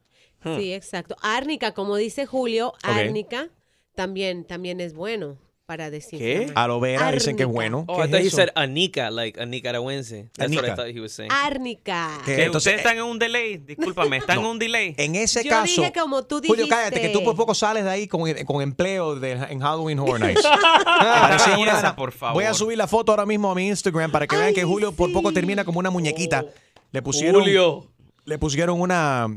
Sí, 0.58 0.73
exacto. 0.73 1.15
Árnica, 1.21 1.73
como 1.73 1.95
dice 1.95 2.25
Julio, 2.25 2.73
árnica 2.84 3.49
también, 3.95 4.45
también 4.45 4.79
es 4.81 4.93
bueno 4.93 5.38
para 5.65 5.89
decir. 5.89 6.51
Aloe 6.53 6.79
vera 6.79 7.12
dicen 7.12 7.36
que 7.36 7.41
es 7.43 7.49
bueno. 7.49 7.86
Oh, 7.88 7.95
¿Qué 7.95 8.01
I 8.01 8.05
es 8.05 8.12
thought 8.12 8.23
he 8.23 8.29
said 8.29 8.49
Anika, 8.55 9.10
like 9.10 9.41
a 9.41 9.47
nicaragüense. 9.47 10.29
That's 10.38 10.53
what 10.55 10.63
I 10.63 10.67
Anica. 10.67 10.75
thought 10.75 10.95
he 10.95 10.99
was 10.99 11.12
saying. 11.13 11.31
Árnica. 11.31 12.19
¿Qué? 12.23 12.36
Que 12.36 12.43
Entonces, 12.43 12.73
ustedes 12.73 12.77
están 12.86 12.97
en 12.97 13.03
un 13.05 13.17
delay. 13.17 13.58
Discúlpame, 13.58 14.17
están 14.17 14.38
en 14.39 14.45
un 14.45 14.60
delay. 14.60 14.93
En 14.97 15.15
ese 15.15 15.43
Yo 15.43 15.49
caso. 15.49 15.63
dije 15.81 15.91
como 15.99 16.21
tú 16.23 16.36
Julio, 16.36 16.53
dijiste. 16.65 16.69
cállate, 16.69 17.01
que 17.01 17.10
tú 17.10 17.23
por 17.23 17.36
poco 17.36 17.55
sales 17.55 17.84
de 17.84 17.89
ahí 17.89 18.08
con, 18.08 18.21
con 18.45 18.62
empleo 18.62 19.15
de, 19.19 19.31
en 19.31 19.60
Halloween 19.60 19.97
Horror 19.97 20.19
Nights. 20.19 20.45
Una- 20.45 21.38
belleza, 21.58 21.95
por 21.95 22.12
favor. 22.12 22.36
Voy 22.36 22.43
a 22.43 22.53
subir 22.53 22.77
la 22.77 22.86
foto 22.88 23.12
ahora 23.12 23.25
mismo 23.25 23.49
a 23.51 23.55
mi 23.55 23.67
Instagram 23.67 24.12
para 24.12 24.27
que 24.27 24.36
vean 24.36 24.53
que 24.53 24.63
Julio 24.63 24.91
por 24.91 25.12
poco 25.12 25.34
termina 25.34 25.65
como 25.65 25.79
una 25.79 25.89
muñequita. 25.89 26.45
Le 26.91 27.01
pusieron, 27.01 27.41
Julio. 27.41 27.88
Le 28.26 28.38
pusieron 28.38 28.82
una. 28.82 29.28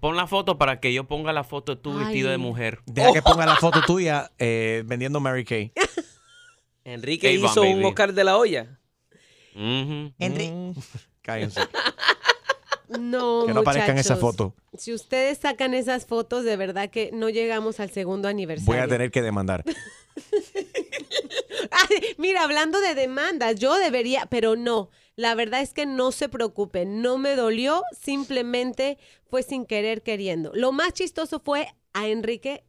Pon 0.00 0.16
la 0.16 0.26
foto 0.26 0.58
para 0.58 0.80
que 0.80 0.92
yo 0.92 1.04
ponga 1.04 1.32
la 1.32 1.44
foto 1.44 1.74
de 1.74 1.80
tu 1.80 1.96
vestido 1.98 2.30
de 2.30 2.38
mujer. 2.38 2.80
Deja 2.86 3.12
que 3.12 3.22
ponga 3.22 3.46
la 3.46 3.56
foto 3.56 3.82
tuya 3.82 4.30
eh, 4.38 4.82
vendiendo 4.86 5.20
Mary 5.20 5.44
Kay. 5.44 5.72
Enrique 6.84 7.28
Avon, 7.36 7.50
hizo 7.50 7.62
un. 7.62 7.84
Oscar 7.84 8.12
de 8.14 8.24
la 8.24 8.36
olla. 8.36 8.78
Ujú. 9.54 10.12
Mm, 10.18 10.72
Cállense. 11.22 11.60
No, 12.98 13.44
Que 13.46 13.52
no 13.52 13.60
aparezcan 13.60 13.98
esas 13.98 14.18
fotos. 14.18 14.54
Si 14.78 14.94
ustedes 14.94 15.36
sacan 15.36 15.74
esas 15.74 16.06
fotos, 16.06 16.42
de 16.44 16.56
verdad 16.56 16.88
que 16.88 17.10
no 17.12 17.28
llegamos 17.28 17.80
al 17.80 17.90
segundo 17.90 18.28
aniversario. 18.28 18.72
Voy 18.72 18.82
a 18.82 18.88
tener 18.88 19.10
que 19.10 19.20
demandar. 19.20 19.62
Ay, 21.70 22.14
mira, 22.16 22.44
hablando 22.44 22.80
de 22.80 22.94
demandas, 22.94 23.56
yo 23.56 23.76
debería, 23.76 24.24
pero 24.30 24.56
no. 24.56 24.88
La 25.18 25.34
verdad 25.34 25.62
es 25.62 25.74
que 25.74 25.84
no 25.84 26.12
se 26.12 26.28
preocupen, 26.28 27.02
no 27.02 27.18
me 27.18 27.34
dolió, 27.34 27.82
simplemente 28.00 28.98
fue 29.28 29.42
sin 29.42 29.66
querer 29.66 30.02
queriendo. 30.02 30.52
Lo 30.54 30.70
más 30.70 30.92
chistoso 30.92 31.40
fue 31.44 31.66
a 31.92 32.06
Enrique 32.06 32.62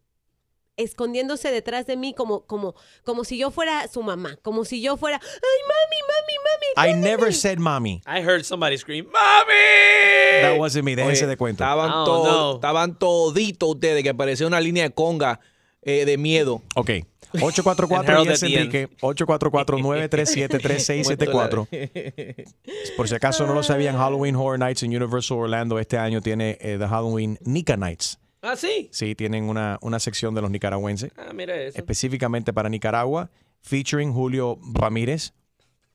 escondiéndose 0.75 1.51
detrás 1.51 1.85
de 1.85 1.95
mí 1.95 2.15
como, 2.15 2.47
como, 2.47 2.73
como 3.03 3.23
si 3.23 3.37
yo 3.37 3.51
fuera 3.51 3.87
su 3.87 4.01
mamá, 4.01 4.37
como 4.41 4.65
si 4.65 4.81
yo 4.81 4.97
fuera, 4.97 5.19
ay 5.21 5.59
mami, 5.67 6.01
mami, 6.07 6.89
I 6.89 6.93
mami. 6.95 7.01
never 7.07 7.33
said 7.33 7.59
mommy. 7.59 8.01
I 8.07 8.21
heard 8.23 8.43
somebody 8.43 8.77
scream, 8.79 9.05
¡Mami! 9.05 10.41
That 10.41 10.57
wasn't 10.57 10.85
me. 10.85 10.95
Déjense 10.95 11.27
de 11.27 11.37
cuento. 11.37 11.63
Estaban, 11.63 11.91
Oh, 11.93 12.05
to- 12.05 12.23
no. 12.23 12.55
estaban 12.55 12.97
toditos 12.97 13.69
ustedes 13.75 14.01
que 14.03 14.13
parecía 14.15 14.47
una 14.47 14.59
línea 14.61 14.83
de 14.85 14.91
conga 14.91 15.39
eh, 15.81 16.05
de 16.05 16.17
miedo. 16.17 16.61
Ok. 16.75 16.89
And 17.31 17.43
844 17.43 18.11
Harold 18.11 18.27
Yes 18.29 18.41
at 18.41 18.47
the 18.49 18.55
end. 18.59 18.73
Enrique. 18.75 18.95
844-937-3674. 19.01 21.67
Por 22.97 23.07
si 23.07 23.15
acaso 23.15 23.45
no 23.45 23.53
lo 23.53 23.63
sabían, 23.63 23.95
Halloween 23.97 24.35
Horror 24.35 24.59
Nights 24.59 24.83
en 24.83 24.95
Universal 24.95 25.37
Orlando 25.37 25.79
este 25.79 25.97
año 25.97 26.21
tiene 26.21 26.57
eh, 26.59 26.77
The 26.79 26.87
Halloween 26.87 27.37
Nika 27.45 27.77
Nights. 27.77 28.19
Ah, 28.41 28.55
sí. 28.55 28.89
Sí, 28.91 29.15
tienen 29.15 29.43
una, 29.43 29.77
una 29.81 29.99
sección 29.99 30.33
de 30.33 30.41
los 30.41 30.49
nicaragüenses, 30.49 31.11
Ah, 31.17 31.33
mira 31.33 31.55
eso. 31.61 31.77
específicamente 31.77 32.53
para 32.53 32.69
Nicaragua, 32.69 33.29
featuring 33.61 34.13
Julio 34.13 34.57
Ramírez. 34.73 35.33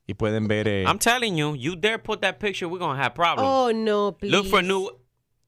Y 0.07 0.13
pueden 0.15 0.47
ver. 0.47 0.69
eh, 0.69 0.85
I'm 0.87 0.99
telling 0.99 1.37
you, 1.37 1.57
you 1.57 1.75
dare 1.75 1.99
put 1.99 2.21
that 2.21 2.37
picture, 2.39 2.67
we're 2.67 2.79
gonna 2.79 3.03
have 3.03 3.15
problems. 3.15 3.49
Oh, 3.51 3.73
no, 3.73 4.13
please. 4.13 4.31
Look 4.37 4.47
for 4.49 4.59
a 4.59 4.63
new 4.63 4.91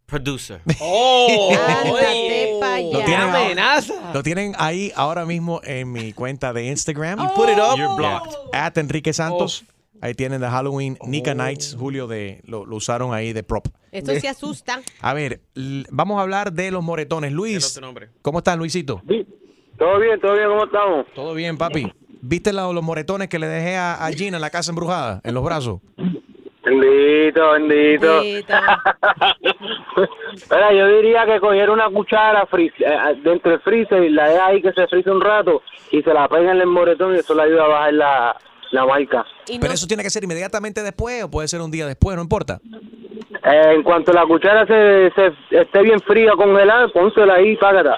producer. 0.06 0.60
¡Oh! 0.80 1.50
Ándate 1.52 2.92
lo, 2.92 3.04
tienen 3.04 3.28
amenaza! 3.28 3.94
lo 4.14 4.22
tienen 4.22 4.54
ahí 4.58 4.92
ahora 4.96 5.24
mismo 5.26 5.60
en 5.64 5.92
mi 5.92 6.12
cuenta 6.12 6.52
de 6.52 6.66
Instagram. 6.66 7.18
You 7.18 7.34
put 7.34 7.48
it 7.48 7.58
up? 7.58 7.76
You're 7.76 7.94
blocked. 7.96 8.32
At 8.52 8.76
Enrique 8.78 9.12
Santos. 9.12 9.64
Ahí 10.00 10.14
tienen 10.14 10.40
The 10.40 10.48
Halloween 10.48 10.98
Nika 11.06 11.34
Nights. 11.34 11.74
Julio 11.78 12.06
de, 12.06 12.42
lo, 12.44 12.66
lo 12.66 12.76
usaron 12.76 13.14
ahí 13.14 13.32
de 13.32 13.42
prop. 13.42 13.66
Esto 13.92 14.14
sí 14.20 14.26
asusta. 14.26 14.82
A 15.00 15.14
ver, 15.14 15.40
vamos 15.90 16.18
a 16.18 16.22
hablar 16.22 16.52
de 16.52 16.70
los 16.70 16.84
moretones. 16.84 17.32
Luis, 17.32 17.74
tu 17.74 17.80
nombre? 17.80 18.10
¿cómo 18.22 18.38
estás, 18.38 18.58
Luisito? 18.58 19.02
Todo 19.78 19.98
bien, 19.98 20.20
todo 20.20 20.34
bien, 20.34 20.48
¿cómo 20.48 20.64
estamos? 20.64 21.06
Todo 21.14 21.34
bien, 21.34 21.56
papi. 21.56 21.90
¿Viste 22.20 22.52
la- 22.52 22.70
los 22.72 22.82
moretones 22.82 23.28
que 23.28 23.38
le 23.38 23.46
dejé 23.46 23.76
a, 23.76 24.04
a 24.04 24.10
Gina 24.10 24.36
en 24.36 24.40
la 24.40 24.50
casa 24.50 24.70
embrujada, 24.70 25.20
en 25.24 25.34
los 25.34 25.42
brazos? 25.44 25.80
Bendito, 26.66 27.50
bendito. 27.52 28.20
Bendito. 28.22 28.54
Espera, 30.34 30.72
yo 30.72 30.86
diría 30.88 31.24
que 31.24 31.40
cogiera 31.40 31.72
una 31.72 31.88
cuchara 31.88 32.46
fri- 32.48 32.72
eh, 32.78 33.20
dentro 33.22 33.52
del 33.52 33.60
freezer 33.60 34.02
y 34.02 34.10
la 34.10 34.28
deja 34.28 34.46
ahí 34.46 34.60
que 34.62 34.72
se 34.72 34.86
frise 34.88 35.10
un 35.10 35.20
rato 35.20 35.62
y 35.90 36.02
se 36.02 36.12
la 36.12 36.28
pega 36.28 36.50
en 36.52 36.60
el 36.60 36.66
moretón 36.66 37.14
y 37.14 37.18
eso 37.20 37.34
le 37.34 37.42
ayuda 37.44 37.64
a 37.64 37.68
bajar 37.68 37.94
la, 37.94 38.36
la 38.72 38.84
marca. 38.84 39.24
Y 39.48 39.58
Pero 39.58 39.72
eso 39.72 39.86
tiene 39.86 40.02
que 40.02 40.10
ser 40.10 40.24
inmediatamente 40.24 40.82
después 40.82 41.22
o 41.24 41.30
puede 41.30 41.48
ser 41.48 41.60
un 41.60 41.70
día 41.70 41.86
después, 41.86 42.16
no 42.16 42.22
importa. 42.22 42.58
Eh, 43.44 43.72
en 43.74 43.82
cuanto 43.82 44.12
la 44.12 44.26
cuchara 44.26 44.66
se, 44.66 45.10
se 45.14 45.32
esté 45.60 45.82
bien 45.82 46.00
fría, 46.00 46.32
congelada, 46.36 46.88
pónsela 46.88 47.34
ahí, 47.34 47.56
págata. 47.56 47.96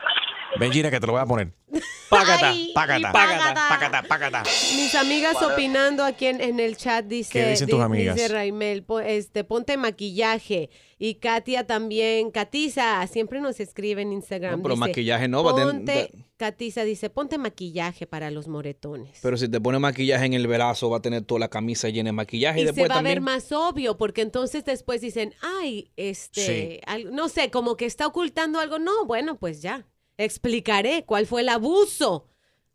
Ven, 0.58 0.72
Gina, 0.72 0.90
que 0.90 1.00
te 1.00 1.06
lo 1.06 1.12
voy 1.12 1.22
a 1.22 1.26
poner. 1.26 1.52
Págata, 2.08 2.54
págata, 2.74 3.12
págata, 3.12 3.54
págata, 3.68 4.02
págata. 4.08 4.42
Mis 4.76 4.94
amigas 4.94 5.34
Para- 5.34 5.52
opinando 5.52 6.02
aquí 6.02 6.24
en, 6.24 6.40
en 6.40 6.58
el 6.58 6.78
chat 6.78 7.04
dice, 7.04 7.30
¿Qué 7.32 7.50
dicen 7.50 7.68
tus 7.68 7.78
di- 7.78 7.84
amigas? 7.84 8.14
dice 8.16 8.28
Raimel, 8.28 8.82
po- 8.82 9.00
este, 9.00 9.44
ponte 9.44 9.76
maquillaje. 9.76 10.70
Y 10.98 11.16
Katia 11.16 11.66
también, 11.66 12.30
Catiza, 12.30 13.06
siempre 13.08 13.42
nos 13.42 13.60
escribe 13.60 14.00
en 14.00 14.14
Instagram. 14.14 14.52
No, 14.56 14.62
pero 14.62 14.74
dice, 14.74 14.80
maquillaje 14.88 15.28
no, 15.28 15.44
va 15.44 15.50
a 15.52 15.54
tener- 15.54 15.68
Ponte, 15.74 16.10
Catiza 16.38 16.84
dice, 16.84 17.10
ponte 17.10 17.36
maquillaje 17.36 18.06
para 18.06 18.30
los 18.30 18.48
moretones. 18.48 19.18
Pero 19.20 19.36
si 19.36 19.46
te 19.46 19.60
pone 19.60 19.78
maquillaje 19.78 20.24
en 20.24 20.32
el 20.32 20.46
brazo, 20.46 20.88
va 20.88 20.96
a 20.96 21.02
tener 21.02 21.24
toda 21.24 21.40
la 21.40 21.48
camisa 21.48 21.90
llena 21.90 22.08
de 22.08 22.12
maquillaje. 22.12 22.60
Y, 22.60 22.64
Y 22.64 22.72
se 22.72 22.88
va 22.88 22.96
a 22.96 23.02
ver 23.02 23.20
más 23.20 23.52
obvio, 23.52 23.98
porque 23.98 24.22
entonces 24.22 24.64
después 24.64 25.02
dicen, 25.02 25.34
ay, 25.60 25.92
este, 25.96 26.46
Sí. 26.46 26.80
al- 26.86 27.14
no 27.14 27.28
sé, 27.28 27.50
como 27.50 27.76
que 27.76 27.84
está 27.84 28.06
ocultando 28.06 28.60
algo. 28.60 28.78
No, 28.78 29.04
bueno, 29.04 29.38
pues 29.38 29.60
ya, 29.60 29.84
explicaré 30.18 31.04
cuál 31.06 31.26
fue 31.26 31.40
el 31.40 31.48
abuso. 31.48 32.28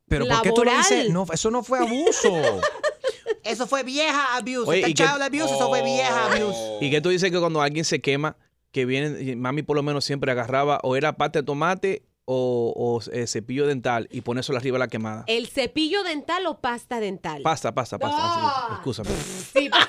Pero 0.07 0.25
¿por 0.27 0.41
qué 0.41 0.51
tú 0.51 0.63
lo 0.63 0.75
dices? 0.75 1.09
No, 1.11 1.25
eso 1.31 1.51
no 1.51 1.63
fue 1.63 1.79
abuso. 1.79 2.31
Eso 3.43 3.67
fue 3.67 3.83
vieja 3.83 4.37
abuse. 4.37 4.69
Oye, 4.69 4.77
Está 4.79 4.89
¿y 4.89 4.93
qué- 4.93 5.03
child 5.03 5.21
abuse, 5.21 5.53
eso 5.55 5.67
fue 5.67 5.83
vieja 5.83 6.31
abuse. 6.33 6.77
¿Y 6.79 6.89
qué 6.89 7.01
tú 7.01 7.09
dices 7.09 7.29
que 7.29 7.39
cuando 7.39 7.61
alguien 7.61 7.83
se 7.83 7.99
quema, 7.99 8.37
que 8.71 8.85
viene, 8.85 9.21
y 9.21 9.35
mami 9.35 9.63
por 9.63 9.75
lo 9.75 9.83
menos 9.83 10.05
siempre 10.05 10.31
agarraba 10.31 10.79
o 10.83 10.95
era 10.95 11.17
pasta 11.17 11.39
de 11.39 11.45
tomate 11.45 12.03
o, 12.25 12.73
o, 12.75 13.11
eh, 13.11 13.27
cepillo 13.27 13.67
dental 13.67 14.07
y 14.11 14.21
pone 14.21 14.41
eso 14.41 14.55
arriba 14.55 14.75
de 14.75 14.79
la 14.79 14.87
quemada? 14.87 15.23
¿El 15.27 15.47
cepillo 15.47 16.03
dental 16.03 16.45
o 16.45 16.59
pasta 16.59 16.99
dental? 16.99 17.41
Pasta, 17.41 17.73
pasta, 17.73 17.97
pasta. 17.99 18.65
Sí, 18.69 18.73
Excúsame. 18.75 19.09
Sí. 19.53 19.69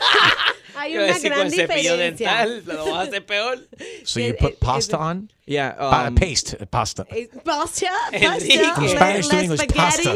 Hay 0.76 0.97
una 0.97 1.05
decir, 1.05 1.30
gran 1.30 1.43
con 1.43 1.51
cepillo 1.53 1.93
diferencia. 1.97 2.47
dental, 2.47 2.62
lo 2.76 2.85
vas 2.87 2.95
a 2.95 3.01
hacer 3.03 3.24
peor. 3.24 3.59
So 4.05 4.18
you 4.20 4.35
put 4.37 4.59
pasta 4.59 4.99
on? 4.99 5.30
Yeah. 5.47 5.76
Um, 6.09 6.14
paste, 6.16 6.66
pasta. 6.66 7.07
Eh, 7.11 7.28
Pasta, 7.45 7.87
pasta, 8.12 8.18
From 8.74 8.85
le- 8.85 8.89
Spanish 8.91 9.28
to 9.28 9.39
English, 9.41 9.66
pasta. 9.74 10.14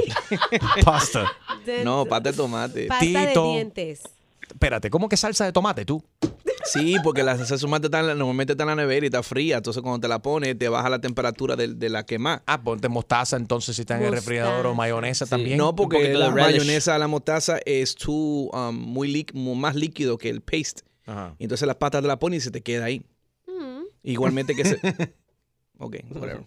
Pasta. 0.84 1.32
No, 1.84 2.04
pasta 2.06 2.30
de 2.32 2.36
tomate. 2.36 2.86
Pasta 2.88 3.04
de 3.04 3.32
dientes. 3.34 4.02
Espérate, 4.48 4.90
¿cómo 4.90 5.08
que 5.08 5.16
salsa 5.16 5.44
de 5.44 5.52
tomate 5.52 5.84
tú? 5.84 6.02
Sí, 6.72 6.96
porque 7.02 7.22
la 7.22 7.36
salsa 7.36 7.54
de 7.54 7.60
tomate 7.60 7.86
está 7.86 8.02
normalmente 8.14 8.52
está 8.52 8.64
en 8.64 8.68
la 8.68 8.74
nevera 8.76 9.04
y 9.04 9.08
está 9.08 9.22
fría. 9.22 9.56
Entonces, 9.58 9.82
cuando 9.82 10.00
te 10.00 10.08
la 10.08 10.20
pones, 10.20 10.58
te 10.58 10.68
baja 10.68 10.88
la 10.90 11.00
temperatura 11.00 11.56
de, 11.56 11.68
de 11.68 11.88
la 11.88 12.04
quema. 12.04 12.42
Ah, 12.46 12.60
ponte 12.62 12.88
mostaza 12.88 13.36
entonces 13.36 13.76
si 13.76 13.82
está 13.82 13.96
en 13.96 14.04
el 14.04 14.12
refrigerador 14.12 14.66
o 14.66 14.74
mayonesa 14.74 15.26
también. 15.26 15.58
No, 15.58 15.74
porque 15.74 16.12
la 16.14 16.26
de 16.30 16.34
relish. 16.34 16.58
mayonesa, 16.58 16.98
la 16.98 17.08
mostaza 17.08 17.58
es 17.64 17.94
too, 17.94 18.50
um, 18.52 18.74
muy 18.74 19.12
líqu- 19.12 19.34
más 19.56 19.74
líquido 19.74 20.18
que 20.18 20.28
el 20.28 20.40
paste. 20.40 20.82
Ajá. 21.06 21.34
Y 21.38 21.44
entonces 21.44 21.66
las 21.66 21.76
patas 21.76 22.02
te 22.02 22.08
la 22.08 22.18
pones 22.18 22.42
y 22.42 22.44
se 22.44 22.50
te 22.50 22.60
queda 22.62 22.84
ahí. 22.86 23.02
Igualmente 24.02 24.54
que 24.54 24.64
se... 24.64 24.78
Ok, 25.80 25.96
whatever. 26.10 26.44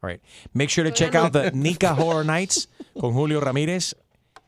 All 0.00 0.10
right. 0.10 0.20
Make 0.52 0.68
sure 0.70 0.88
to 0.88 0.92
check 0.92 1.14
out 1.14 1.32
the 1.32 1.52
Nika 1.52 1.94
Horror 1.94 2.24
Nights 2.26 2.68
con 2.98 3.12
Julio 3.12 3.40
Ramírez. 3.40 3.94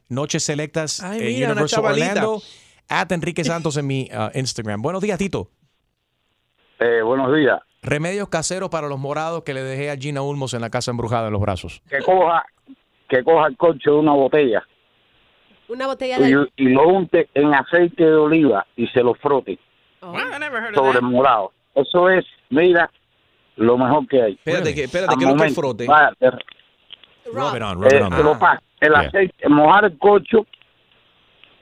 Noches 0.08 0.42
selectas 0.42 1.00
Ay, 1.00 1.20
en 1.20 1.26
mira, 1.26 1.52
Universal. 1.52 1.84
Orlando. 1.84 2.42
At 2.88 3.10
Enrique 3.12 3.44
Santos 3.44 3.76
en 3.76 3.86
mi 3.86 4.08
uh, 4.12 4.36
Instagram. 4.38 4.82
Buenos 4.82 5.02
días, 5.02 5.18
Tito. 5.18 5.48
Eh, 6.80 7.02
buenos 7.02 7.34
días. 7.34 7.60
Remedios 7.82 8.28
caseros 8.28 8.68
para 8.70 8.88
los 8.88 8.98
morados 8.98 9.42
que 9.44 9.54
le 9.54 9.62
dejé 9.62 9.90
a 9.90 9.96
Gina 9.96 10.22
Ulmos 10.22 10.54
en 10.54 10.60
la 10.60 10.70
casa 10.70 10.90
embrujada 10.90 11.26
en 11.28 11.32
los 11.32 11.40
brazos. 11.40 11.82
Que 11.88 11.98
coja, 12.02 12.44
que 13.08 13.22
coja 13.22 13.46
el 13.48 13.56
corcho 13.56 13.92
de 13.92 13.98
una 13.98 14.12
botella 14.12 14.64
Una 15.68 15.86
botella 15.86 16.18
y, 16.26 16.32
de... 16.34 16.46
y 16.56 16.68
lo 16.70 16.88
unte 16.88 17.28
en 17.34 17.54
aceite 17.54 18.04
de 18.04 18.14
oliva 18.14 18.66
y 18.76 18.86
se 18.88 19.02
lo 19.02 19.14
frote 19.14 19.58
sobre 20.74 20.98
el 20.98 21.02
morado. 21.04 21.52
Eso 21.74 22.08
es, 22.10 22.24
mira, 22.50 22.90
lo 23.56 23.76
mejor 23.78 24.06
que 24.06 24.22
hay. 24.22 24.32
Espérate, 24.34 24.74
que, 24.74 24.84
espérate, 24.84 25.16
que 25.16 25.24
lo 25.26 25.36
que 25.36 25.50
frote. 25.50 25.86
te- 26.18 26.30
Rub 27.32 27.56
it 27.56 27.62
on, 27.62 27.82
rub 27.82 27.92
eh, 27.92 27.96
it 27.96 28.02
on. 28.02 28.22
lo 28.24 28.38
pasa. 28.38 28.62
El 28.80 28.90
Yeah. 28.92 29.00
aceite, 29.00 29.48
mojar 29.48 29.84
el 29.86 29.98
corcho 29.98 30.46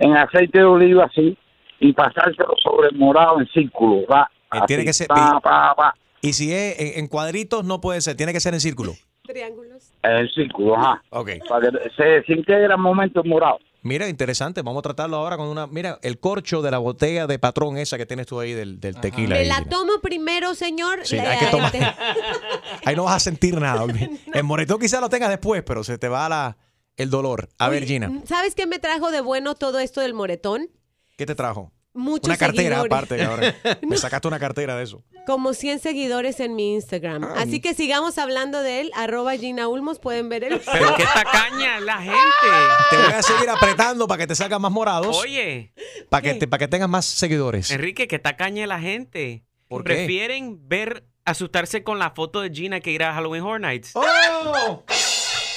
en 0.03 0.17
aceite 0.17 0.59
de 0.59 0.65
oliva 0.65 1.05
así 1.05 1.37
y 1.81 1.93
pasárselo 1.93 2.55
sobre 2.63 2.89
el 2.89 2.97
morado 2.97 3.41
en 3.41 3.47
círculo. 3.49 4.07
Va, 4.07 4.29
Eh, 4.31 4.59
así, 4.59 4.67
tiene 4.67 4.85
que 4.85 4.93
ser- 4.93 5.09
pa, 5.09 5.41
pa, 5.41 5.75
pa, 5.75 5.95
Y 6.21 6.35
si 6.35 6.53
es 6.53 6.79
en, 6.79 7.01
en 7.01 7.07
cuadritos, 7.09 7.65
no 7.65 7.81
puede 7.81 8.01
ser. 8.01 8.17
Tiene 8.17 8.33
que 8.33 8.41
ser 8.41 8.55
en 8.55 8.61
círculo. 8.61 8.93
Triángulos. 9.25 9.93
en 10.03 10.11
el 10.13 10.31
círculo, 10.33 10.77
ajá. 10.77 11.03
Ok. 11.11 11.31
Para 11.49 11.71
que 11.71 11.79
se 11.97 12.03
desintegre 12.05 12.67
al 12.73 12.79
momento 12.79 13.21
el 13.23 13.29
morado. 13.31 13.59
Mira, 13.85 14.09
interesante. 14.09 14.63
Vamos 14.63 14.79
a 14.81 14.83
tratarlo 14.83 15.17
ahora 15.17 15.37
con 15.37 15.49
una. 15.49 15.67
Mira, 15.67 15.99
el 16.03 16.19
corcho 16.21 16.61
de 16.63 16.71
la 16.71 16.79
botella 16.79 17.27
de 17.27 17.39
patrón 17.41 17.77
esa 17.79 17.97
que 17.99 18.07
tienes 18.07 18.27
tú 18.27 18.39
ahí 18.39 18.53
del, 18.53 18.79
del 18.81 18.95
tequila. 19.01 19.35
Me 19.37 19.45
la 19.45 19.65
tomo 19.65 20.01
primero, 20.01 20.55
señor. 20.55 21.01
Sí, 21.05 21.17
La- 21.17 21.31
hay 21.33 21.39
que 21.39 21.47
tomar. 21.47 21.73
Ahí 22.85 22.95
no 22.97 23.05
vas 23.05 23.15
a 23.17 23.21
sentir 23.21 23.61
nada. 23.61 23.85
El 24.35 24.45
moretón 24.45 24.79
quizás 24.79 25.01
lo 25.01 25.09
tengas 25.09 25.31
después, 25.31 25.63
pero 25.65 25.83
se 25.85 25.99
te 25.99 26.09
va 26.09 26.29
la, 26.29 26.57
el 26.97 27.11
dolor. 27.11 27.49
A 27.59 27.69
ver, 27.69 27.85
Gina, 27.85 28.11
¿Sabes 28.27 28.55
qué 28.55 28.67
me 28.67 28.79
trajo 28.79 29.11
de 29.11 29.21
bueno 29.21 29.55
todo 29.55 29.79
esto 29.79 30.01
del 30.01 30.15
moretón? 30.15 30.69
¿qué 31.17 31.27
te 31.27 31.35
trajo? 31.35 31.73
Muchos 31.95 32.27
una 32.29 32.39
cartera 32.39 32.81
seguidores. 32.81 32.91
aparte. 32.93 33.23
ahora 33.23 33.55
me 33.87 33.99
sacaste 33.99 34.27
una 34.27 34.39
cartera 34.39 34.77
de 34.77 34.85
eso. 34.85 35.05
Como 35.27 35.53
100 35.53 35.79
seguidores 35.79 36.41
en 36.41 36.57
mi 36.57 36.73
Instagram. 36.75 37.23
Ah, 37.25 37.35
Así 37.43 37.61
que 37.61 37.75
sigamos 37.75 38.17
hablando 38.17 38.63
de 38.63 38.81
él. 38.81 38.91
Arroba 38.97 39.37
Gina 39.37 39.69
Ulmos. 39.69 39.99
Pueden 39.99 40.31
ver 40.31 40.43
el... 40.45 40.59
Pero 40.73 40.95
qué 40.97 41.05
tacaña 41.05 41.81
la 41.81 41.99
gente. 41.99 42.19
Te 42.91 42.97
voy 42.97 43.13
a 43.13 43.23
seguir 43.23 43.51
apretando 43.51 44.09
para 44.09 44.19
que 44.19 44.27
te 44.27 44.35
salgan 44.35 44.63
más 44.63 44.73
morados. 44.73 45.15
Oye, 45.19 45.75
Para 46.09 46.23
que, 46.23 46.35
te- 46.35 46.49
para 46.49 46.61
que 46.61 46.69
tengas 46.69 46.89
más 46.89 47.05
seguidores. 47.05 47.71
Enrique, 47.71 48.09
qué 48.09 48.19
tacaña 48.19 48.67
la 48.67 48.81
gente. 48.81 49.45
¿Por 49.69 49.85
qué? 49.85 49.93
Prefieren 49.95 50.67
ver, 50.69 51.07
asustarse 51.27 51.85
con 51.85 51.99
la 51.99 52.11
foto 52.13 52.41
de 52.41 52.51
Gina 52.51 52.81
que 52.81 52.91
ir 52.91 53.03
a 53.05 53.13
Halloween 53.13 53.43
Horror 53.43 53.61
Nights. 53.61 53.91
¡Oh! 53.95 54.83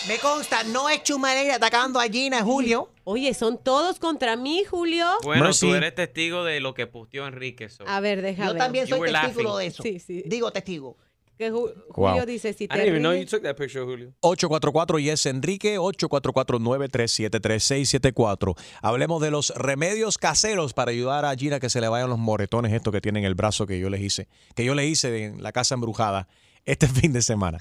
Me 0.07 0.17
consta, 0.19 0.63
no 0.65 0.87
es 0.87 1.01
Chumareira 1.03 1.55
atacando 1.55 1.99
a 1.99 2.03
Gina, 2.07 2.43
Julio. 2.43 2.91
Oye, 3.05 3.33
son 3.33 3.57
todos 3.57 3.97
contra 3.97 4.35
mí, 4.35 4.63
Julio. 4.69 5.07
Bueno, 5.23 5.45
Mercy. 5.45 5.67
tú 5.67 5.73
eres 5.73 5.95
testigo 5.95 6.43
de 6.43 6.59
lo 6.59 6.75
que 6.75 6.85
posteó 6.85 7.25
Enrique. 7.27 7.69
so. 7.69 7.83
A 7.87 7.99
ver, 8.01 8.21
déjame. 8.21 8.49
Yo 8.51 8.55
también 8.55 8.85
You 8.85 8.89
soy 8.91 8.99
were 8.99 9.11
testigo 9.11 9.41
laughing. 9.43 9.57
de 9.59 9.65
eso. 9.65 9.81
Sí, 9.83 9.99
sí. 9.99 10.23
Digo 10.27 10.51
testigo. 10.51 10.95
Que 11.37 11.51
Ju- 11.51 11.73
Wow. 11.95 12.09
Julio 12.11 12.25
dice, 12.25 12.53
si 12.53 12.63
I 12.65 12.67
te 12.67 12.75
didn't 12.75 12.87
even 12.89 13.01
know 13.01 13.11
you 13.13 13.21
ríes- 13.23 13.29
took 13.29 13.41
that 13.43 13.55
picture, 13.57 13.83
Julio. 13.83 14.13
844 14.21 14.99
Yes 14.99 15.25
Enrique, 15.25 15.77
844-937-3674. 15.79 18.55
Hablemos 18.81 19.21
de 19.21 19.31
los 19.31 19.49
remedios 19.55 20.17
caseros 20.17 20.73
para 20.73 20.91
ayudar 20.91 21.25
a 21.25 21.35
Gina 21.35 21.59
que 21.59 21.69
se 21.69 21.81
le 21.81 21.89
vayan 21.89 22.09
los 22.09 22.19
moretones 22.19 22.71
estos 22.71 22.93
que 22.93 23.01
tiene 23.01 23.19
en 23.19 23.25
el 23.25 23.35
brazo 23.35 23.65
que 23.65 23.79
yo 23.79 23.89
les 23.89 24.01
hice, 24.01 24.29
que 24.55 24.63
yo 24.63 24.75
le 24.75 24.85
hice 24.85 25.25
en 25.25 25.43
la 25.43 25.51
casa 25.51 25.75
embrujada 25.75 26.29
este 26.65 26.87
fin 26.87 27.13
de 27.13 27.21
semana. 27.21 27.57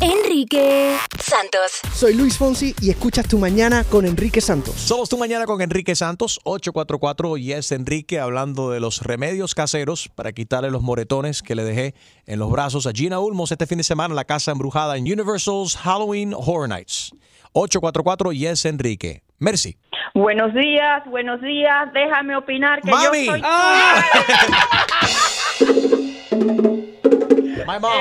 Enrique 0.00 0.96
Santos. 1.18 1.80
Soy 1.94 2.14
Luis 2.14 2.36
Fonsi 2.38 2.74
y 2.80 2.90
escuchas 2.90 3.26
Tu 3.28 3.38
Mañana 3.38 3.84
con 3.84 4.06
Enrique 4.06 4.40
Santos. 4.40 4.74
Somos 4.76 5.08
tu 5.08 5.16
mañana 5.18 5.46
con 5.46 5.60
Enrique 5.60 5.94
Santos, 5.94 6.40
844 6.44 7.36
Yes 7.36 7.72
Enrique, 7.72 8.18
hablando 8.20 8.70
de 8.70 8.80
los 8.80 9.02
remedios 9.02 9.54
caseros 9.54 10.08
para 10.14 10.32
quitarle 10.32 10.70
los 10.70 10.82
moretones 10.82 11.42
que 11.42 11.54
le 11.54 11.64
dejé 11.64 11.94
en 12.26 12.38
los 12.38 12.50
brazos 12.50 12.86
a 12.86 12.92
Gina 12.92 13.18
Ulmos 13.20 13.52
este 13.52 13.66
fin 13.66 13.78
de 13.78 13.84
semana 13.84 14.12
en 14.12 14.16
la 14.16 14.24
casa 14.24 14.52
embrujada 14.52 14.96
en 14.96 15.04
Universal's 15.04 15.76
Halloween 15.76 16.34
Horror 16.34 16.68
Nights. 16.68 17.12
844 17.52 18.32
Yes 18.32 18.64
Enrique. 18.66 19.22
Merci. 19.38 19.76
Buenos 20.14 20.52
días, 20.52 21.04
buenos 21.06 21.40
días. 21.40 21.92
Déjame 21.92 22.36
opinar 22.36 22.80
que 22.82 22.90
Mami. 22.90 23.26
yo 23.26 23.32
soy 23.32 23.42
Ah. 23.44 24.02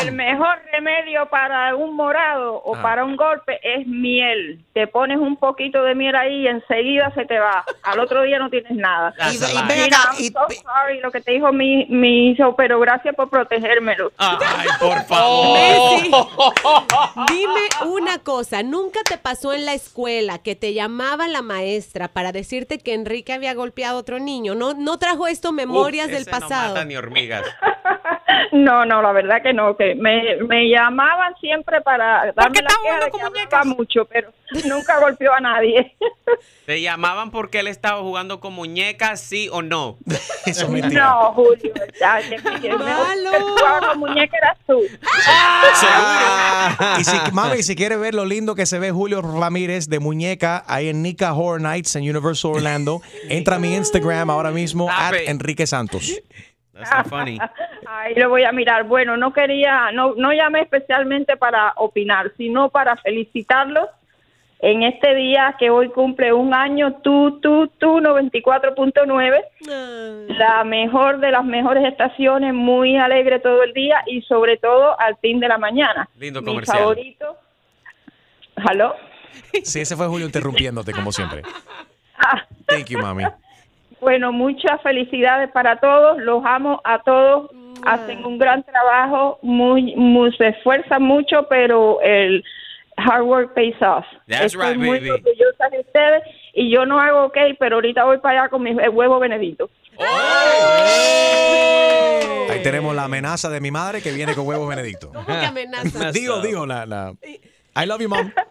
el 0.01 0.11
mejor 0.13 0.59
remedio 0.71 1.27
para 1.29 1.75
un 1.75 1.95
morado 1.95 2.55
o 2.63 2.75
Ah. 2.75 2.81
para 2.81 3.03
un 3.05 3.15
golpe 3.15 3.59
es 3.63 3.85
miel. 3.87 4.63
Te 4.73 4.87
pones 4.87 5.17
un 5.17 5.37
poquito 5.37 5.83
de 5.83 5.95
miel 5.95 6.15
ahí 6.15 6.43
y 6.43 6.47
enseguida 6.47 7.11
se 7.15 7.25
te 7.25 7.39
va. 7.39 7.63
Al 7.83 7.99
otro 7.99 8.23
día 8.23 8.39
no 8.39 8.49
tienes 8.49 8.71
nada. 8.73 9.13
Y- 9.31 9.35
y 9.35 9.67
ven 9.67 9.83
Mira, 9.85 9.97
acá, 9.97 10.11
I'm 10.13 10.23
y- 10.23 10.27
so 10.29 10.39
sorry 10.63 10.99
lo 11.01 11.11
que 11.11 11.21
te 11.21 11.31
dijo 11.31 11.51
mi, 11.51 11.85
mi 11.87 12.29
hijo, 12.31 12.55
pero 12.55 12.79
gracias 12.79 13.15
por 13.15 13.29
protegérmelo. 13.29 14.11
Ay, 14.17 14.67
por 14.79 15.01
favor. 15.07 15.57
Messi, 15.57 16.11
dime 17.31 17.61
una 17.85 18.19
cosa, 18.19 18.63
¿nunca 18.63 18.99
te 19.07 19.17
pasó 19.17 19.53
en 19.53 19.65
la 19.65 19.73
escuela 19.73 20.37
que 20.39 20.55
te 20.55 20.73
llamaba 20.73 21.27
la 21.27 21.41
maestra 21.41 22.07
para 22.07 22.31
decirte 22.31 22.77
que 22.79 22.93
Enrique 22.93 23.33
había 23.33 23.53
golpeado 23.53 23.97
a 23.97 23.99
otro 24.01 24.19
niño? 24.19 24.55
¿No, 24.55 24.73
no 24.73 24.97
trajo 24.99 25.27
esto 25.27 25.51
memorias 25.51 26.07
Uf, 26.07 26.11
del 26.13 26.21
ese 26.23 26.31
no 26.31 26.39
pasado? 26.39 26.67
mata 26.73 26.85
ni 26.85 26.95
hormigas. 26.95 27.43
No, 28.51 28.85
no, 28.85 29.01
la 29.01 29.11
verdad 29.11 29.41
que 29.41 29.53
no, 29.53 29.75
que 29.75 29.95
me, 29.95 30.37
me 30.47 30.69
llamaban 30.69 31.35
siempre 31.39 31.81
para 31.81 32.31
darme 32.33 32.61
la 32.61 32.69
queja 32.83 33.05
de 33.05 33.11
que 33.11 33.21
hablaba 33.21 33.63
mucho, 33.65 34.05
pero 34.05 34.31
nunca 34.65 34.99
golpeó 34.99 35.33
a 35.33 35.39
nadie. 35.39 35.95
Te 36.65 36.81
llamaban 36.81 37.31
porque 37.31 37.59
él 37.59 37.67
estaba 37.67 38.01
jugando 38.01 38.39
con 38.39 38.53
muñecas, 38.53 39.21
sí 39.21 39.49
o 39.51 39.61
no. 39.61 39.97
Eso 40.45 40.65
es 40.65 40.69
mentira. 40.69 41.05
No, 41.05 41.33
Julio, 41.33 41.73
ya, 41.99 42.19
que, 42.19 42.35
que 42.35 42.61
que 42.61 42.71
jugaba 42.71 43.87
con 43.89 43.99
muñeca 43.99 44.37
eras 44.37 44.57
tú. 44.65 44.81
Y 46.99 47.03
si, 47.03 47.17
mami, 47.31 47.63
si 47.63 47.75
quieres 47.75 47.99
ver 47.99 48.13
lo 48.13 48.25
lindo 48.25 48.55
que 48.55 48.65
se 48.65 48.79
ve 48.79 48.91
Julio 48.91 49.21
Ramírez 49.21 49.87
de 49.87 49.99
muñeca 49.99 50.63
ahí 50.67 50.89
en 50.89 51.01
Nika 51.01 51.33
Horror 51.33 51.61
Nights 51.61 51.95
en 51.95 52.03
Universal 52.03 52.51
Orlando, 52.55 53.01
entra 53.29 53.55
a 53.55 53.59
mi 53.59 53.73
Instagram 53.75 54.29
ahora 54.29 54.51
mismo, 54.51 54.89
at. 54.91 55.13
Enrique 55.27 55.67
Santos. 55.67 56.21
That's 56.77 56.91
not 56.91 57.07
funny. 57.07 57.39
Ahí 57.87 58.13
lo 58.15 58.29
voy 58.29 58.43
a 58.43 58.51
mirar. 58.51 58.83
Bueno, 58.83 59.17
no 59.17 59.33
quería, 59.33 59.91
no, 59.91 60.13
no 60.15 60.31
llamé 60.31 60.61
especialmente 60.61 61.37
para 61.37 61.73
opinar, 61.77 62.31
sino 62.37 62.69
para 62.69 62.95
felicitarlos 62.97 63.87
en 64.59 64.83
este 64.83 65.13
día 65.13 65.55
que 65.59 65.69
hoy 65.69 65.89
cumple 65.89 66.33
un 66.33 66.53
año, 66.53 66.93
tú, 67.03 67.39
tú, 67.41 67.67
tú, 67.77 67.99
94.9, 67.99 70.27
la 70.29 70.63
mejor 70.63 71.19
de 71.19 71.31
las 71.31 71.45
mejores 71.45 71.85
estaciones, 71.85 72.53
muy 72.53 72.97
alegre 72.97 73.39
todo 73.39 73.63
el 73.63 73.73
día 73.73 74.01
y 74.07 74.21
sobre 74.23 74.57
todo 74.57 74.99
al 74.99 75.17
fin 75.17 75.39
de 75.39 75.47
la 75.47 75.57
mañana. 75.57 76.09
Lindo 76.17 76.41
Mi 76.41 76.47
comercial. 76.47 76.77
favorito. 76.79 77.37
¿Aló? 78.55 78.95
Sí, 79.63 79.81
ese 79.81 79.95
fue 79.95 80.07
Julio 80.07 80.25
interrumpiéndote 80.25 80.91
como 80.91 81.11
siempre. 81.11 81.43
Ah, 82.19 82.43
Thank 82.65 82.87
you, 82.87 82.97
mami. 82.97 83.25
Bueno, 84.07 84.31
muchas 84.31 84.81
felicidades 84.83 85.51
para 85.51 85.81
todos, 85.81 86.17
los 86.19 86.41
amo 86.45 86.79
a 86.85 86.99
todos, 87.03 87.51
hacen 87.85 88.23
un 88.25 88.37
gran 88.37 88.63
trabajo, 88.63 89.37
muy, 89.41 89.97
muy 89.97 90.31
se 90.37 90.47
esfuerzan 90.47 91.03
mucho, 91.03 91.45
pero 91.49 91.99
el 91.99 92.41
hard 92.95 93.23
work 93.23 93.53
pays 93.53 93.75
off. 93.81 94.05
That's 94.29 94.53
Estoy 94.53 94.65
right, 94.75 94.77
muy 94.77 94.99
baby. 94.99 95.09
orgullosa 95.09 95.67
de 95.69 95.79
ustedes 95.81 96.23
y 96.53 96.71
yo 96.73 96.85
no 96.85 97.01
hago 97.01 97.25
ok, 97.25 97.37
pero 97.59 97.75
ahorita 97.75 98.05
voy 98.05 98.19
para 98.19 98.43
allá 98.43 98.49
con 98.49 98.63
mi 98.63 98.71
huevo 98.71 99.19
Benedito. 99.19 99.69
Ahí 102.49 102.63
tenemos 102.63 102.95
la 102.95 103.03
amenaza 103.03 103.49
de 103.49 103.59
mi 103.59 103.71
madre 103.71 104.01
que 104.01 104.13
viene 104.13 104.35
con 104.35 104.47
huevos 104.47 104.69
Benedicto. 104.69 105.11
¿Cómo 105.13 105.25
que 105.25 105.33
amenaza? 105.33 106.11
digo, 106.13 106.39
digo, 106.39 106.65
la, 106.65 106.85
la- 106.85 107.13
I 107.75 107.85
love 107.85 107.99
you, 107.99 108.07
mom. 108.07 108.31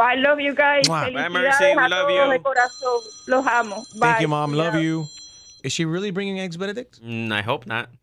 I 0.00 0.16
love 0.16 0.40
you 0.40 0.54
guys. 0.54 0.88
Bye, 0.88 1.10
Mercy, 1.28 1.74
we 1.76 1.88
love 1.88 2.08
todos 2.08 2.26
you. 2.26 2.32
de 2.32 2.40
corazón. 2.40 3.00
Los 3.26 3.46
amo. 3.46 3.84
Thank 3.98 4.20
you, 4.20 4.28
mom. 4.28 4.52
Love 4.52 4.76
you. 4.76 5.06
Is 5.62 5.72
she 5.72 5.84
really 5.84 6.10
bringing 6.10 6.38
eggs, 6.38 6.56
Benedict? 6.56 7.00
Mm, 7.02 7.32
I 7.32 7.42
hope 7.42 7.66
not. 7.66 7.88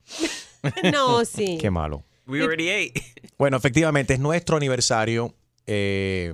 No, 0.83 1.23
sí. 1.23 1.57
Qué 1.61 1.71
malo. 1.71 2.03
We 2.27 2.41
already 2.41 2.69
ate. 2.69 3.01
Bueno, 3.37 3.55
efectivamente, 3.55 4.15
es 4.15 4.19
nuestro 4.19 4.57
aniversario 4.57 5.33
eh, 5.67 6.33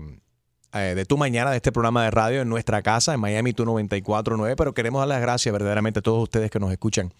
eh, 0.74 0.94
de 0.96 1.06
tu 1.06 1.18
mañana 1.18 1.52
de 1.52 1.58
este 1.58 1.72
programa 1.72 2.04
de 2.06 2.12
radio 2.12 2.42
en 2.42 2.50
nuestra 2.50 2.82
casa, 2.82 3.14
en 3.14 3.20
Miami 3.20 3.52
Tu 3.54 3.66
94.9, 3.66 4.56
pero 4.58 4.74
queremos 4.74 5.02
dar 5.02 5.10
las 5.10 5.22
gracias 5.22 5.52
verdaderamente 5.52 6.00
a 6.00 6.02
todos 6.02 6.24
ustedes 6.24 6.50
que 6.50 6.60
nos 6.60 6.72
escuchan 6.72 7.14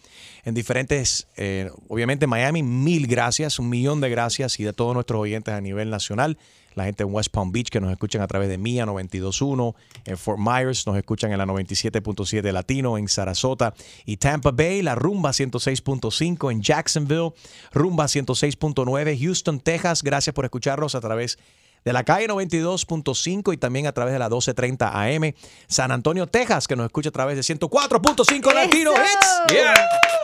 en 0.44 0.56
diferentes, 0.56 1.28
eh, 1.36 1.70
obviamente 1.90 2.26
en 2.26 2.30
Miami, 2.30 2.64
mil 2.64 3.06
gracias, 3.08 3.60
un 3.60 3.70
millón 3.70 4.00
de 4.00 4.10
gracias 4.10 4.60
y 4.60 4.64
de 4.64 4.74
todos 4.74 4.94
nuestros 4.96 5.20
oyentes 5.20 5.54
a 5.54 5.62
nivel 5.62 5.90
nacional. 5.90 6.38
La 6.76 6.86
gente 6.86 7.04
en 7.04 7.14
West 7.14 7.32
Palm 7.32 7.52
Beach 7.52 7.70
que 7.70 7.80
nos 7.80 7.92
escuchan 7.92 8.22
a 8.22 8.28
través 8.28 8.50
de 8.50 8.58
Mía 8.58 8.86
92.1, 8.86 9.76
en 10.06 10.18
Fort 10.18 10.40
Myers 10.40 10.86
nos 10.88 10.98
escuchan 10.98 11.32
en 11.32 11.38
la 11.38 11.46
97.7 11.46 12.52
Latino, 12.52 12.98
en 12.98 13.08
Sarasota 13.08 13.74
y 14.06 14.18
Tampa 14.18 14.52
Bay, 14.52 14.82
la 14.82 14.96
Rumba 14.96 15.32
106.5, 15.32 16.52
en 16.52 16.62
Jacksonville, 16.62 17.32
Rumba 17.72 18.06
106.9, 18.06 19.20
Houston, 19.20 19.60
Texas, 19.60 20.04
gracias 20.04 20.34
por 20.34 20.46
escucharnos 20.46 20.96
a 20.96 21.02
través 21.02 21.38
de 21.84 21.94
la 21.94 22.04
calle 22.04 22.28
92.5 22.28 23.54
y 23.54 23.58
también 23.58 23.88
a 23.88 23.92
través 23.92 24.14
de 24.14 24.20
la 24.20 24.26
1230 24.26 25.04
AM. 25.04 25.34
San 25.68 25.92
Antonio, 25.92 26.28
Texas, 26.28 26.68
que 26.68 26.76
nos 26.76 26.86
escucha 26.86 27.10
a 27.10 27.12
través 27.12 27.36
de 27.36 27.42
104.5 27.42 28.54
Latino 28.54 28.92
Hits. 28.94 29.54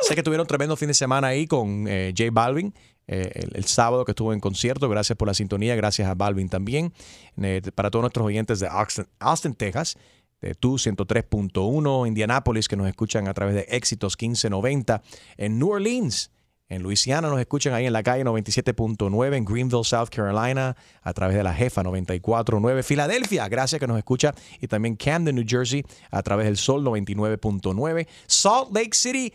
Sé 0.02 0.16
que 0.16 0.24
tuvieron 0.24 0.47
tremendo 0.47 0.78
fin 0.78 0.88
de 0.88 0.93
semana 0.93 1.28
ahí 1.28 1.45
con 1.45 1.86
eh, 1.88 2.14
J 2.18 2.30
Balvin. 2.32 2.74
Eh, 3.12 3.47
el, 3.53 3.66
sábado 3.66 4.05
que 4.05 4.12
estuvo 4.12 4.34
en 4.34 4.39
concierto, 4.39 4.88
gracias 4.88 5.18
por 5.18 5.28
la 5.28 5.34
sintonía, 5.34 5.76
gracias 5.76 6.07
a 6.07 6.14
Balvin 6.14 6.47
también. 6.47 6.93
Eh, 7.41 7.60
para 7.74 7.89
todos 7.89 8.03
nuestros 8.03 8.28
oyentes 8.28 8.60
de 8.60 8.68
Austin, 8.68 9.07
Austin, 9.18 9.55
Texas, 9.55 9.97
de 10.41 10.53
Tu 10.53 10.76
103.1, 10.76 12.07
Indianápolis, 12.07 12.68
que 12.68 12.76
nos 12.76 12.88
escuchan 12.88 13.28
a 13.28 13.34
través 13.34 13.55
de 13.55 13.62
Éxitos 13.62 14.14
1590, 14.14 15.01
en 15.38 15.57
New 15.57 15.72
Orleans, 15.72 16.30
en 16.68 16.84
Luisiana 16.84 17.30
nos 17.30 17.39
escuchan 17.39 17.74
ahí 17.74 17.88
en 17.88 17.93
la 17.93 18.03
calle 18.03 18.24
97.9, 18.24 19.36
en 19.36 19.43
Greenville, 19.43 19.84
South 19.84 20.10
Carolina, 20.12 20.78
a 21.01 21.14
través 21.14 21.36
de 21.36 21.41
la 21.41 21.55
jefa 21.55 21.82
94.9, 21.82 22.84
Filadelfia, 22.84 23.49
gracias 23.49 23.80
que 23.80 23.88
nos 23.88 23.97
escucha, 23.97 24.36
y 24.62 24.68
también 24.68 24.95
Camden, 24.95 25.34
New 25.34 25.45
Jersey, 25.47 25.84
a 26.12 26.22
través 26.22 26.45
del 26.45 26.57
Sol 26.57 26.84
99.9, 26.86 28.07
Salt 28.28 28.72
Lake 28.72 28.93
City, 28.93 29.34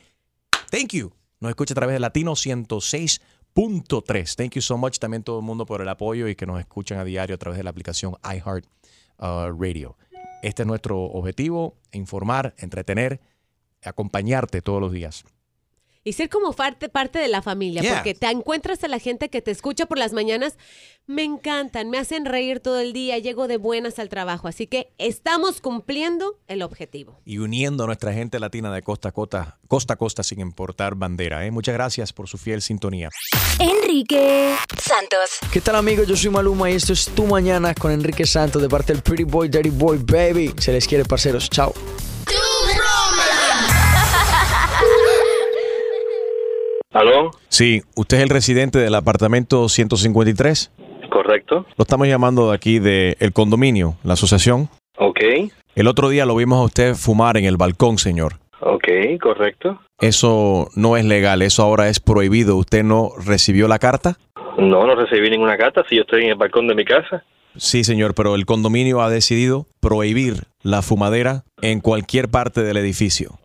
thank 0.70 0.93
you, 0.93 1.12
nos 1.41 1.51
escucha 1.51 1.75
a 1.75 1.75
través 1.75 1.95
de 1.95 2.01
Latino 2.01 2.37
106.3. 3.55 4.36
Thank 4.36 4.55
you 4.55 4.62
so 4.62 4.76
much 4.76 4.98
también 4.98 5.22
todo 5.22 5.38
el 5.38 5.44
mundo 5.44 5.64
por 5.64 5.80
el 5.80 5.88
apoyo 5.88 6.28
y 6.28 6.34
que 6.34 6.46
nos 6.46 6.59
escuchan 6.59 6.98
a 6.98 7.05
diario 7.05 7.36
a 7.36 7.38
través 7.38 7.57
de 7.57 7.64
la 7.64 7.70
aplicación 7.70 8.16
iHeart 8.24 8.66
uh, 9.18 9.50
Radio. 9.57 9.96
Este 10.42 10.62
es 10.62 10.66
nuestro 10.66 11.02
objetivo, 11.05 11.76
informar, 11.92 12.55
entretener, 12.59 13.20
acompañarte 13.82 14.61
todos 14.61 14.80
los 14.80 14.92
días. 14.92 15.24
Y 16.07 16.12
ser 16.12 16.28
como 16.28 16.52
parte, 16.52 16.90
parte 16.90 17.18
de 17.18 17.28
la 17.28 17.40
familia, 17.40 17.80
Yeah. 17.82 17.94
porque 17.94 18.14
te 18.14 18.26
encuentras 18.30 18.84
a 18.84 18.88
la 18.88 18.98
gente 18.98 19.30
que 19.30 19.40
te 19.40 19.50
escucha 19.50 19.86
por 19.86 19.96
las 19.98 20.12
mañanas. 20.12 20.59
Me 21.07 21.22
encantan, 21.22 21.88
me 21.90 21.98
hacen 21.98 22.24
reír 22.26 22.61
todo 22.61 22.78
el 22.80 22.92
día, 22.92 23.18
llego 23.18 23.48
de 23.48 23.57
buenas 23.57 23.98
al 23.98 24.09
trabajo. 24.11 24.46
Así 24.48 24.66
que 24.66 24.92
estamos 24.98 25.61
cumpliendo 25.62 26.38
el 26.46 26.62
objetivo. 26.62 27.18
y 27.24 27.38
uniendo 27.38 27.84
a 27.84 27.86
nuestra 27.86 28.12
gente 28.12 28.38
latina 28.38 28.72
de 28.72 28.82
costa 28.82 29.09
a 29.09 29.12
costa, 29.12 29.59
costa 29.66 29.94
a 29.94 29.96
costa 29.96 30.22
sin 30.22 30.40
importar 30.40 30.94
bandera. 30.94 31.44
¿eh? 31.46 31.50
Muchas 31.50 31.74
gracias 31.74 32.12
por 32.12 32.28
su 32.28 32.36
fiel 32.38 32.61
sintonía. 32.62 33.09
Enrique 33.59 34.55
Santos. 34.78 35.38
¿Qué 35.52 35.61
tal 35.61 35.76
amigos? 35.76 36.07
Yo 36.07 36.16
soy 36.16 36.30
Maluma 36.30 36.70
y 36.70 36.74
esto 36.74 36.92
es 36.92 37.07
Tu 37.14 37.24
Mañana 37.26 37.74
con 37.74 37.90
Enrique 37.92 38.26
Santos 38.26 38.61
de 38.61 38.68
parte 38.68 38.92
del 38.92 39.02
Pretty 39.02 39.24
Boy, 39.24 39.48
Dirty 39.48 39.70
Boy, 39.70 39.98
Baby. 39.98 40.55
Se 40.59 40.72
les 40.72 40.86
quiere, 40.86 41.05
parceros. 41.05 41.48
Chao. 41.48 41.72
¿Aló? 46.95 47.32
Sí, 47.49 47.82
usted 47.97 48.18
es 48.18 48.22
el 48.22 48.28
residente 48.28 48.78
del 48.78 48.95
apartamento 48.95 49.68
153. 49.68 50.70
Correcto. 51.11 51.66
Lo 51.76 51.82
estamos 51.82 52.07
llamando 52.07 52.51
de 52.51 52.55
aquí 52.55 52.78
del 52.78 53.32
condominio, 53.32 53.97
la 54.05 54.12
asociación. 54.12 54.68
Ok. 54.97 55.20
El 55.74 55.88
otro 55.88 56.09
día 56.09 56.24
lo 56.24 56.36
vimos 56.36 56.61
a 56.61 56.64
usted 56.64 56.95
fumar 56.95 57.36
en 57.36 57.47
el 57.47 57.57
balcón, 57.57 57.99
señor. 57.99 58.34
Ok, 58.61 58.86
correcto. 59.20 59.80
Eso 60.01 60.70
no 60.76 60.97
es 60.97 61.05
legal, 61.05 61.42
eso 61.42 61.64
ahora 61.64 61.88
es 61.88 61.99
prohibido. 61.99 62.57
¿Usted 62.57 62.84
no 62.84 63.11
recibió 63.24 63.66
la 63.66 63.80
carta? 63.80 64.16
No, 64.57 64.86
no 64.86 64.95
recibí 64.95 65.28
ninguna 65.30 65.57
carta 65.57 65.82
si 65.88 65.97
yo 65.97 66.03
estoy 66.03 66.22
en 66.22 66.30
el 66.30 66.36
balcón 66.36 66.68
de 66.68 66.76
mi 66.76 66.84
casa. 66.84 67.24
Sí, 67.57 67.82
señor, 67.82 68.14
pero 68.14 68.36
el 68.36 68.47
condominio 68.47 69.01
ha 69.03 69.11
decidido 69.11 69.66
prohibir 69.80 70.45
la 70.62 70.80
fumadera 70.80 71.42
en 71.61 71.80
cualquier 71.80 72.28
parte 72.28 72.62
del 72.62 72.76
edificio. 72.76 73.38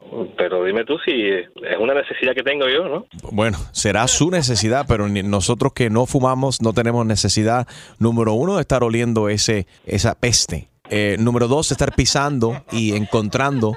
Dime 0.70 0.86
tú 0.86 1.00
si 1.04 1.12
es 1.12 1.48
una 1.80 1.96
necesidad 1.96 2.36
que 2.36 2.44
tengo 2.44 2.68
yo, 2.70 2.88
¿no? 2.88 3.08
Bueno, 3.32 3.58
será 3.72 4.08
su 4.08 4.30
necesidad, 4.30 4.86
pero 4.88 5.08
nosotros 5.08 5.74
que 5.74 5.90
no 5.90 6.06
fumamos 6.06 6.62
no 6.62 6.74
tenemos 6.74 7.08
necesidad, 7.08 7.68
número 7.98 8.34
uno, 8.34 8.58
de 8.58 8.62
estar 8.62 8.84
oliendo 8.84 9.30
ese, 9.30 9.66
esa 9.88 10.14
peste. 10.14 10.68
Eh, 10.92 11.18
número 11.18 11.48
dos, 11.48 11.70
de 11.70 11.74
estar 11.74 11.96
pisando 11.96 12.64
y 12.72 12.96
encontrando 12.96 13.76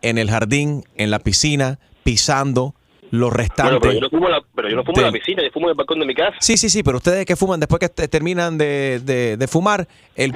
en 0.00 0.16
el 0.16 0.30
jardín, 0.30 0.84
en 0.96 1.10
la 1.10 1.18
piscina, 1.18 1.78
pisando 2.04 2.74
los 3.10 3.30
Bueno, 3.30 3.36
restantes. 3.36 3.78
pero 3.80 3.92
yo 3.94 4.00
no 4.00 4.10
fumo, 4.10 4.28
la, 4.28 4.42
pero 4.54 4.68
yo 4.68 4.76
no 4.76 4.84
fumo 4.84 4.98
en 5.00 5.06
la 5.06 5.12
piscina, 5.12 5.42
yo 5.42 5.50
fumo 5.50 5.66
en 5.66 5.70
el 5.70 5.76
balcón 5.76 5.98
de 6.00 6.06
mi 6.06 6.14
casa. 6.14 6.36
Sí, 6.40 6.56
sí, 6.56 6.68
sí, 6.68 6.82
pero 6.82 6.98
ustedes 6.98 7.26
que 7.26 7.36
fuman 7.36 7.58
después 7.60 7.80
que 7.80 7.88
te- 7.88 8.08
terminan 8.08 8.56
de, 8.58 9.00
de- 9.04 9.36
de 9.36 9.46
fumar, 9.48 9.86
el 10.14 10.32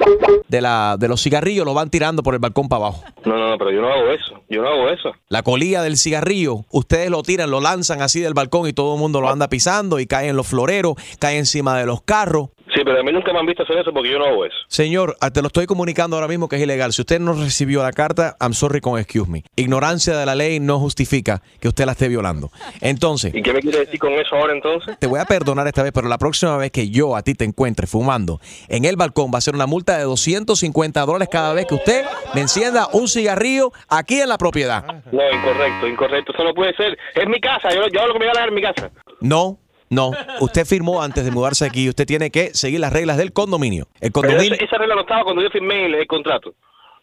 de, 0.47 0.61
la, 0.61 0.97
de 0.99 1.07
los 1.07 1.21
cigarrillos 1.21 1.65
lo 1.65 1.73
van 1.73 1.89
tirando 1.89 2.23
por 2.23 2.33
el 2.33 2.39
balcón 2.39 2.67
para 2.69 2.85
abajo. 2.87 3.03
No, 3.25 3.37
no, 3.37 3.49
no, 3.49 3.57
pero 3.57 3.71
yo 3.71 3.81
no 3.81 3.87
hago 3.91 4.11
eso. 4.11 4.41
Yo 4.49 4.61
no 4.61 4.67
hago 4.69 4.89
eso. 4.89 5.11
La 5.29 5.41
colilla 5.43 5.81
del 5.81 5.97
cigarrillo, 5.97 6.65
ustedes 6.71 7.09
lo 7.09 7.23
tiran, 7.23 7.49
lo 7.49 7.61
lanzan 7.61 8.01
así 8.01 8.19
del 8.21 8.33
balcón 8.33 8.67
y 8.67 8.73
todo 8.73 8.95
el 8.95 8.99
mundo 8.99 9.21
lo 9.21 9.29
anda 9.29 9.47
pisando 9.49 9.99
y 9.99 10.05
cae 10.07 10.27
en 10.29 10.35
los 10.35 10.47
floreros, 10.47 10.95
cae 11.19 11.37
encima 11.37 11.77
de 11.79 11.85
los 11.85 12.01
carros. 12.01 12.49
Pero 12.85 12.99
a 12.99 13.03
mí 13.03 13.11
nunca 13.11 13.33
me 13.33 13.39
han 13.39 13.45
visto 13.47 13.63
hacer 13.63 13.77
eso 13.79 13.91
porque 13.91 14.11
yo 14.11 14.19
no 14.19 14.25
hago 14.25 14.45
eso. 14.45 14.55
Señor, 14.67 15.17
ah, 15.19 15.31
te 15.31 15.41
lo 15.41 15.47
estoy 15.47 15.65
comunicando 15.65 16.15
ahora 16.15 16.27
mismo 16.27 16.47
que 16.47 16.55
es 16.57 16.61
ilegal. 16.61 16.93
Si 16.93 17.01
usted 17.01 17.19
no 17.19 17.33
recibió 17.33 17.81
la 17.81 17.91
carta, 17.91 18.37
I'm 18.39 18.53
sorry 18.53 18.79
con 18.79 18.99
excuse 18.99 19.29
me. 19.29 19.43
Ignorancia 19.55 20.15
de 20.15 20.25
la 20.25 20.35
ley 20.35 20.59
no 20.59 20.79
justifica 20.79 21.41
que 21.59 21.67
usted 21.67 21.85
la 21.85 21.93
esté 21.93 22.07
violando. 22.07 22.51
Entonces, 22.81 23.33
¿Y 23.33 23.41
qué 23.41 23.51
me 23.53 23.59
quiere 23.59 23.79
decir 23.79 23.99
con 23.99 24.13
eso 24.13 24.35
ahora 24.35 24.53
entonces? 24.53 24.97
te 24.99 25.07
voy 25.07 25.19
a 25.19 25.25
perdonar 25.25 25.65
esta 25.67 25.83
vez, 25.83 25.91
pero 25.91 26.07
la 26.07 26.17
próxima 26.17 26.55
vez 26.57 26.71
que 26.71 26.89
yo 26.89 27.15
a 27.15 27.23
ti 27.23 27.33
te 27.33 27.43
encuentre 27.43 27.87
fumando 27.87 28.39
en 28.69 28.85
el 28.85 28.95
balcón 28.95 29.31
va 29.33 29.39
a 29.39 29.41
ser 29.41 29.55
una 29.55 29.65
multa 29.65 29.97
de 29.97 30.03
250 30.03 31.01
dólares 31.05 31.27
cada 31.31 31.53
vez 31.53 31.65
que 31.65 31.75
usted 31.75 32.05
me 32.35 32.41
encienda 32.41 32.87
un 32.93 33.07
cigarrillo 33.07 33.71
aquí 33.89 34.19
en 34.21 34.29
la 34.29 34.37
propiedad. 34.37 34.83
No, 35.11 35.21
incorrecto, 35.31 35.87
incorrecto. 35.87 36.31
Eso 36.33 36.43
no 36.43 36.53
puede 36.53 36.73
ser. 36.75 36.97
Es 37.15 37.27
mi 37.27 37.39
casa, 37.39 37.73
yo, 37.73 37.87
yo 37.87 38.05
lo 38.07 38.13
que 38.13 38.19
me 38.19 38.25
la 38.25 38.33
gana 38.33 38.47
en 38.47 38.53
mi 38.53 38.61
casa. 38.61 38.91
No, 39.21 39.57
no. 39.89 40.11
Usted 40.39 40.65
firmó 40.65 41.01
antes 41.01 41.25
de 41.25 41.31
mudarse 41.31 41.65
aquí. 41.65 41.87
Usted 41.89 42.05
tiene 42.05 42.31
que 42.31 42.53
seguir 42.53 42.79
las 42.79 42.93
reglas 42.93 43.17
del 43.17 43.33
condominio. 43.33 43.87
El 43.99 44.11
condominio. 44.11 44.55
esa, 44.55 44.65
esa 44.65 44.77
regla 44.77 44.95
no 44.95 45.01
estaba 45.01 45.23
cuando 45.23 45.41
yo 45.41 45.49
firmé 45.49 45.85
el, 45.85 45.95
el 45.95 46.07
contrato. 46.07 46.53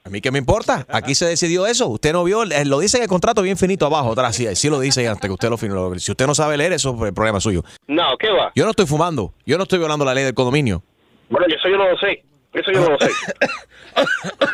A 0.04 0.08
mí 0.10 0.20
qué 0.20 0.32
me 0.32 0.38
importa. 0.38 0.84
Aquí 0.88 1.14
se 1.14 1.26
decidió 1.26 1.66
eso. 1.66 1.86
Usted 1.88 2.12
no 2.12 2.24
vio, 2.24 2.42
eh, 2.42 2.64
lo 2.64 2.80
dice 2.80 2.96
en 2.96 3.04
el 3.04 3.08
contrato 3.08 3.40
bien 3.42 3.56
finito 3.56 3.86
abajo, 3.86 4.12
atrás. 4.12 4.34
Sí, 4.34 4.46
sí 4.56 4.68
lo 4.68 4.80
dice 4.80 5.06
antes 5.06 5.28
que 5.28 5.32
usted 5.32 5.48
lo 5.48 5.56
firmó. 5.56 5.94
Si 5.98 6.10
usted 6.10 6.26
no 6.26 6.34
sabe 6.34 6.56
leer, 6.56 6.72
eso 6.72 6.94
es 6.96 7.02
el 7.02 7.14
problema 7.14 7.38
suyo. 7.40 7.62
No, 7.86 8.16
¿qué 8.18 8.30
va? 8.30 8.50
Yo 8.56 8.64
no 8.64 8.70
estoy 8.70 8.86
fumando. 8.86 9.32
Yo 9.46 9.56
no 9.58 9.62
estoy 9.62 9.78
violando 9.78 10.04
la 10.04 10.12
ley 10.14 10.24
del 10.24 10.34
condominio. 10.34 10.82
Bueno, 11.30 11.46
yo 11.48 11.54
eso 11.54 11.68
yo 11.68 11.76
no 11.76 11.88
lo 11.88 11.96
sé. 11.98 12.24
Eso 12.54 12.70
yo 12.72 12.80
no 12.80 12.90
lo 12.90 12.98
sé. 12.98 13.10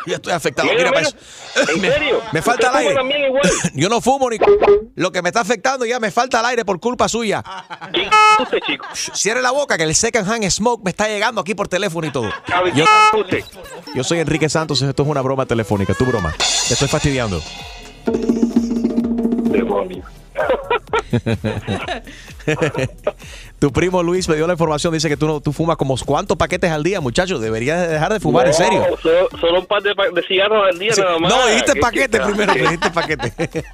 Ya 0.06 0.16
estoy 0.16 0.32
afectado. 0.32 0.66
Mira, 0.68 0.90
Mira, 0.90 0.92
pues, 1.54 1.68
¿en 1.68 1.80
me- 1.80 1.88
serio? 1.92 2.20
Me 2.32 2.42
falta 2.42 2.68
el 2.68 2.68
¿Usted 2.68 2.68
fuma 2.68 2.78
aire. 2.80 2.94
también 2.94 3.24
igual? 3.26 3.42
Yo 3.74 3.88
no 3.88 4.00
fumo 4.00 4.30
ni. 4.30 4.38
Lo 4.96 5.12
que 5.12 5.22
me 5.22 5.28
está 5.28 5.40
afectando 5.42 5.84
ya 5.86 6.00
me 6.00 6.10
falta 6.10 6.40
el 6.40 6.46
aire 6.46 6.64
por 6.64 6.80
culpa 6.80 7.08
suya. 7.08 7.44
usted, 8.40 8.58
chico? 8.66 8.84
Cierre 8.94 9.40
la 9.42 9.52
boca 9.52 9.76
que 9.76 9.84
el 9.84 9.94
second 9.94 10.28
hand 10.28 10.48
smoke 10.50 10.82
me 10.82 10.90
está 10.90 11.06
llegando 11.06 11.40
aquí 11.40 11.54
por 11.54 11.68
teléfono 11.68 12.06
y 12.08 12.10
todo. 12.10 12.28
Yo, 12.74 12.84
yo 13.94 14.02
soy 14.02 14.18
Enrique 14.18 14.48
Santos, 14.48 14.82
esto 14.82 15.02
es 15.04 15.08
una 15.08 15.20
broma 15.22 15.46
telefónica, 15.46 15.94
tu 15.94 16.04
broma. 16.04 16.32
Te 16.36 16.74
estoy 16.74 16.88
fastidiando. 16.88 17.40
Demonio. 19.52 20.02
tu 23.58 23.72
primo 23.72 24.02
Luis 24.02 24.28
me 24.28 24.36
dio 24.36 24.46
la 24.46 24.52
información, 24.54 24.92
dice 24.92 25.08
que 25.08 25.16
tú, 25.16 25.26
no, 25.26 25.40
tú 25.40 25.52
fumas 25.52 25.76
como 25.76 25.96
cuántos 26.04 26.36
paquetes 26.36 26.70
al 26.70 26.82
día, 26.82 27.00
muchachos. 27.00 27.40
Deberías 27.40 27.80
de 27.80 27.88
dejar 27.88 28.12
de 28.12 28.20
fumar, 28.20 28.46
en 28.46 28.54
serio. 28.54 28.84
Solo, 29.02 29.28
solo 29.40 29.60
un 29.60 29.66
par 29.66 29.82
de, 29.82 29.94
pa- 29.94 30.10
de 30.10 30.22
cigarros 30.22 30.64
al 30.70 30.78
día 30.78 30.92
Sí. 30.94 31.00
nada 31.00 31.18
más. 31.18 31.32
No, 31.34 31.46
dijiste 31.46 31.72
¿Qué 31.74 31.80
paquete 31.80 32.18
chica? 32.18 32.26
primero, 32.26 32.54
dijiste 32.60 32.90
paquete. 32.90 33.32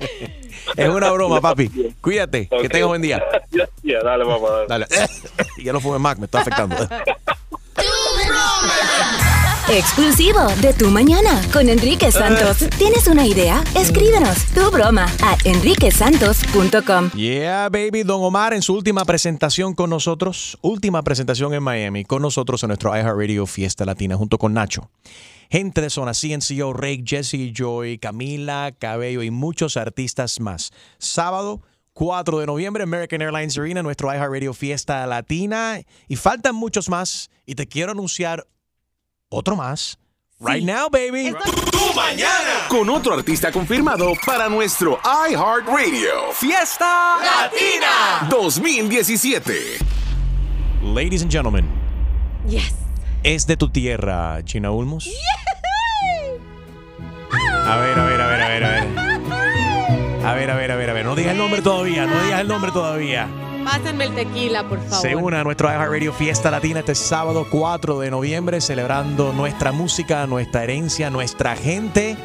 es 0.77 0.89
una 0.89 1.11
broma, 1.11 1.41
papi. 1.41 1.95
Cuídate, 2.01 2.49
que 2.49 2.57
Ok. 2.57 2.69
tengas 2.69 2.89
buen 2.89 3.03
día. 3.03 3.23
Ya, 3.51 3.69
ya, 3.83 4.01
dale, 4.03 4.25
papá. 4.25 4.65
Dale. 4.69 4.87
Dale. 4.91 5.09
ya 5.63 5.73
no 5.73 5.81
fumes 5.81 6.01
más, 6.01 6.19
me 6.19 6.27
está 6.27 6.41
afectando. 6.41 6.77
Exclusivo 9.69 10.41
de 10.61 10.75
Tu 10.75 10.91
Mañana 10.91 11.41
con 11.51 11.71
Enrique 11.71 12.13
Santos. 12.13 12.69
¿Tienes 12.77 13.09
una 13.09 13.27
idea? 13.27 13.65
Escríbenos 13.75 14.45
tu 14.55 14.71
broma 14.71 15.07
a 15.23 15.39
enriquesantos.com. 15.45 17.11
Yeah, 17.13 17.71
baby. 17.71 18.03
Don 18.03 18.23
Omar 18.23 18.53
en 18.53 18.61
su 18.61 18.75
última 18.75 19.07
presentación 19.07 19.75
con 19.75 19.89
nosotros, 19.89 20.59
última 20.61 21.03
presentación 21.03 21.55
en 21.55 21.63
Miami, 21.63 22.05
con 22.05 22.21
nosotros 22.21 22.63
en 22.63 22.69
nuestro 22.69 22.95
iHeartRadio 22.95 23.47
Fiesta 23.47 23.87
Latina 23.87 24.17
junto 24.17 24.37
con 24.37 24.53
Nacho. 24.53 24.91
Gente 25.51 25.81
de 25.81 25.89
zona 25.89 26.13
CNCO, 26.13 26.75
Rake, 26.75 27.05
Jesse 27.07 27.51
Joy, 27.55 27.99
Camila, 27.99 28.73
Cabello 28.79 29.23
y 29.23 29.31
muchos 29.31 29.79
artistas 29.79 30.41
más. 30.41 30.73
Sábado 30.99 31.63
4 31.95 32.41
de 32.41 32.47
noviembre, 32.47 32.83
American 32.83 33.23
Airlines 33.23 33.57
Arena, 33.57 33.83
nuestro 33.83 34.13
iHeartRadio 34.13 34.53
Fiesta 34.53 35.07
Latina. 35.07 35.81
Y 36.07 36.17
faltan 36.17 36.55
muchos 36.55 36.91
más. 36.91 37.31
Y 37.47 37.55
te 37.55 37.67
quiero 37.67 37.93
anunciar 37.93 38.47
otro 39.31 39.57
más. 39.57 39.99
Right 40.41 40.65
now, 40.65 40.89
baby. 40.91 41.33
Tu 41.71 41.95
mañana. 41.95 42.67
Con 42.69 42.91
otro 42.91 43.15
artista 43.15 43.51
confirmado 43.53 44.13
para 44.27 44.49
nuestro 44.49 44.99
iHeartRadio. 45.31 46.33
Fiesta 46.35 47.19
Latina 47.23 48.27
2017. 48.29 49.79
Ladies 50.83 51.23
and 51.23 51.31
gentlemen, 51.31 51.67
Yes. 52.49 52.75
es 53.23 53.47
de 53.47 53.57
tu 53.57 53.71
tierra, 53.71 54.45
China 54.45 54.71
Ulmos. 54.73 55.09
A 57.67 57.77
ver, 57.77 57.99
a 57.99 58.05
ver, 58.05 58.21
a 58.21 58.27
ver, 58.27 58.43
a 58.43 58.49
ver, 58.49 58.65
a 58.65 58.69
ver. 58.69 58.85
A 60.27 60.35
ver, 60.35 60.51
a 60.51 60.55
ver, 60.57 60.71
a 60.73 60.77
ver, 60.77 60.91
a 60.91 60.93
ver. 60.93 61.05
No 61.07 61.15
digas 61.15 61.33
el 61.33 61.39
nombre 61.39 61.63
todavía, 61.63 62.07
no 62.07 62.23
digas 62.23 62.41
el 62.41 62.49
nombre 62.49 62.71
todavía. 62.73 63.29
Pásenme 63.65 64.05
el 64.05 64.15
tequila, 64.15 64.69
por 64.69 64.79
favor. 64.81 65.01
Se 65.01 65.17
une 65.17 65.37
a 65.39 65.45
nuestro 65.45 65.69
iHeartRadio 65.69 66.13
Fiesta 66.13 66.51
Latina 66.51 66.81
este 66.81 66.95
sábado 66.95 67.47
4 67.51 68.01
de 68.01 68.11
noviembre, 68.11 68.61
celebrando 68.61 69.33
nuestra 69.33 69.73
música, 69.73 70.27
nuestra 70.27 70.65
herencia, 70.65 71.09
nuestra 71.11 71.57
gente 71.57 72.17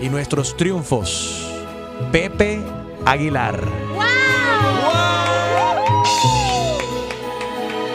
y 0.00 0.08
nuestros 0.08 0.56
triunfos. 0.56 1.46
Pepe 2.10 2.60
Aguilar. 3.04 3.60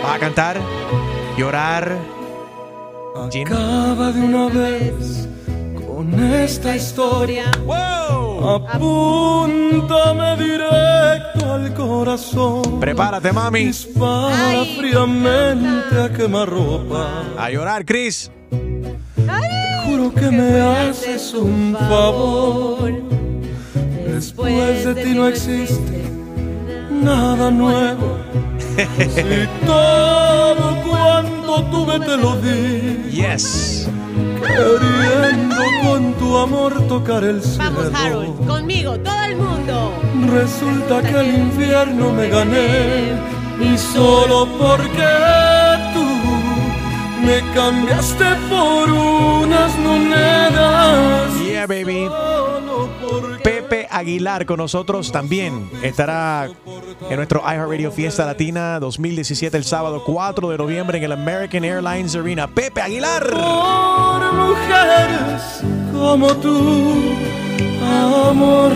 ¿Vas 0.04 0.16
a 0.16 0.20
cantar? 0.20 0.58
¿Llorar? 1.38 1.98
Gina? 3.32 3.50
Acaba 3.52 4.12
de 4.12 4.22
una 4.22 4.48
vez 4.50 5.28
con 6.02 6.20
esta 6.34 6.76
historia. 6.76 7.46
Apúntame 8.66 10.36
directo 10.38 11.54
al 11.54 11.74
corazón. 11.76 12.80
Prepárate, 12.80 13.32
mami. 13.32 13.66
Dispara 13.66 14.66
fríamente 14.78 16.02
a 16.02 16.12
quemarropa. 16.12 17.24
A 17.38 17.52
llorar, 17.52 17.86
Chris. 17.86 18.32
Juro 19.86 20.12
que 20.14 20.32
me 20.32 20.60
haces 20.60 21.34
un 21.36 21.78
favor. 21.78 22.92
Después 24.08 24.86
de 24.86 24.96
ti 25.04 25.14
no 25.14 25.28
existe 25.28 26.02
nada 26.90 27.52
nuevo. 27.52 28.18
Si 28.98 29.48
todo 29.66 30.82
cuanto 31.12 31.64
tuve 31.72 32.00
te 32.00 32.18
lo 32.18 32.36
di. 32.38 33.10
Yes. 33.12 33.88
Queriendo 34.42 35.62
con 35.84 36.14
tu 36.14 36.38
amor 36.38 36.72
tocar 36.88 37.24
el 37.24 37.42
Vamos, 37.58 37.84
cielo. 37.86 37.98
Harold. 37.98 38.48
Conmigo, 38.48 38.98
todo 39.00 39.24
el 39.30 39.36
mundo. 39.36 39.94
Resulta 40.40 41.02
que 41.02 41.20
el 41.20 41.30
infierno 41.46 42.12
me 42.12 42.30
gané 42.30 43.14
y 43.60 43.78
solo 43.78 44.48
porque 44.58 45.04
tú 45.04 45.71
me 47.22 47.42
cambiaste 47.54 48.26
por 48.50 48.90
unas 48.90 49.78
monedas. 49.78 51.34
Yeah, 51.44 51.68
baby. 51.68 52.10
Pepe 53.44 53.88
Aguilar 53.90 54.46
con 54.46 54.58
nosotros 54.58 55.12
también 55.12 55.70
estará 55.82 56.50
en 57.10 57.16
nuestro 57.16 57.42
iHeartRadio 57.42 57.92
Fiesta 57.92 58.26
Latina 58.26 58.80
2017 58.80 59.58
el 59.58 59.64
sábado 59.64 60.04
4 60.06 60.50
de 60.50 60.58
noviembre 60.58 60.98
en 60.98 61.04
el 61.04 61.12
American 61.12 61.64
Airlines 61.64 62.16
Arena. 62.16 62.48
Pepe 62.48 62.82
Aguilar. 62.82 63.28
Por 63.30 64.34
mujeres 64.34 65.62
como 65.92 66.36
tú, 66.38 67.16
amor, 67.84 68.72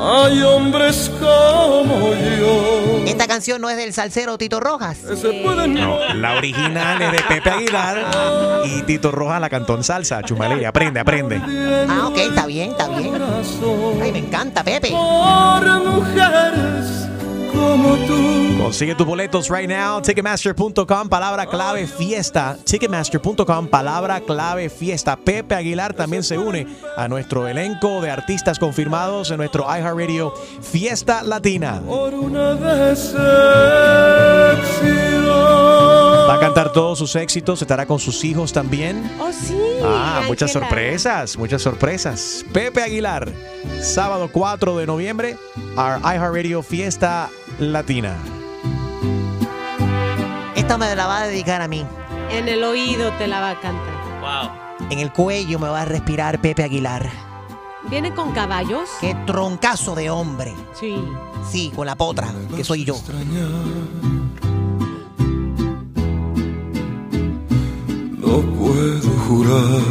hay 0.00 0.42
hombres 0.42 1.10
como 1.18 2.12
yo. 2.14 3.02
Esta 3.06 3.26
canción 3.26 3.60
no 3.60 3.70
es 3.70 3.76
del 3.76 3.92
salsero 3.92 4.36
Tito 4.38 4.60
Rojas. 4.60 4.98
No, 5.68 6.14
la 6.14 6.34
original 6.34 7.00
es 7.02 7.12
de 7.12 7.22
Pepe 7.22 7.50
Aguilar 7.50 8.62
y 8.64 8.82
Tito 8.82 9.10
Rojas 9.10 9.40
la 9.40 9.48
cantó 9.48 9.74
en 9.74 9.84
salsa. 9.84 10.22
Chumaleri, 10.22 10.64
aprende, 10.64 11.00
aprende. 11.00 11.40
Ah, 11.88 12.08
ok, 12.08 12.18
está 12.18 12.46
bien, 12.46 12.70
está 12.70 12.88
bien. 12.88 13.14
Ay, 14.02 14.12
me 14.12 14.18
encanta, 14.18 14.62
Pepe. 14.62 14.90
Por 14.90 15.84
mujeres 15.84 17.06
como 17.56 17.96
tú. 18.06 18.62
Consigue 18.62 18.94
tus 18.94 19.06
boletos 19.06 19.48
right 19.48 19.68
now. 19.68 20.00
Ticketmaster.com, 20.02 21.08
palabra 21.08 21.46
clave 21.46 21.86
fiesta. 21.86 22.56
Ticketmaster.com, 22.64 23.68
palabra 23.68 24.20
clave 24.20 24.68
fiesta. 24.68 25.16
Pepe 25.16 25.54
Aguilar 25.54 25.94
también 25.94 26.22
se 26.22 26.36
une 26.38 26.66
a 26.96 27.06
nuestro 27.08 27.46
elenco 27.46 28.00
de 28.00 28.10
artistas 28.10 28.58
confirmados 28.58 29.30
en 29.30 29.38
nuestro 29.38 29.64
iHeartRadio 29.64 30.32
Fiesta 30.60 31.22
Latina. 31.22 31.80
Por 31.86 32.14
una. 32.14 32.56
Va 36.28 36.34
a 36.34 36.40
cantar 36.40 36.72
todos 36.72 36.98
sus 36.98 37.14
éxitos, 37.14 37.62
estará 37.62 37.86
con 37.86 38.00
sus 38.00 38.24
hijos 38.24 38.52
también. 38.52 39.08
Oh, 39.20 39.30
sí. 39.32 39.56
Ah, 39.84 40.22
muchas 40.26 40.50
sorpresas, 40.52 41.36
muchas 41.36 41.62
sorpresas. 41.62 42.44
Pepe 42.52 42.82
Aguilar, 42.82 43.28
sábado 43.80 44.28
4 44.32 44.76
de 44.76 44.86
noviembre, 44.86 45.36
our 45.76 46.00
iHeartRadio 46.00 46.62
Fiesta 46.62 47.30
Latina. 47.58 48.16
Esta 50.54 50.76
me 50.76 50.94
la 50.94 51.06
va 51.06 51.22
a 51.22 51.26
dedicar 51.26 51.62
a 51.62 51.68
mí. 51.68 51.84
En 52.30 52.48
el 52.48 52.62
oído 52.64 53.12
te 53.12 53.26
la 53.26 53.40
va 53.40 53.50
a 53.50 53.60
cantar. 53.60 53.94
Wow. 54.20 54.88
En 54.90 54.98
el 54.98 55.12
cuello 55.12 55.58
me 55.58 55.68
va 55.68 55.82
a 55.82 55.84
respirar 55.84 56.40
Pepe 56.40 56.64
Aguilar. 56.64 57.08
¿Viene 57.88 58.12
con 58.12 58.32
caballos? 58.32 58.90
Qué 59.00 59.16
troncazo 59.26 59.94
de 59.94 60.10
hombre. 60.10 60.52
Sí. 60.74 60.96
Sí, 61.48 61.72
con 61.74 61.86
la 61.86 61.94
potra, 61.94 62.28
que 62.54 62.64
soy 62.64 62.84
yo. 62.84 62.96
No 68.18 68.40
puedo 68.40 69.10
jurar 69.28 69.82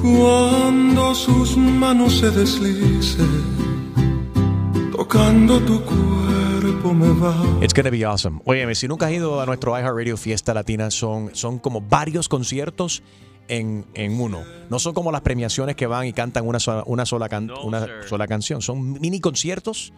cuando 0.00 1.14
sus 1.14 1.56
manos 1.56 2.20
se 2.20 2.30
deslicen 2.30 3.59
tocando 5.10 5.58
tu 5.60 5.82
cuerpo 5.84 6.94
me 6.94 7.08
va. 7.20 7.34
It's 7.62 7.74
gonna 7.74 7.90
be 7.90 8.04
awesome. 8.04 8.40
Óyeme, 8.44 8.74
si 8.76 8.86
nunca 8.86 9.06
has 9.06 9.12
ido 9.12 9.40
a 9.40 9.46
nuestro 9.46 9.76
iHeartRadio 9.76 10.16
Fiesta 10.16 10.54
Latina, 10.54 10.90
son, 10.90 11.30
son 11.34 11.58
como 11.58 11.80
varios 11.80 12.28
conciertos 12.28 13.02
en, 13.48 13.86
en 13.94 14.20
uno. 14.20 14.42
No 14.68 14.78
son 14.78 14.94
como 14.94 15.10
las 15.10 15.22
premiaciones 15.22 15.74
que 15.74 15.86
van 15.88 16.06
y 16.06 16.12
cantan 16.12 16.46
una 16.46 16.60
sola, 16.60 16.84
una 16.86 17.04
sola, 17.06 17.28
can- 17.28 17.50
una 17.64 17.88
sola 18.06 18.28
canción. 18.28 18.62
Son 18.62 19.00
mini 19.00 19.18
conciertos 19.20 19.92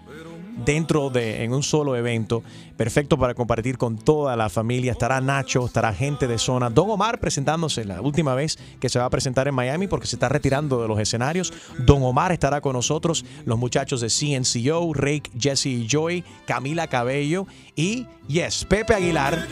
dentro 0.64 1.10
de 1.10 1.44
en 1.44 1.52
un 1.52 1.62
solo 1.62 1.96
evento, 1.96 2.42
perfecto 2.76 3.18
para 3.18 3.34
compartir 3.34 3.78
con 3.78 3.96
toda 3.98 4.36
la 4.36 4.48
familia. 4.48 4.92
Estará 4.92 5.20
Nacho, 5.20 5.66
estará 5.66 5.92
gente 5.92 6.26
de 6.26 6.38
zona. 6.38 6.70
Don 6.70 6.90
Omar 6.90 7.20
presentándose 7.20 7.84
la 7.84 8.00
última 8.00 8.34
vez 8.34 8.58
que 8.80 8.88
se 8.88 8.98
va 8.98 9.06
a 9.06 9.10
presentar 9.10 9.48
en 9.48 9.54
Miami 9.54 9.86
porque 9.86 10.06
se 10.06 10.16
está 10.16 10.28
retirando 10.28 10.80
de 10.80 10.88
los 10.88 10.98
escenarios. 10.98 11.52
Don 11.78 12.02
Omar 12.02 12.32
estará 12.32 12.60
con 12.60 12.74
nosotros, 12.74 13.24
los 13.44 13.58
muchachos 13.58 14.00
de 14.00 14.08
CNCO, 14.08 14.92
Rake, 14.94 15.30
Jesse 15.38 15.66
y 15.66 15.86
Joy, 15.88 16.24
Camila 16.46 16.86
Cabello 16.86 17.46
y 17.74 18.06
yes, 18.28 18.64
Pepe 18.64 18.94
Aguilar. 18.94 19.46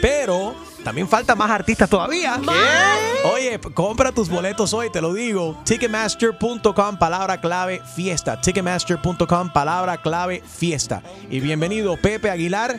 Pero 0.00 0.54
también 0.84 1.08
falta 1.08 1.34
más 1.34 1.50
artistas 1.50 1.88
todavía. 1.90 2.38
Oye, 3.34 3.58
p- 3.58 3.70
compra 3.72 4.12
tus 4.12 4.28
boletos 4.28 4.72
hoy, 4.74 4.90
te 4.90 5.00
lo 5.00 5.12
digo. 5.14 5.58
Ticketmaster.com, 5.64 6.96
palabra 6.98 7.40
clave 7.40 7.80
fiesta. 7.96 8.40
Ticketmaster.com, 8.40 9.50
palabra 9.52 9.96
clave 9.96 10.42
fiesta. 10.46 11.02
Y 11.30 11.40
bienvenido 11.40 11.96
Pepe 11.96 12.30
Aguilar, 12.30 12.78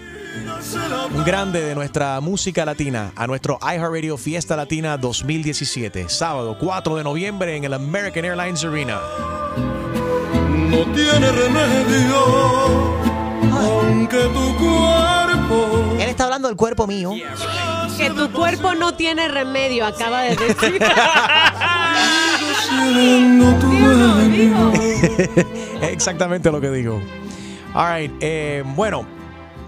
un 1.14 1.24
grande 1.26 1.62
de 1.62 1.74
nuestra 1.76 2.22
música 2.22 2.64
latina, 2.64 3.12
a 3.16 3.26
nuestro 3.28 3.58
iHeartRadio 3.62 4.18
Fiesta 4.18 4.56
Latina 4.56 4.98
2017. 4.98 6.08
Sábado 6.10 6.58
4 6.60 6.96
de 6.98 7.04
noviembre 7.04 7.56
en 7.56 7.64
el 7.64 7.74
American 7.74 8.24
Airlines 8.26 8.64
Arena. 8.64 9.00
No 9.58 10.78
tiene 10.94 11.32
remedio, 11.32 12.18
aunque 13.52 14.18
tu 14.18 14.56
cuerpo. 14.58 15.35
Él 16.00 16.10
está 16.10 16.26
hablando 16.26 16.48
del 16.48 16.58
cuerpo 16.58 16.88
mío. 16.88 17.14
Que 17.98 18.10
tu 18.10 18.32
cuerpo 18.32 18.76
no 18.76 18.96
tiene 18.96 19.28
remedio, 19.28 19.86
acaba 19.86 20.22
de 20.22 20.36
decir. 20.36 20.82
Exactamente 25.82 26.52
lo 26.52 26.60
que 26.60 26.72
digo. 26.72 27.02
All 27.74 28.02
right, 28.02 28.12
eh, 28.20 28.64
bueno. 28.66 29.15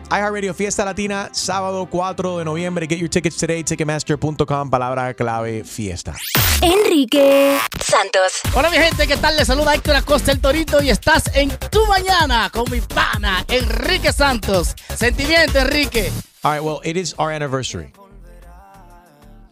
iHeartRadio 0.09 0.53
Fiesta 0.53 0.85
Latina, 0.85 1.29
sábado 1.33 1.85
4 1.89 2.37
de 2.37 2.45
noviembre. 2.45 2.87
Get 2.87 2.99
your 2.99 3.09
tickets 3.09 3.37
today, 3.37 3.63
ticketmaster.com, 3.63 4.69
palabra 4.69 5.13
clave 5.13 5.63
fiesta. 5.63 6.15
Enrique 6.61 7.57
Santos. 7.83 8.41
Hola 8.55 8.69
mi 8.69 8.77
gente, 8.77 9.05
¿qué 9.05 9.17
tal? 9.17 9.35
Les 9.35 9.47
saluda 9.47 9.73
Héctor 9.75 9.97
Acosta 9.97 10.31
el 10.31 10.39
Torito 10.39 10.81
y 10.81 10.89
estás 10.89 11.23
en 11.35 11.49
Tu 11.69 11.85
Mañana 11.87 12.49
con 12.51 12.69
mi 12.71 12.79
pana 12.79 13.43
Enrique 13.49 14.13
Santos. 14.13 14.75
Sentimiento, 14.95 15.59
Enrique. 15.59 16.11
All 16.43 16.53
right, 16.53 16.63
well, 16.63 16.79
it 16.83 16.95
is 16.95 17.13
our 17.17 17.31
anniversary. 17.31 17.91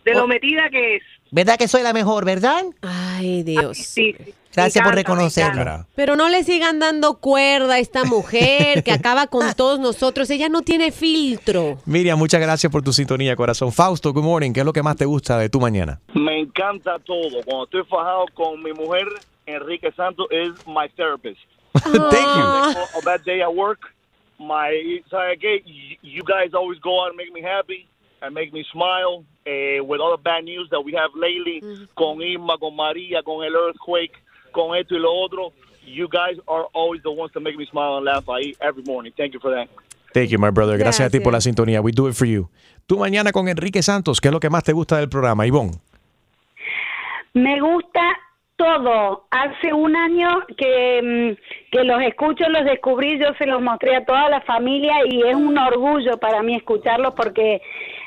de 0.06 0.14
lo 0.14 0.26
Oh. 0.26 0.28
metida 0.28 0.70
que 0.70 0.98
es. 0.98 1.04
¿Verdad 1.32 1.58
que 1.58 1.68
soy 1.68 1.82
la 1.82 1.94
mejor, 1.94 2.26
verdad? 2.26 2.64
Ay, 2.82 3.42
Dios. 3.44 3.78
Sí, 3.78 4.14
sí. 4.18 4.34
Gracias 4.54 4.84
por 4.84 4.94
reconocerlo. 4.94 5.88
Pero 5.96 6.18
no 6.18 6.28
le 6.28 6.44
sigan 6.44 6.78
dando 6.80 7.20
cuerda 7.20 7.76
a 7.76 7.80
esta 7.80 8.04
mujer 8.04 8.84
que 8.84 8.92
acaba 8.92 9.28
con 9.28 9.54
todos 9.56 9.80
nosotros. 9.80 10.30
Ella 10.30 10.50
no 10.50 10.62
tiene 10.62 10.92
filtro. 10.92 11.78
Miriam, 11.86 12.20
muchas 12.20 12.42
gracias 12.42 12.70
por 12.70 12.84
tu 12.84 12.92
sintonía, 12.94 13.36
corazón. 13.38 13.72
Fausto, 13.72 14.12
good 14.14 14.24
morning. 14.24 14.52
¿Qué 14.52 14.60
es 14.60 14.66
lo 14.66 14.74
que 14.74 14.84
más 14.84 14.98
te 14.98 15.06
gusta 15.06 15.38
de 15.40 15.48
tu 15.50 15.60
mañana? 15.62 16.02
Me 16.14 16.42
encanta 16.42 17.00
todo. 17.00 17.42
Cuando 17.46 17.64
estoy 17.64 17.84
fajado 17.86 18.26
con 18.34 18.62
mi 18.62 18.74
mujer, 18.74 19.08
Enrique 19.52 19.92
Santos 19.96 20.28
is 20.32 20.54
my 20.68 20.88
therapist. 20.98 21.40
Thank 21.78 22.14
you. 22.38 23.00
A 23.00 23.02
bad 23.04 23.24
day 23.24 23.42
at 23.42 23.54
work, 23.56 23.80
my 24.40 25.02
¿sabe 25.10 25.38
qué? 25.40 25.62
Y- 25.66 25.98
You 26.02 26.24
guys 26.24 26.54
always 26.54 26.80
go 26.80 27.02
out 27.02 27.10
and 27.10 27.18
make 27.18 27.32
me 27.34 27.42
happy 27.42 27.88
and 28.22 28.34
make 28.34 28.52
me 28.54 28.64
smile. 28.72 29.24
Eh, 29.46 29.80
with 29.80 30.00
all 30.02 30.12
the 30.16 30.22
bad 30.22 30.44
news 30.44 30.70
that 30.70 30.82
we 30.82 30.94
have 30.94 31.10
lately, 31.16 31.62
con 31.96 32.22
Irma, 32.22 32.58
con 32.60 32.76
María, 32.76 33.24
con 33.24 33.44
el 33.44 33.56
earthquake, 33.56 34.14
con 34.52 34.76
esto 34.78 34.94
y 34.96 35.00
lo 35.00 35.12
otro, 35.24 35.52
you 35.84 36.08
guys 36.08 36.38
are 36.48 36.66
always 36.74 37.02
the 37.02 37.10
ones 37.12 37.32
to 37.34 37.40
make 37.40 37.58
me 37.58 37.66
smile 37.66 37.96
and 37.98 38.06
laugh 38.06 38.26
ahí 38.28 38.56
every 38.62 38.84
morning. 38.84 39.12
Thank 39.18 39.34
you 39.34 39.40
for 39.40 39.50
that. 39.56 39.68
Thank 40.14 40.30
you, 40.30 40.38
my 40.38 40.52
brother. 40.52 40.78
Gracias, 40.78 41.08
a 41.08 41.10
ti 41.10 41.20
por 41.22 41.32
la 41.34 41.40
sintonía. 41.42 41.82
We 41.82 41.92
do 41.92 42.08
it 42.08 42.14
for 42.16 42.28
you. 42.28 42.50
Tu 42.86 42.98
mañana 42.98 43.32
con 43.32 43.48
Enrique 43.48 43.82
Santos. 43.82 44.20
¿Qué 44.22 44.28
es 44.28 44.32
lo 44.34 44.40
que 44.40 44.50
más 44.50 44.64
te 44.64 44.74
gusta 44.74 44.98
del 44.98 45.08
programa, 45.10 45.48
Ivonne? 45.48 45.72
Me 47.34 47.60
gusta 47.62 48.02
todo. 48.62 49.26
Hace 49.32 49.74
un 49.74 49.96
año 49.96 50.46
que, 50.56 51.02
mm, 51.02 51.72
que 51.72 51.84
los 51.84 52.02
escucho, 52.04 52.48
los 52.50 52.64
descubrí, 52.66 53.18
yo 53.18 53.34
se 53.40 53.48
los 53.48 53.62
mostré 53.62 53.96
a 53.96 54.06
toda 54.06 54.30
la 54.30 54.42
familia 54.42 54.94
y 55.10 55.24
es 55.28 55.36
un 55.36 55.58
orgullo 55.58 56.18
para 56.20 56.44
mí 56.44 56.56
escucharlos 56.56 57.16
porque 57.16 57.62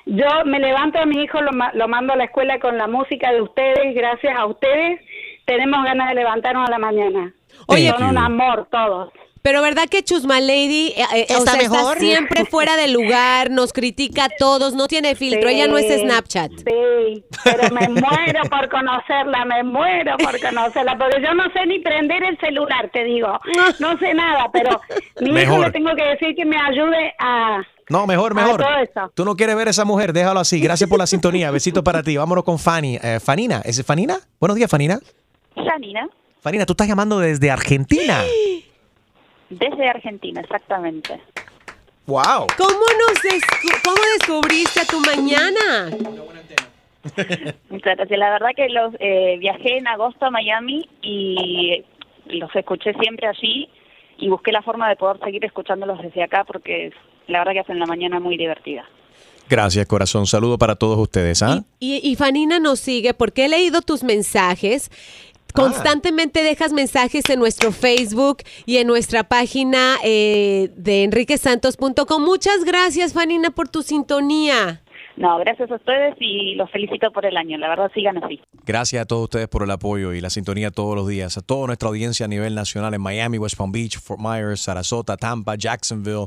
yo 0.06 0.26
me 0.44 0.60
levanto 0.60 1.00
a 1.00 1.06
mi 1.06 1.22
hijo, 1.22 1.40
lo, 1.40 1.50
lo 1.72 1.88
mando 1.88 2.12
a 2.12 2.16
la 2.16 2.24
escuela 2.24 2.60
con 2.60 2.78
la 2.78 2.86
música 2.86 3.32
de 3.32 3.42
ustedes, 3.42 3.94
gracias 3.94 4.38
a 4.38 4.46
ustedes 4.46 5.00
tenemos 5.44 5.84
ganas 5.84 6.08
de 6.08 6.14
levantarnos 6.14 6.68
a 6.68 6.70
la 6.70 6.78
mañana. 6.78 7.32
Oye, 7.66 7.90
son 7.90 8.04
un 8.04 8.18
amor 8.18 8.66
todos. 8.70 9.12
Pero 9.44 9.60
verdad 9.60 9.90
que 9.90 10.02
Chusma 10.02 10.40
Lady 10.40 10.94
eh, 10.96 11.04
eh, 11.16 11.26
o 11.28 11.38
¿Está 11.40 11.52
sea, 11.52 11.62
mejor? 11.68 11.98
está 11.98 12.00
siempre 12.00 12.46
fuera 12.46 12.78
de 12.78 12.88
lugar, 12.88 13.50
nos 13.50 13.74
critica 13.74 14.24
a 14.24 14.28
todos, 14.38 14.72
no 14.72 14.88
tiene 14.88 15.14
filtro, 15.16 15.50
ella 15.50 15.66
no 15.66 15.76
es 15.76 16.00
Snapchat. 16.00 16.50
Sí, 16.50 17.22
pero 17.44 17.68
me 17.74 17.86
muero 17.90 18.40
por 18.48 18.70
conocerla, 18.70 19.44
me 19.44 19.62
muero 19.62 20.16
por 20.16 20.40
conocerla, 20.40 20.96
porque 20.96 21.20
yo 21.22 21.34
no 21.34 21.44
sé 21.52 21.66
ni 21.66 21.78
prender 21.80 22.22
el 22.24 22.38
celular, 22.38 22.88
te 22.90 23.04
digo. 23.04 23.38
No 23.80 23.98
sé 23.98 24.14
nada, 24.14 24.48
pero 24.50 24.80
mi 25.20 25.26
hijo 25.28 25.34
Mejor. 25.34 25.66
le 25.66 25.72
tengo 25.72 25.94
que 25.94 26.04
decir 26.04 26.34
que 26.34 26.46
me 26.46 26.56
ayude 26.56 27.12
a... 27.18 27.60
No, 27.90 28.06
mejor, 28.06 28.34
mejor. 28.34 28.62
todo 28.62 28.76
eso. 28.78 29.12
Tú 29.14 29.26
no 29.26 29.36
quieres 29.36 29.56
ver 29.56 29.68
a 29.68 29.72
esa 29.72 29.84
mujer, 29.84 30.14
déjalo 30.14 30.40
así. 30.40 30.58
Gracias 30.58 30.88
por 30.88 30.98
la 30.98 31.06
sintonía. 31.06 31.50
Besito 31.50 31.84
para 31.84 32.02
ti. 32.02 32.16
Vámonos 32.16 32.44
con 32.44 32.58
Fanny. 32.58 32.98
Eh, 33.02 33.20
Fanina, 33.22 33.60
¿es 33.62 33.84
Fanina? 33.84 34.16
Buenos 34.40 34.56
días, 34.56 34.70
Fanina. 34.70 34.98
Janina, 35.54 36.08
Fanina, 36.40 36.64
tú 36.64 36.72
estás 36.72 36.88
llamando 36.88 37.18
desde 37.18 37.50
Argentina. 37.50 38.22
desde 39.50 39.88
Argentina, 39.88 40.40
exactamente. 40.40 41.20
Wow. 42.06 42.46
¿Cómo, 42.56 42.70
nos 43.08 43.22
descu- 43.22 43.80
¿Cómo 43.82 43.96
descubriste 44.18 44.80
a 44.80 44.84
tu 44.84 45.00
mañana? 45.00 45.90
Muchas 47.70 47.96
gracias. 47.96 48.18
La 48.18 48.30
verdad 48.30 48.48
que 48.56 48.68
los 48.68 48.94
eh, 48.98 49.36
viajé 49.38 49.78
en 49.78 49.86
agosto 49.86 50.26
a 50.26 50.30
Miami 50.30 50.88
y 51.02 51.84
los 52.26 52.54
escuché 52.54 52.92
siempre 53.00 53.26
allí 53.28 53.68
y 54.18 54.28
busqué 54.28 54.52
la 54.52 54.62
forma 54.62 54.88
de 54.88 54.96
poder 54.96 55.18
seguir 55.24 55.44
escuchándolos 55.44 56.00
desde 56.02 56.22
acá 56.22 56.44
porque 56.44 56.92
la 57.26 57.38
verdad 57.40 57.52
que 57.52 57.60
hacen 57.60 57.78
la 57.78 57.86
mañana 57.86 58.20
muy 58.20 58.36
divertida. 58.36 58.84
Gracias, 59.48 59.86
corazón. 59.86 60.26
Saludo 60.26 60.56
para 60.56 60.74
todos 60.76 60.98
ustedes. 60.98 61.42
¿ah? 61.42 61.62
Y, 61.78 62.00
y 62.02 62.16
Fanina 62.16 62.58
nos 62.60 62.80
sigue 62.80 63.12
porque 63.12 63.44
he 63.44 63.48
leído 63.48 63.82
tus 63.82 64.02
mensajes. 64.02 64.90
Constantemente 65.54 66.42
dejas 66.42 66.72
mensajes 66.72 67.30
en 67.30 67.38
nuestro 67.38 67.70
Facebook 67.70 68.38
y 68.66 68.78
en 68.78 68.88
nuestra 68.88 69.22
página 69.22 69.98
eh, 70.02 70.70
de 70.76 71.04
enriquesantos.com. 71.04 72.24
Muchas 72.24 72.64
gracias, 72.64 73.12
Fanina, 73.12 73.50
por 73.50 73.68
tu 73.68 73.82
sintonía. 73.82 74.82
No, 75.16 75.38
gracias 75.38 75.70
a 75.70 75.76
ustedes 75.76 76.16
y 76.18 76.56
los 76.56 76.68
felicito 76.72 77.12
por 77.12 77.24
el 77.24 77.36
año. 77.36 77.56
La 77.56 77.68
verdad, 77.68 77.88
sigan 77.94 78.22
así. 78.22 78.40
Gracias 78.66 79.02
a 79.02 79.06
todos 79.06 79.24
ustedes 79.24 79.46
por 79.46 79.62
el 79.62 79.70
apoyo 79.70 80.12
y 80.12 80.20
la 80.20 80.28
sintonía 80.28 80.72
todos 80.72 80.96
los 80.96 81.06
días. 81.06 81.38
A 81.38 81.40
toda 81.40 81.68
nuestra 81.68 81.88
audiencia 81.88 82.26
a 82.26 82.28
nivel 82.28 82.56
nacional 82.56 82.92
en 82.94 83.00
Miami, 83.00 83.38
West 83.38 83.56
Palm 83.56 83.70
Beach, 83.70 84.00
Fort 84.00 84.20
Myers, 84.20 84.62
Sarasota, 84.62 85.16
Tampa, 85.16 85.54
Jacksonville, 85.54 86.26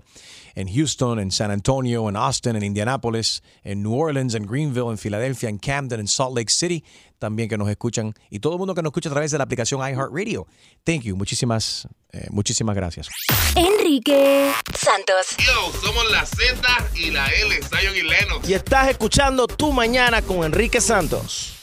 en 0.57 0.67
Houston, 0.73 1.19
en 1.19 1.29
San 1.29 1.51
Antonio, 1.51 2.09
en 2.09 2.15
Austin, 2.15 2.55
en 2.55 2.63
Indianapolis, 2.63 3.43
en 3.63 3.83
New 3.83 3.93
Orleans, 3.93 4.33
en 4.33 4.43
Greenville, 4.47 4.89
en 4.89 4.97
Filadelfia, 4.97 5.49
en 5.49 5.59
Camden, 5.59 5.99
en 5.99 6.07
Salt 6.07 6.35
Lake 6.35 6.51
City. 6.51 6.83
También 7.19 7.47
que 7.47 7.57
nos 7.57 7.69
escuchan 7.69 8.13
y 8.31 8.39
todo 8.39 8.53
el 8.53 8.59
mundo 8.59 8.73
que 8.73 8.81
nos 8.81 8.89
escucha 8.89 9.09
a 9.09 9.11
través 9.11 9.29
de 9.29 9.37
la 9.37 9.43
aplicación 9.43 9.81
iHeartRadio. 9.81 10.47
Thank 10.83 11.01
you. 11.01 11.15
Muchísimas, 11.15 11.87
eh, 12.11 12.25
muchísimas 12.31 12.75
gracias. 12.75 13.07
Enrique 13.55 14.51
Santos. 14.73 15.37
Yo, 15.37 15.71
somos 15.79 16.11
la 16.11 16.25
Z 16.25 16.59
y 16.95 17.11
la 17.11 17.27
L, 17.27 17.55
Zion 17.61 17.95
y 17.95 18.01
Lennox. 18.01 18.49
Y 18.49 18.55
estás 18.55 18.89
escuchando 18.89 19.45
Tu 19.45 19.71
Mañana 19.71 20.23
con 20.23 20.43
Enrique 20.43 20.81
Santos. 20.81 21.56